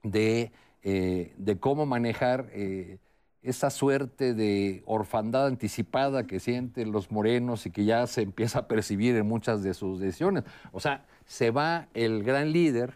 de, 0.03 0.53
eh, 0.83 1.33
de 1.39 1.59
cómo 1.59 1.87
manejar 1.87 2.51
eh, 2.53 2.99
esa 3.43 3.71
suerte 3.71 4.35
de 4.35 4.83
orfandad 4.85 5.47
anticipada 5.47 6.27
que 6.27 6.41
sienten 6.41 6.93
los 6.93 7.11
morenos 7.11 7.65
y 7.67 7.71
que 7.71 7.85
ya 7.85 8.07
se 8.07 8.23
empieza 8.23 8.61
a 8.61 8.69
percibir 8.69 9.17
en 9.17 9.27
muchas 9.27 9.63
de 9.63 9.75
sus 9.75 10.01
decisiones. 10.01 10.45
O 10.73 10.81
sea, 10.81 11.07
se 11.25 11.51
va 11.51 11.89
el 11.95 12.25
gran 12.25 12.53
líder 12.53 12.95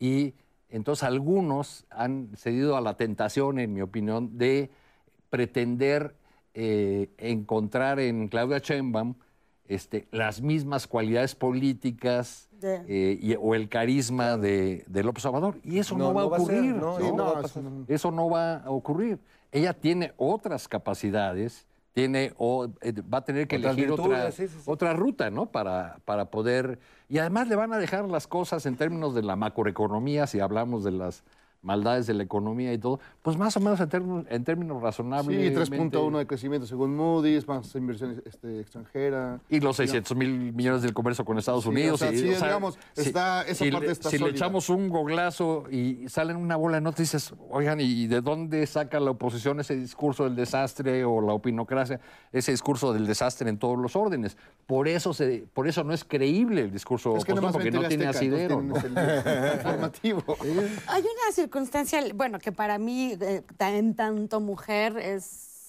y 0.00 0.34
entonces 0.68 1.04
algunos 1.04 1.86
han 1.90 2.30
cedido 2.36 2.76
a 2.76 2.80
la 2.80 2.96
tentación, 2.96 3.60
en 3.60 3.72
mi 3.72 3.80
opinión, 3.80 4.36
de 4.36 4.70
pretender 5.30 6.16
eh, 6.52 7.10
encontrar 7.18 8.00
en 8.00 8.26
Claudia 8.28 8.58
Sheinbaum 8.58 9.14
este, 9.66 10.06
las 10.10 10.40
mismas 10.42 10.86
cualidades 10.86 11.34
políticas 11.34 12.48
De- 12.60 12.82
eh, 12.88 13.18
y- 13.20 13.34
o 13.34 13.54
el 13.54 13.68
carisma 13.68 14.36
de, 14.36 14.84
de 14.86 15.02
López 15.02 15.24
Obrador. 15.26 15.56
Y 15.64 15.78
eso 15.78 15.96
no, 15.96 16.12
No, 16.12 16.14
va 16.14 16.20
a 16.20 16.24
no 16.24 16.30
va 16.30 16.36
a 16.36 16.40
ser, 16.40 16.54
ocurrir. 16.58 16.74
no, 16.76 16.98
¿no? 16.98 17.16
no 17.16 17.24
va 17.24 17.38
a 17.38 17.42
pasar. 17.42 17.62
Eso 17.88 18.10
no 18.10 18.28
va 18.28 18.56
a 18.56 18.70
ocurrir. 18.70 19.18
Ella 19.52 19.72
tiene 19.72 20.12
otras 20.16 20.68
capacidades, 20.68 21.66
tiene, 21.92 22.32
o- 22.38 22.66
eh, 22.80 22.92
va 23.02 23.18
a 23.18 23.24
tener 23.24 23.46
que 23.46 23.56
Otras 23.56 23.74
elegir 23.76 23.92
otra, 23.92 24.04
virtudes, 24.06 24.34
sí, 24.34 24.48
sí, 24.48 24.54
sí. 24.64 24.70
otra 24.70 24.92
ruta, 24.94 25.30
¿no? 25.30 25.46
Para, 25.46 25.98
para 26.04 26.26
poder... 26.30 26.78
Y 27.08 27.18
además 27.18 27.48
le 27.48 27.54
van 27.56 27.72
a 27.72 27.78
dejar 27.78 28.04
las 28.08 28.26
cosas 28.26 28.66
en 28.66 28.76
términos 28.76 29.14
de 29.14 29.22
la 29.22 29.36
macroeconomía, 29.36 30.26
si 30.26 30.40
hablamos 30.40 30.82
de 30.84 30.90
las 30.90 31.22
maldades 31.64 32.06
de 32.06 32.14
la 32.14 32.22
economía 32.22 32.72
y 32.72 32.78
todo, 32.78 33.00
pues 33.22 33.36
más 33.36 33.56
o 33.56 33.60
menos 33.60 33.80
en 33.80 33.88
términos, 33.88 34.26
en 34.28 34.44
términos 34.44 34.80
razonables. 34.82 35.36
Sí, 35.54 35.54
3.1 35.72 36.18
de 36.18 36.26
crecimiento 36.26 36.66
según 36.66 36.94
Moody's, 36.96 37.48
más 37.48 37.74
inversión 37.74 38.22
este, 38.26 38.60
extranjera. 38.60 39.40
Y 39.48 39.60
los 39.60 39.76
600 39.76 40.16
mil 40.16 40.52
millones 40.52 40.82
del 40.82 40.92
comercio 40.92 41.24
con 41.24 41.38
Estados 41.38 41.64
Sí, 41.64 41.70
Unidos. 41.70 41.94
o 41.94 42.04
sea, 42.04 42.12
y, 42.12 42.18
sí, 42.18 42.24
digamos, 42.28 42.78
está- 42.94 43.42
esa 43.42 43.64
si 43.64 43.70
parte 43.70 43.86
le, 43.86 43.92
está 43.92 44.10
si 44.10 44.18
le 44.18 44.28
echamos 44.30 44.68
un 44.68 44.88
goglazo 44.88 45.64
y 45.70 46.08
salen 46.08 46.36
una 46.36 46.56
bola 46.56 46.76
de 46.76 46.82
noticias, 46.82 47.34
oigan, 47.50 47.80
¿y 47.80 48.06
de 48.06 48.20
dónde 48.20 48.66
saca 48.66 49.00
la 49.00 49.12
oposición 49.12 49.58
ese 49.60 49.74
discurso 49.76 50.24
del 50.24 50.36
desastre 50.36 51.04
o 51.04 51.20
la 51.20 51.32
opinocracia, 51.32 52.00
ese 52.32 52.50
discurso 52.52 52.92
del 52.92 53.06
desastre 53.06 53.48
en 53.48 53.58
todos 53.58 53.78
los 53.78 53.96
órdenes? 53.96 54.36
Por 54.66 54.88
eso, 54.88 55.14
se, 55.14 55.46
por 55.54 55.66
eso 55.68 55.82
no 55.84 55.92
es 55.94 56.04
creíble 56.04 56.62
el 56.62 56.70
discurso 56.72 57.16
Es 57.16 57.24
que 57.24 57.32
opositor, 57.32 57.52
porque 57.52 57.70
no 57.70 57.88
tiene 57.88 58.06
asidero. 58.06 58.60
¿no? 58.62 58.74
informativo. 59.54 60.22
Hay 60.86 61.02
una 61.02 61.32
circunstancia, 61.32 61.53
bueno, 62.14 62.38
que 62.38 62.52
para 62.52 62.78
mí, 62.78 63.16
en 63.58 63.94
tanto 63.94 64.40
mujer, 64.40 64.98
es 64.98 65.24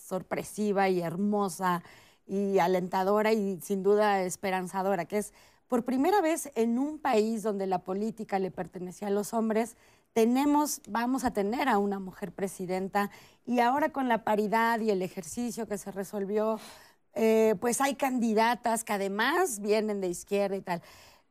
sorpresiva 0.07 0.89
y 0.89 1.01
hermosa 1.01 1.83
y 2.27 2.59
alentadora 2.59 3.33
y 3.33 3.59
sin 3.61 3.83
duda 3.83 4.21
esperanzadora, 4.23 5.05
que 5.05 5.17
es 5.19 5.33
por 5.67 5.83
primera 5.83 6.21
vez 6.21 6.51
en 6.55 6.77
un 6.77 6.99
país 6.99 7.43
donde 7.43 7.67
la 7.67 7.79
política 7.79 8.39
le 8.39 8.51
pertenecía 8.51 9.07
a 9.07 9.11
los 9.11 9.33
hombres, 9.33 9.75
tenemos, 10.13 10.81
vamos 10.87 11.25
a 11.25 11.31
tener 11.31 11.67
a 11.67 11.77
una 11.77 11.99
mujer 11.99 12.31
presidenta 12.31 13.11
y 13.45 13.59
ahora 13.59 13.89
con 13.89 14.07
la 14.07 14.23
paridad 14.23 14.79
y 14.79 14.89
el 14.89 15.01
ejercicio 15.01 15.67
que 15.67 15.77
se 15.77 15.91
resolvió, 15.91 16.59
eh, 17.13 17.55
pues 17.59 17.81
hay 17.81 17.95
candidatas 17.95 18.83
que 18.83 18.93
además 18.93 19.59
vienen 19.59 20.01
de 20.01 20.07
izquierda 20.07 20.55
y 20.55 20.61
tal. 20.61 20.81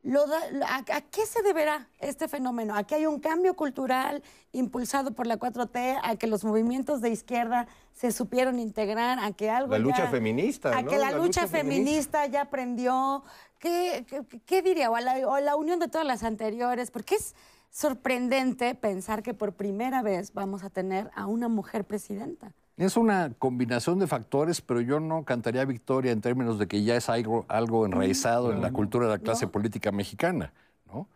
Lo 0.07 0.27
da- 0.27 0.39
a, 0.67 0.77
a 0.97 1.01
qué 1.01 1.25
se 1.25 1.41
deberá 1.41 1.89
este 1.99 2.27
fenómeno? 2.27 2.75
¿A 2.75 2.83
que 2.83 2.93
hay 2.93 3.07
un 3.07 3.19
cambio 3.19 3.55
cultural 3.55 4.21
impulsado 4.51 5.11
por 5.15 5.25
la 5.25 5.39
4T? 5.39 5.99
¿A 6.03 6.15
que 6.15 6.27
los 6.27 6.43
movimientos 6.45 7.01
de 7.01 7.09
izquierda 7.09 7.67
se 7.91 8.11
supieron 8.11 8.59
integrar? 8.59 9.17
¿A 9.17 9.31
que 9.31 9.49
algo 9.49 9.71
La 9.71 9.79
lucha 9.79 10.03
ya- 10.05 10.11
feminista, 10.11 10.77
¿A 10.77 10.83
¿no? 10.83 10.89
que 10.91 10.97
la, 10.99 11.09
La 11.09 11.17
lucha, 11.17 11.41
lucha 11.41 11.47
feminista. 11.47 11.81
feminista 12.21 12.25
ya 12.27 12.41
aprendió? 12.41 13.23
¿Qué, 13.57 14.05
qué, 14.07 14.23
qué 14.45 14.61
diría? 14.61 14.91
O 14.91 14.97
la, 14.99 15.27
o 15.27 15.39
la 15.39 15.55
unión 15.55 15.79
de 15.79 15.87
todas 15.87 16.05
las 16.05 16.23
anteriores. 16.23 16.91
Porque 16.91 17.15
es 17.15 17.33
sorprendente 17.71 18.75
pensar 18.75 19.23
que 19.23 19.33
por 19.33 19.53
primera 19.53 20.01
vez 20.03 20.33
vamos 20.33 20.63
a 20.63 20.69
tener 20.69 21.09
a 21.15 21.25
una 21.25 21.47
mujer 21.47 21.83
presidenta. 21.83 22.53
Es 22.77 22.97
una 22.97 23.31
combinación 23.39 23.99
de 23.99 24.07
factores, 24.07 24.59
pero 24.61 24.81
yo 24.81 24.99
no 24.99 25.23
cantaría 25.23 25.63
victoria 25.63 26.11
en 26.11 26.19
términos 26.19 26.59
de 26.59 26.67
que 26.67 26.83
ya 26.83 26.97
es 26.97 27.07
algo, 27.09 27.45
algo 27.47 27.85
enraizado 27.85 28.51
en 28.51 28.61
la 28.61 28.71
cultura 28.71 29.05
de 29.05 29.13
la 29.13 29.19
clase 29.19 29.47
política 29.47 29.93
mexicana, 29.93 30.51
¿no? 30.87 31.07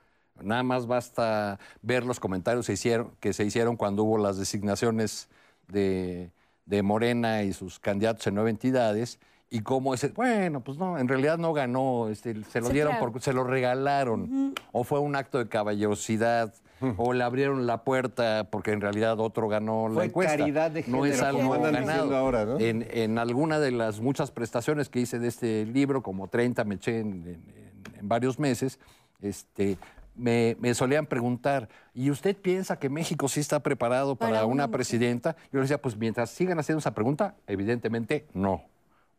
Nada 0.41 0.63
más 0.63 0.87
basta 0.87 1.59
ver 1.81 2.05
los 2.05 2.21
comentarios 2.21 2.65
que, 2.67 2.73
hicieron, 2.73 3.11
que 3.19 3.33
se 3.33 3.43
hicieron 3.43 3.75
cuando 3.75 4.05
hubo 4.05 4.17
las 4.17 4.37
designaciones 4.37 5.27
de, 5.67 6.31
de 6.65 6.81
Morena 6.81 7.43
y 7.43 7.51
sus 7.51 7.77
candidatos 7.77 8.25
en 8.27 8.35
nueve 8.35 8.51
entidades 8.51 9.19
y 9.49 9.61
cómo 9.61 9.93
ese, 9.93 10.09
bueno, 10.09 10.61
pues 10.61 10.77
no, 10.77 10.97
en 10.97 11.07
realidad 11.07 11.37
no 11.39 11.53
ganó, 11.53 12.09
este, 12.09 12.43
se 12.43 12.61
lo 12.61 12.67
Sí, 12.67 12.73
dieron, 12.73 12.93
claro. 12.97 13.11
por- 13.13 13.21
se 13.21 13.33
lo 13.33 13.43
regalaron, 13.43 14.53
o 14.71 14.83
fue 14.83 14.99
un 14.99 15.15
acto 15.15 15.37
de 15.39 15.47
caballerosidad, 15.47 16.53
o 16.97 17.11
le 17.13 17.23
abrieron 17.23 17.67
la 17.67 17.83
puerta 17.83 18.47
porque 18.49 18.71
en 18.71 18.79
realidad 18.79 19.19
otro 19.19 19.49
ganó 19.49 19.89
la 19.89 19.95
Fue 19.95 20.05
encuesta. 20.05 20.37
caridad 20.37 20.71
de 20.71 20.83
no 20.87 21.05
es 21.05 21.19
género, 21.19 21.39
algo 21.39 21.59
ganado. 21.61 22.15
ahora, 22.15 22.45
¿no? 22.45 22.57
En, 22.59 22.87
en 22.91 23.17
alguna 23.17 23.59
de 23.59 23.71
las 23.71 23.99
muchas 23.99 24.31
prestaciones 24.31 24.87
que 24.87 24.99
hice 25.01 25.19
de 25.19 25.27
este 25.27 25.65
libro, 25.65 26.01
como 26.03 26.27
30 26.29 26.63
me 26.63 26.75
eché 26.75 26.99
en, 26.99 27.27
en- 27.27 27.99
en 27.99 28.07
varios 28.07 28.39
meses, 28.39 28.79
este, 29.21 29.77
me, 30.15 30.55
me 30.61 30.73
solían 30.73 31.05
preguntar, 31.05 31.67
¿y 31.93 32.11
usted 32.11 32.37
piensa 32.37 32.77
que 32.79 32.87
México 32.89 33.27
sí 33.27 33.41
está 33.41 33.59
preparado 33.61 34.15
para, 34.15 34.31
Para 34.35 34.45
una 34.45 34.69
presidenta? 34.69 35.35
Yo 35.51 35.59
les 35.59 35.67
decía, 35.69 35.81
pues 35.81 35.97
mientras 35.97 36.29
sigan 36.29 36.59
haciendo 36.59 36.79
esa 36.79 36.93
pregunta, 36.93 37.35
evidentemente 37.47 38.25
no. 38.33 38.61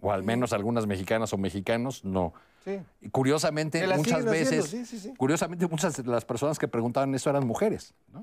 O 0.00 0.12
al 0.12 0.22
menos 0.22 0.52
algunas 0.52 0.86
mexicanas 0.86 1.32
o 1.32 1.38
mexicanos, 1.38 2.04
no. 2.04 2.32
Sí. 2.64 2.78
Y 3.00 3.08
curiosamente, 3.08 3.80
muchas 3.86 4.00
haciendo, 4.00 4.30
veces, 4.30 4.66
sí, 4.66 4.84
sí, 4.84 4.98
sí. 4.98 5.14
curiosamente, 5.16 5.66
muchas 5.66 5.96
de 5.96 6.10
las 6.10 6.24
personas 6.24 6.58
que 6.58 6.68
preguntaban 6.68 7.14
eso 7.14 7.30
eran 7.30 7.46
mujeres, 7.46 7.94
¿no? 8.12 8.22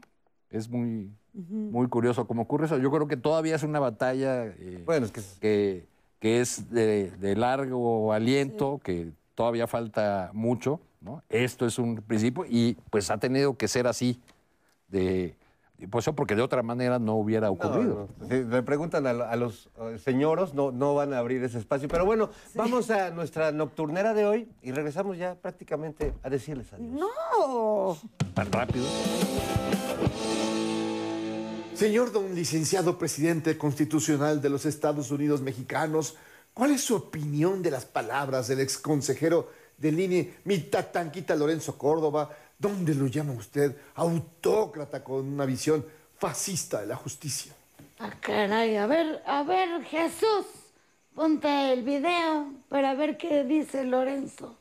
Es 0.50 0.70
muy, 0.70 1.12
muy 1.34 1.88
curioso 1.88 2.26
cómo 2.26 2.44
ocurre 2.44 2.68
eso. 2.68 2.78
Yo 2.78 2.90
creo 2.90 3.08
que 3.08 3.18
todavía 3.18 3.56
es 3.56 3.64
una 3.64 3.80
batalla 3.80 4.46
eh, 4.46 4.82
Bueno, 4.86 5.08
es 5.08 5.12
que 5.12 5.22
que, 5.42 5.86
que 6.20 6.42
es 6.42 6.70
de, 6.72 7.12
de 7.12 7.36
largo 7.36 8.14
aliento, 8.14 8.80
que 8.84 9.12
todavía 9.36 9.68
falta 9.68 10.32
mucho, 10.34 10.80
¿no? 11.02 11.22
Esto 11.30 11.66
es 11.66 11.78
un 11.80 11.98
principio 11.98 12.46
y 12.48 12.78
pues 12.90 13.12
ha 13.12 13.18
tenido 13.18 13.58
que 13.58 13.68
ser 13.68 13.88
así, 13.88 14.20
de, 14.88 15.36
pues 15.86 16.04
eso 16.04 16.16
porque 16.16 16.36
de 16.36 16.42
otra 16.42 16.64
manera 16.64 16.98
no 16.98 17.16
hubiera 17.16 17.52
ocurrido. 17.52 18.10
No, 18.20 18.26
no. 18.26 18.28
Si 18.28 18.44
le 18.44 18.64
preguntan 18.64 19.06
a, 19.06 19.12
a 19.12 19.36
los 19.36 19.70
eh, 19.80 20.00
señoros, 20.04 20.56
no, 20.56 20.72
no 20.72 20.96
van 20.96 21.14
a 21.14 21.20
abrir 21.20 21.44
ese 21.44 21.60
espacio. 21.60 21.88
Pero 21.88 22.04
bueno, 22.04 22.32
vamos 22.56 22.90
a 22.90 23.12
nuestra 23.12 23.52
nocturnera 23.52 24.16
de 24.16 24.26
hoy 24.26 24.50
y 24.64 24.72
regresamos 24.72 25.20
ya 25.20 25.36
prácticamente 25.36 26.14
a 26.24 26.30
decirles 26.32 26.74
adiós. 26.74 26.90
¡No! 26.90 27.98
Tan 28.34 28.52
rápido. 28.52 28.86
Señor 31.76 32.12
don 32.12 32.34
licenciado 32.34 32.98
presidente 32.98 33.56
constitucional 33.56 34.42
de 34.42 34.50
los 34.50 34.66
Estados 34.66 35.12
Unidos 35.12 35.42
mexicanos, 35.42 36.16
¿cuál 36.56 36.72
es 36.72 36.82
su 36.82 36.96
opinión 36.96 37.62
de 37.62 37.70
las 37.70 37.86
palabras 37.86 38.48
del 38.48 38.62
ex 38.62 38.80
consejero 38.80 39.50
del 39.78 40.00
INE, 40.00 40.34
mi 40.46 40.58
tatanquita 40.58 41.36
Lorenzo 41.36 41.78
Córdoba, 41.78 42.32
donde 42.60 42.96
lo 42.96 43.08
llama 43.08 43.34
usted 43.34 43.76
autócrata 43.96 45.04
con 45.04 45.28
una 45.28 45.46
visión 45.46 45.86
fascista 46.18 46.82
de 46.82 46.88
la 46.88 46.96
justicia? 46.96 47.54
Ah, 48.00 48.14
caray, 48.20 48.76
a 48.76 48.86
ver, 48.88 49.22
a 49.26 49.44
ver, 49.44 49.84
Jesús, 49.86 50.46
ponte 51.16 51.74
el 51.74 51.84
video 51.84 52.54
para 52.70 52.94
ver 52.96 53.18
qué 53.18 53.44
dice 53.44 53.84
Lorenzo. 53.84 54.56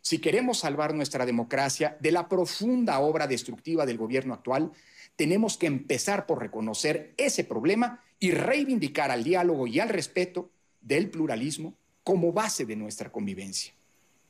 Si 0.00 0.18
queremos 0.18 0.58
salvar 0.58 0.94
nuestra 0.94 1.24
democracia 1.24 1.96
de 2.00 2.12
la 2.12 2.28
profunda 2.28 2.98
obra 2.98 3.26
destructiva 3.26 3.86
del 3.86 3.98
gobierno 3.98 4.34
actual, 4.34 4.72
tenemos 5.16 5.56
que 5.56 5.66
empezar 5.66 6.26
por 6.26 6.40
reconocer 6.40 7.14
ese 7.16 7.44
problema 7.44 8.02
y 8.18 8.32
reivindicar 8.32 9.10
al 9.10 9.24
diálogo 9.24 9.66
y 9.66 9.78
al 9.78 9.88
respeto 9.88 10.50
del 10.80 11.08
pluralismo 11.08 11.74
como 12.02 12.32
base 12.32 12.66
de 12.66 12.76
nuestra 12.76 13.10
convivencia. 13.10 13.72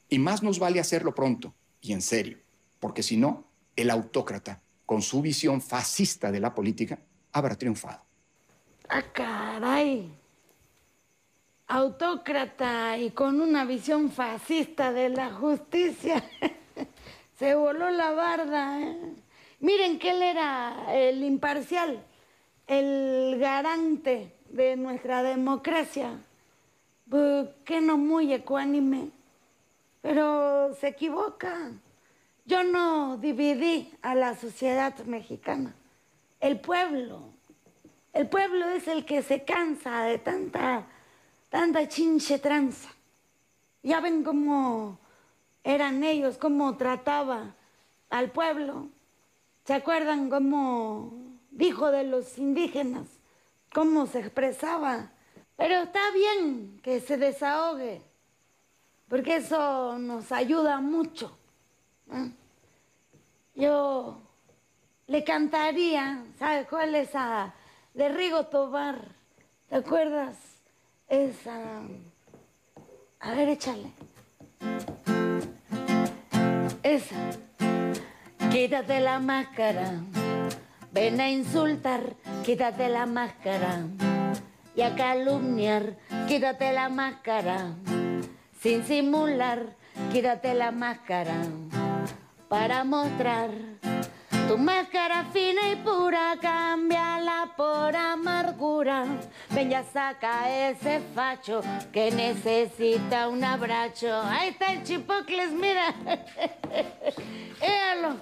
Y 0.08 0.18
más 0.18 0.42
nos 0.42 0.58
vale 0.58 0.78
hacerlo 0.78 1.14
pronto 1.14 1.54
y 1.80 1.92
en 1.92 2.02
serio, 2.02 2.38
porque 2.82 3.04
si 3.04 3.16
no, 3.16 3.44
el 3.76 3.90
autócrata, 3.90 4.60
con 4.86 5.02
su 5.02 5.22
visión 5.22 5.60
fascista 5.60 6.32
de 6.32 6.40
la 6.40 6.52
política, 6.52 6.98
habrá 7.30 7.54
triunfado. 7.54 8.02
Ah, 8.88 9.04
caray. 9.12 10.10
autócrata 11.68 12.98
y 12.98 13.12
con 13.12 13.40
una 13.40 13.64
visión 13.64 14.10
fascista 14.10 14.92
de 14.92 15.10
la 15.10 15.32
justicia. 15.32 16.28
Se 17.38 17.54
voló 17.54 17.88
la 17.90 18.10
barda. 18.10 18.80
¿eh? 18.80 19.14
Miren 19.60 20.00
que 20.00 20.10
él 20.10 20.20
era 20.20 20.92
el 20.92 21.22
imparcial, 21.22 22.04
el 22.66 23.38
garante 23.38 24.34
de 24.50 24.76
nuestra 24.76 25.22
democracia. 25.22 26.18
Que 27.64 27.80
no 27.80 27.96
muy 27.96 28.32
ecuánime, 28.32 29.10
pero 30.00 30.74
se 30.74 30.88
equivoca. 30.88 31.70
Yo 32.44 32.64
no 32.64 33.18
dividí 33.18 33.92
a 34.02 34.14
la 34.14 34.34
sociedad 34.34 34.96
mexicana. 35.04 35.74
El 36.40 36.60
pueblo. 36.60 37.30
El 38.12 38.28
pueblo 38.28 38.68
es 38.70 38.88
el 38.88 39.04
que 39.04 39.22
se 39.22 39.44
cansa 39.44 40.02
de 40.02 40.18
tanta, 40.18 40.86
tanta 41.48 41.88
chinche 41.88 42.38
tranza. 42.38 42.90
Ya 43.82 44.00
ven 44.00 44.24
cómo 44.24 44.98
eran 45.62 46.02
ellos, 46.02 46.36
cómo 46.36 46.76
trataba 46.76 47.54
al 48.10 48.30
pueblo. 48.32 48.88
¿Se 49.64 49.74
acuerdan 49.74 50.28
cómo 50.28 51.12
dijo 51.50 51.92
de 51.92 52.04
los 52.04 52.38
indígenas? 52.38 53.06
¿Cómo 53.72 54.06
se 54.06 54.18
expresaba? 54.18 55.12
Pero 55.56 55.76
está 55.82 56.10
bien 56.10 56.80
que 56.82 57.00
se 57.00 57.16
desahogue, 57.16 58.02
porque 59.08 59.36
eso 59.36 59.96
nos 59.98 60.32
ayuda 60.32 60.80
mucho. 60.80 61.38
¿No? 62.12 62.32
Yo 63.54 64.20
le 65.06 65.24
cantaría, 65.24 66.24
¿sabes 66.38 66.66
cuál 66.68 66.94
es 66.94 67.10
esa? 67.10 67.54
De 67.94 68.08
Rigo 68.08 68.46
Tobar. 68.46 68.96
¿Te 69.68 69.76
acuerdas? 69.76 70.36
Esa. 71.08 71.82
A 73.20 73.34
ver, 73.34 73.48
échale. 73.50 73.92
Esa. 76.82 77.16
Quítate 78.50 79.00
la 79.00 79.18
máscara. 79.18 80.00
Ven 80.92 81.20
a 81.20 81.30
insultar, 81.30 82.14
quítate 82.44 82.88
la 82.88 83.06
máscara. 83.06 83.86
Y 84.76 84.82
a 84.82 84.94
calumniar, 84.94 85.96
quítate 86.28 86.72
la 86.72 86.88
máscara. 86.88 87.74
Sin 88.60 88.84
simular, 88.84 89.74
quítate 90.12 90.54
la 90.54 90.70
máscara. 90.70 91.36
Para 92.52 92.84
mostrar 92.84 93.48
tu 94.46 94.58
máscara 94.58 95.24
fina 95.32 95.70
y 95.72 95.76
pura, 95.76 96.36
cámbiala 96.38 97.54
por 97.56 97.96
amargura. 97.96 99.06
Ven 99.48 99.70
ya 99.70 99.82
saca 99.82 100.50
ese 100.68 101.00
facho 101.14 101.62
que 101.90 102.10
necesita 102.10 103.28
un 103.28 103.42
abrazo. 103.42 104.20
Ahí 104.24 104.50
está 104.50 104.74
el 104.74 104.82
chipocles, 104.82 105.50
mira. 105.50 105.94
Éalo. 107.62 108.16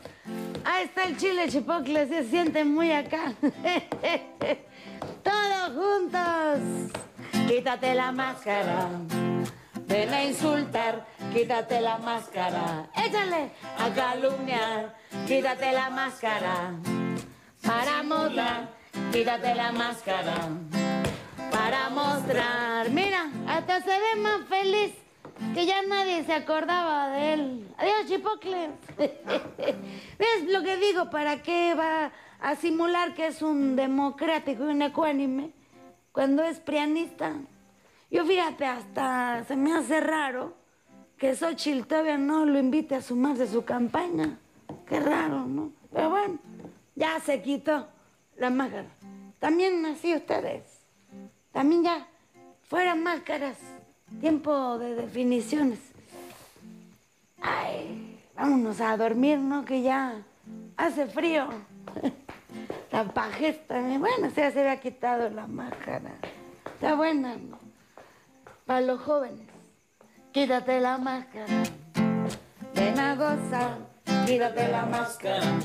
Ahí 0.65 0.85
está 0.85 1.03
el 1.07 1.17
chile 1.17 1.49
chipocles, 1.49 2.09
se 2.09 2.23
siente 2.23 2.65
muy 2.65 2.93
acá. 2.93 3.33
Todos 5.25 5.75
juntos. 5.75 6.93
Quítate 7.49 7.97
la 7.97 8.13
máscara. 8.13 8.91
Ven 9.91 10.15
a 10.15 10.23
insultar, 10.23 11.05
quítate 11.35 11.81
la 11.81 11.99
máscara. 11.99 12.89
Échale 12.95 13.51
a 13.77 13.91
calumniar, 13.93 14.95
quítate 15.27 15.73
la 15.73 15.91
máscara. 15.91 16.75
Para 17.61 18.05
mostrar, 18.05 18.69
quítate 19.11 19.53
la 19.53 19.73
máscara. 19.73 20.37
Para 21.51 21.91
mostrar. 21.91 22.89
Mira, 22.91 23.33
hasta 23.49 23.81
se 23.81 23.91
ve 23.91 24.21
más 24.21 24.47
feliz 24.49 24.93
que 25.55 25.67
ya 25.67 25.83
nadie 25.83 26.23
se 26.23 26.35
acordaba 26.35 27.09
de 27.09 27.33
él. 27.33 27.75
Adiós, 27.77 28.07
Chipocle. 28.07 28.71
¿Ves 28.97 30.53
lo 30.53 30.63
que 30.63 30.77
digo? 30.77 31.11
¿Para 31.11 31.43
qué 31.43 31.75
va 31.75 32.13
a 32.41 32.55
simular 32.55 33.15
que 33.15 33.27
es 33.27 33.43
un 33.43 33.75
democrático 33.75 34.67
y 34.67 34.69
un 34.69 34.83
ecuánime 34.83 35.51
cuando 36.13 36.45
es 36.45 36.61
prianista? 36.61 37.33
Yo 38.11 38.25
fíjate, 38.25 38.67
hasta 38.67 39.45
se 39.45 39.57
me 39.57 39.73
hace 39.73 40.01
raro 40.01 40.55
que 41.17 41.37
Xochitl 41.37 41.87
todavía 41.87 42.19
no 42.19 42.45
lo 42.45 42.59
invite 42.59 42.97
a 42.97 43.03
sumarse 43.03 43.45
a 43.45 43.47
su 43.47 43.65
campaña. 43.65 44.39
Qué 44.87 44.99
raro, 44.99 45.47
¿no? 45.47 45.71
Pero 45.93 46.11
bueno, 46.11 46.39
ya 46.97 47.21
se 47.21 47.41
quitó 47.41 47.87
la 48.37 48.51
máscara. 48.51 48.89
También 49.39 49.85
así 49.87 50.15
ustedes. 50.15 50.63
También 51.53 51.85
ya, 51.85 52.09
fuera 52.63 52.95
máscaras. 52.95 53.59
Tiempo 54.21 54.77
de 54.79 54.97
definiciones. 54.97 55.79
Ay, 57.41 58.19
vámonos 58.35 58.81
a 58.81 58.97
dormir, 58.97 59.39
¿no? 59.39 59.65
Que 59.65 59.83
ya 59.83 60.21
hace 60.77 61.07
frío. 61.07 61.49
La 62.91 63.05
pajesta, 63.05 63.81
bueno, 63.99 64.29
ya 64.35 64.51
se 64.51 64.61
había 64.61 64.81
quitado 64.81 65.31
la 65.31 65.47
máscara. 65.47 66.11
Está 66.75 66.97
buena, 66.97 67.37
¿no? 67.37 67.60
Para 68.71 68.83
los 68.83 69.01
jóvenes, 69.01 69.49
quítate 70.31 70.79
la 70.79 70.97
máscara. 70.97 71.65
Ven 72.73 73.01
a 73.01 73.17
gozar, 73.17 73.79
quítate 74.27 74.69
la 74.69 74.87
máscara. 74.87 75.59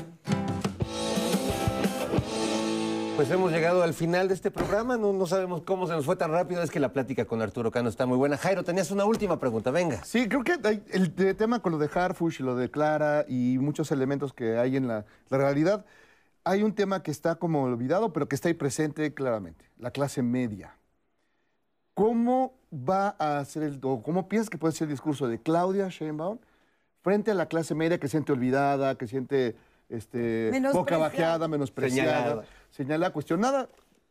Pues 3.14 3.30
hemos 3.30 3.52
llegado 3.52 3.84
al 3.84 3.94
final 3.94 4.26
de 4.26 4.34
este 4.34 4.50
programa. 4.50 4.96
No, 4.96 5.12
no 5.12 5.24
sabemos 5.28 5.62
cómo 5.62 5.86
se 5.86 5.92
nos 5.92 6.04
fue 6.04 6.16
tan 6.16 6.32
rápido. 6.32 6.64
Es 6.64 6.72
que 6.72 6.80
la 6.80 6.92
plática 6.92 7.26
con 7.26 7.40
Arturo 7.42 7.70
Cano 7.70 7.88
está 7.88 8.06
muy 8.06 8.18
buena. 8.18 8.36
Jairo, 8.38 8.64
tenías 8.64 8.90
una 8.90 9.04
última 9.04 9.38
pregunta. 9.38 9.70
Venga. 9.70 10.02
Sí, 10.02 10.28
creo 10.28 10.42
que 10.42 10.56
hay- 10.64 10.82
el, 10.90 11.14
tema 11.36 11.60
con 11.60 11.70
lo 11.70 11.78
de 11.78 11.88
Harfush 11.94 12.40
y 12.40 12.42
lo 12.42 12.56
de 12.56 12.72
Clara 12.72 13.24
y 13.28 13.58
muchos 13.60 13.92
elementos 13.92 14.32
que 14.32 14.58
hay 14.58 14.76
en 14.76 14.88
la, 14.88 15.04
la 15.28 15.38
realidad, 15.38 15.86
hay 16.42 16.64
un 16.64 16.74
tema 16.74 17.04
que 17.04 17.12
está 17.12 17.36
como 17.36 17.62
olvidado, 17.62 18.12
pero 18.12 18.26
que 18.26 18.34
está 18.34 18.48
ahí 18.48 18.54
presente 18.54 19.14
claramente, 19.14 19.64
la 19.78 19.92
clase 19.92 20.22
media. 20.22 20.75
¿Cómo 21.96 22.52
va 22.70 23.16
a 23.18 23.42
ser 23.46 23.62
el, 23.62 23.80
o 23.82 24.02
cómo 24.02 24.28
piensas 24.28 24.50
que 24.50 24.58
puede 24.58 24.74
ser 24.74 24.84
el 24.84 24.90
discurso 24.90 25.28
de 25.28 25.40
Claudia 25.40 25.88
Sheinbaum 25.88 26.38
frente 27.00 27.30
a 27.30 27.34
la 27.34 27.46
clase 27.46 27.74
media 27.74 27.98
que 27.98 28.06
siente 28.06 28.32
olvidada, 28.32 28.96
que 28.98 29.06
siente 29.06 29.56
este, 29.88 30.52
poca 30.74 30.98
bajeada, 30.98 31.48
menospreciada, 31.48 32.12
Señalada. 32.18 32.44
señalada, 32.70 33.12
cuestionada? 33.14 33.68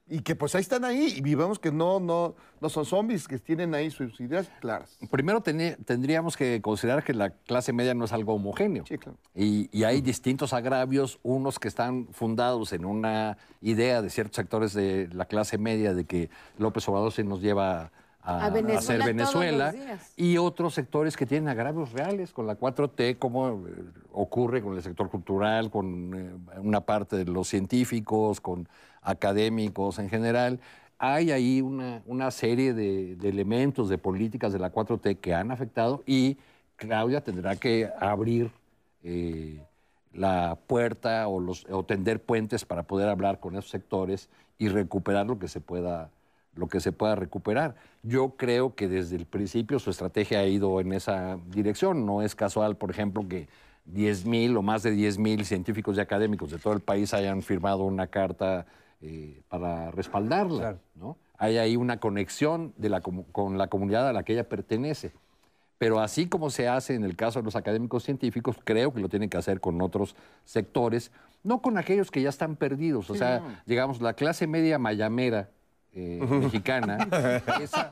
Y 0.07 0.19
que 0.19 0.35
pues 0.35 0.53
ahí 0.53 0.61
están 0.61 0.85
ahí 0.85 1.15
y 1.17 1.21
vivamos 1.21 1.57
que 1.57 1.71
no, 1.71 1.99
no, 1.99 2.35
no 2.61 2.69
son 2.69 2.85
zombies, 2.85 3.27
que 3.27 3.39
tienen 3.39 3.73
ahí 3.73 3.89
sus 3.89 4.19
ideas 4.19 4.47
claras. 4.61 4.99
Primero 5.09 5.41
tendríamos 5.41 6.37
que 6.37 6.61
considerar 6.61 7.03
que 7.03 7.13
la 7.13 7.31
clase 7.31 7.73
media 7.73 7.95
no 7.95 8.05
es 8.05 8.13
algo 8.13 8.35
homogéneo. 8.35 8.85
Sí, 8.85 8.99
claro. 8.99 9.17
Y, 9.33 9.67
y 9.71 9.83
hay 9.83 10.01
distintos 10.01 10.53
agravios, 10.53 11.19
unos 11.23 11.57
que 11.57 11.67
están 11.67 12.07
fundados 12.11 12.71
en 12.71 12.85
una 12.85 13.37
idea 13.61 14.03
de 14.03 14.11
ciertos 14.11 14.35
sectores 14.35 14.73
de 14.73 15.09
la 15.11 15.25
clase 15.25 15.57
media 15.57 15.95
de 15.95 16.05
que 16.05 16.29
López 16.59 16.87
Obrador 16.87 17.11
se 17.11 17.23
nos 17.23 17.41
lleva 17.41 17.91
a, 18.25 18.45
A 18.45 18.49
Venezuela 18.49 19.05
todos 19.05 19.33
Venezuela, 19.35 19.73
y 20.17 20.37
otros 20.37 20.73
sectores 20.73 21.15
que 21.15 21.25
tienen 21.25 21.47
agravios 21.47 21.93
reales 21.93 22.33
con 22.33 22.47
la 22.47 22.57
4T, 22.57 23.19
como 23.19 23.67
eh, 23.67 23.83
ocurre 24.11 24.61
con 24.61 24.75
el 24.75 24.81
sector 24.81 25.09
cultural, 25.09 25.69
con 25.69 26.13
eh, 26.15 26.59
una 26.59 26.81
parte 26.81 27.17
de 27.17 27.25
los 27.25 27.47
científicos, 27.47 28.41
con 28.41 28.67
académicos 29.01 29.99
en 29.99 30.09
general. 30.09 30.59
Hay 30.97 31.31
ahí 31.31 31.61
una, 31.61 32.01
una 32.07 32.31
serie 32.31 32.73
de, 32.73 33.15
de 33.15 33.29
elementos, 33.29 33.89
de 33.89 33.97
políticas 33.99 34.51
de 34.51 34.59
la 34.59 34.73
4T 34.73 35.17
que 35.17 35.35
han 35.35 35.51
afectado 35.51 36.01
y 36.07 36.37
Claudia 36.77 37.21
tendrá 37.21 37.55
que 37.55 37.89
abrir 37.99 38.51
eh, 39.03 39.61
la 40.13 40.57
puerta 40.67 41.27
o, 41.27 41.39
los, 41.39 41.65
o 41.69 41.83
tender 41.83 42.21
puentes 42.21 42.65
para 42.65 42.83
poder 42.83 43.09
hablar 43.09 43.39
con 43.39 43.55
esos 43.55 43.69
sectores 43.69 44.29
y 44.57 44.69
recuperar 44.69 45.27
lo 45.27 45.37
que 45.37 45.47
se 45.47 45.61
pueda 45.61 46.09
lo 46.55 46.67
que 46.67 46.79
se 46.79 46.91
pueda 46.91 47.15
recuperar. 47.15 47.75
Yo 48.03 48.31
creo 48.37 48.75
que 48.75 48.87
desde 48.87 49.15
el 49.15 49.25
principio 49.25 49.79
su 49.79 49.89
estrategia 49.89 50.39
ha 50.39 50.45
ido 50.45 50.79
en 50.79 50.93
esa 50.93 51.37
dirección. 51.47 52.05
No 52.05 52.21
es 52.21 52.35
casual, 52.35 52.77
por 52.77 52.91
ejemplo, 52.91 53.27
que 53.27 53.47
10.000 53.93 54.57
o 54.57 54.61
más 54.61 54.83
de 54.83 54.93
10.000 54.95 55.43
científicos 55.43 55.97
y 55.97 55.99
académicos 55.99 56.51
de 56.51 56.57
todo 56.57 56.73
el 56.73 56.79
país 56.81 57.13
hayan 57.13 57.41
firmado 57.41 57.83
una 57.83 58.07
carta 58.07 58.65
eh, 59.01 59.41
para 59.49 59.91
respaldarla. 59.91 60.77
¿no? 60.95 61.17
Hay 61.37 61.57
ahí 61.57 61.75
una 61.75 61.97
conexión 61.99 62.73
de 62.77 62.89
la, 62.89 63.01
con 63.01 63.57
la 63.57 63.67
comunidad 63.67 64.07
a 64.07 64.13
la 64.13 64.23
que 64.23 64.33
ella 64.33 64.47
pertenece. 64.49 65.11
Pero 65.77 65.99
así 65.99 66.27
como 66.27 66.49
se 66.49 66.69
hace 66.69 66.95
en 66.95 67.03
el 67.03 67.17
caso 67.17 67.39
de 67.39 67.45
los 67.45 67.57
académicos 67.57 68.03
científicos, 68.05 68.55
creo 68.63 68.93
que 68.93 69.01
lo 69.01 69.09
tienen 69.09 69.29
que 69.29 69.37
hacer 69.37 69.59
con 69.59 69.81
otros 69.81 70.15
sectores, 70.45 71.11
no 71.43 71.61
con 71.61 71.77
aquellos 71.77 72.11
que 72.11 72.21
ya 72.21 72.29
están 72.29 72.55
perdidos. 72.55 73.09
O 73.09 73.13
Sí, 73.13 73.19
sea, 73.19 73.39
no. 73.41 73.47
digamos, 73.65 73.99
la 74.01 74.13
clase 74.13 74.47
media 74.47 74.79
mayamera 74.79 75.49
eh, 75.95 76.19
mexicana, 76.21 77.07
esa, 77.61 77.91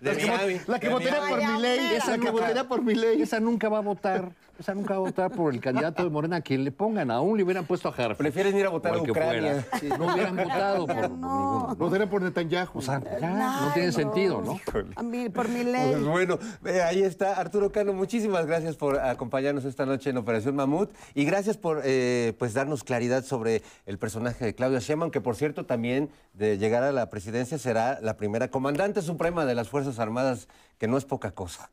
La 0.00 0.16
que, 0.16 0.60
la 0.66 0.80
que 0.80 0.88
votaría 0.88 1.28
por 1.28 1.38
mi 1.46 1.60
ley, 1.60 1.94
esa 1.94 2.18
que 2.18 2.30
votaría 2.30 2.64
por 2.64 2.82
mi 2.82 2.94
ley. 2.94 3.22
esa 3.22 3.38
nunca 3.40 3.68
va 3.68 3.78
a 3.78 3.82
votar 3.82 4.30
O 4.58 4.62
sea, 4.62 4.74
nunca 4.74 4.94
va 4.94 4.98
a 4.98 5.00
votar 5.00 5.30
por 5.32 5.52
el 5.52 5.60
candidato 5.60 6.04
de 6.04 6.10
Morena, 6.10 6.40
quien 6.40 6.64
le 6.64 6.70
pongan. 6.70 7.10
Aún 7.10 7.36
le 7.36 7.42
hubieran 7.42 7.66
puesto 7.66 7.88
a 7.88 7.92
Harf. 7.92 8.16
Prefieren 8.16 8.56
ir 8.56 8.66
a 8.66 8.68
votar 8.68 8.94
a 8.94 8.98
Ucrania. 9.02 9.66
Sí, 9.80 9.88
no 9.98 10.12
hubieran 10.12 10.36
votado 10.36 10.86
por, 10.86 10.96
por 10.96 11.10
ninguno. 11.10 11.76
Votarían 11.76 12.08
por 12.08 12.22
Netanyahu. 12.22 12.78
O 12.78 12.82
sea, 12.82 13.00
ya, 13.20 13.60
no 13.62 13.72
tiene 13.72 13.92
sentido, 13.92 14.42
¿no? 14.42 14.58
A 14.96 15.02
mí, 15.02 15.28
por 15.28 15.48
mi 15.48 15.64
ley. 15.64 15.92
Pues 15.92 16.04
bueno, 16.04 16.38
eh, 16.64 16.82
ahí 16.82 17.02
está 17.02 17.34
Arturo 17.34 17.72
Cano. 17.72 17.92
Muchísimas 17.92 18.46
gracias 18.46 18.76
por 18.76 18.98
acompañarnos 18.98 19.64
esta 19.64 19.86
noche 19.86 20.10
en 20.10 20.18
Operación 20.18 20.54
Mamut 20.56 20.92
y 21.14 21.24
gracias 21.24 21.56
por 21.56 21.82
eh, 21.84 22.34
pues 22.38 22.54
darnos 22.54 22.84
claridad 22.84 23.24
sobre 23.24 23.62
el 23.86 23.98
personaje 23.98 24.44
de 24.44 24.54
Claudia 24.54 24.78
Sheinbaum, 24.78 25.10
que 25.10 25.20
por 25.20 25.36
cierto 25.36 25.66
también 25.66 26.10
de 26.32 26.58
llegar 26.58 26.82
a 26.82 26.92
la 26.92 27.10
presidencia 27.10 27.58
será 27.58 27.98
la 28.00 28.16
primera 28.16 28.48
comandante 28.48 29.02
suprema 29.02 29.44
de 29.44 29.54
las 29.54 29.68
Fuerzas 29.68 29.98
Armadas, 29.98 30.48
que 30.78 30.86
no 30.86 30.96
es 30.96 31.04
poca 31.04 31.32
cosa. 31.32 31.70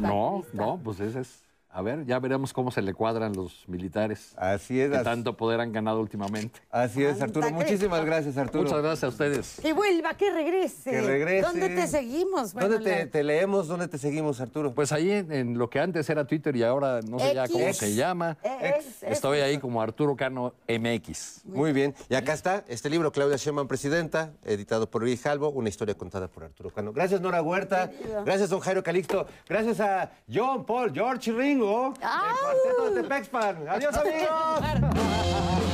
No, 0.00 0.44
no, 0.52 0.80
pues 0.82 1.00
ese 1.00 1.20
es. 1.20 1.45
A 1.76 1.82
ver, 1.82 2.06
ya 2.06 2.18
veremos 2.20 2.54
cómo 2.54 2.70
se 2.70 2.80
le 2.80 2.94
cuadran 2.94 3.34
los 3.34 3.64
militares. 3.68 4.32
Así 4.38 4.80
es. 4.80 4.90
Que 4.90 4.98
tanto 5.00 5.36
poder 5.36 5.60
han 5.60 5.72
ganado 5.72 6.00
últimamente. 6.00 6.58
Así 6.70 7.04
es, 7.04 7.20
Arturo. 7.20 7.50
Muchísimas 7.50 8.02
gracias, 8.02 8.38
Arturo. 8.38 8.62
Muchas 8.64 8.80
gracias 8.80 9.04
a 9.04 9.08
ustedes. 9.08 9.58
Que 9.60 9.74
vuelva, 9.74 10.14
que 10.14 10.30
regrese. 10.32 10.90
Que 10.90 11.02
regrese. 11.02 11.46
¿Dónde 11.46 11.68
te 11.68 11.86
seguimos? 11.86 12.54
Bueno, 12.54 12.70
¿Dónde 12.70 12.90
te, 12.90 13.04
la- 13.04 13.10
te 13.10 13.22
leemos? 13.22 13.68
¿Dónde 13.68 13.88
te 13.88 13.98
seguimos, 13.98 14.40
Arturo? 14.40 14.72
Pues 14.74 14.90
ahí 14.90 15.10
en, 15.10 15.30
en 15.30 15.58
lo 15.58 15.68
que 15.68 15.78
antes 15.78 16.08
era 16.08 16.26
Twitter 16.26 16.56
y 16.56 16.62
ahora 16.62 17.02
no 17.02 17.18
sé 17.18 17.34
ya 17.34 17.44
X. 17.44 17.52
cómo 17.52 17.72
se 17.74 17.94
llama. 17.94 18.38
Ex, 18.42 19.02
Estoy 19.02 19.40
ahí 19.40 19.58
como 19.58 19.82
Arturo 19.82 20.16
Cano 20.16 20.54
MX. 20.66 21.42
Muy 21.44 21.74
bien. 21.74 21.94
Y 22.08 22.14
acá 22.14 22.32
está 22.32 22.64
este 22.68 22.88
libro, 22.88 23.12
Claudia 23.12 23.36
Sheinbaum, 23.36 23.68
Presidenta, 23.68 24.32
editado 24.46 24.88
por 24.90 25.02
Luis 25.02 25.20
Jalvo, 25.20 25.50
una 25.50 25.68
historia 25.68 25.94
contada 25.94 26.28
por 26.28 26.44
Arturo 26.44 26.70
Cano. 26.70 26.94
Gracias, 26.94 27.20
Nora 27.20 27.42
Huerta. 27.42 27.90
Gracias, 28.24 28.48
don 28.48 28.60
Jairo 28.60 28.82
Calixto. 28.82 29.26
Gracias 29.46 29.78
a 29.80 30.10
John, 30.32 30.64
Paul, 30.64 30.90
George 30.94 31.30
y 31.30 31.34
Ringo, 31.34 31.65
Cuarteto 32.00 32.90
de. 32.94 33.68
Adiós, 33.68 33.96
amigos. 33.96 35.65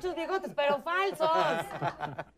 Muchos 0.00 0.16
bigotes, 0.16 0.52
pero 0.56 0.80
falsos. 0.80 1.28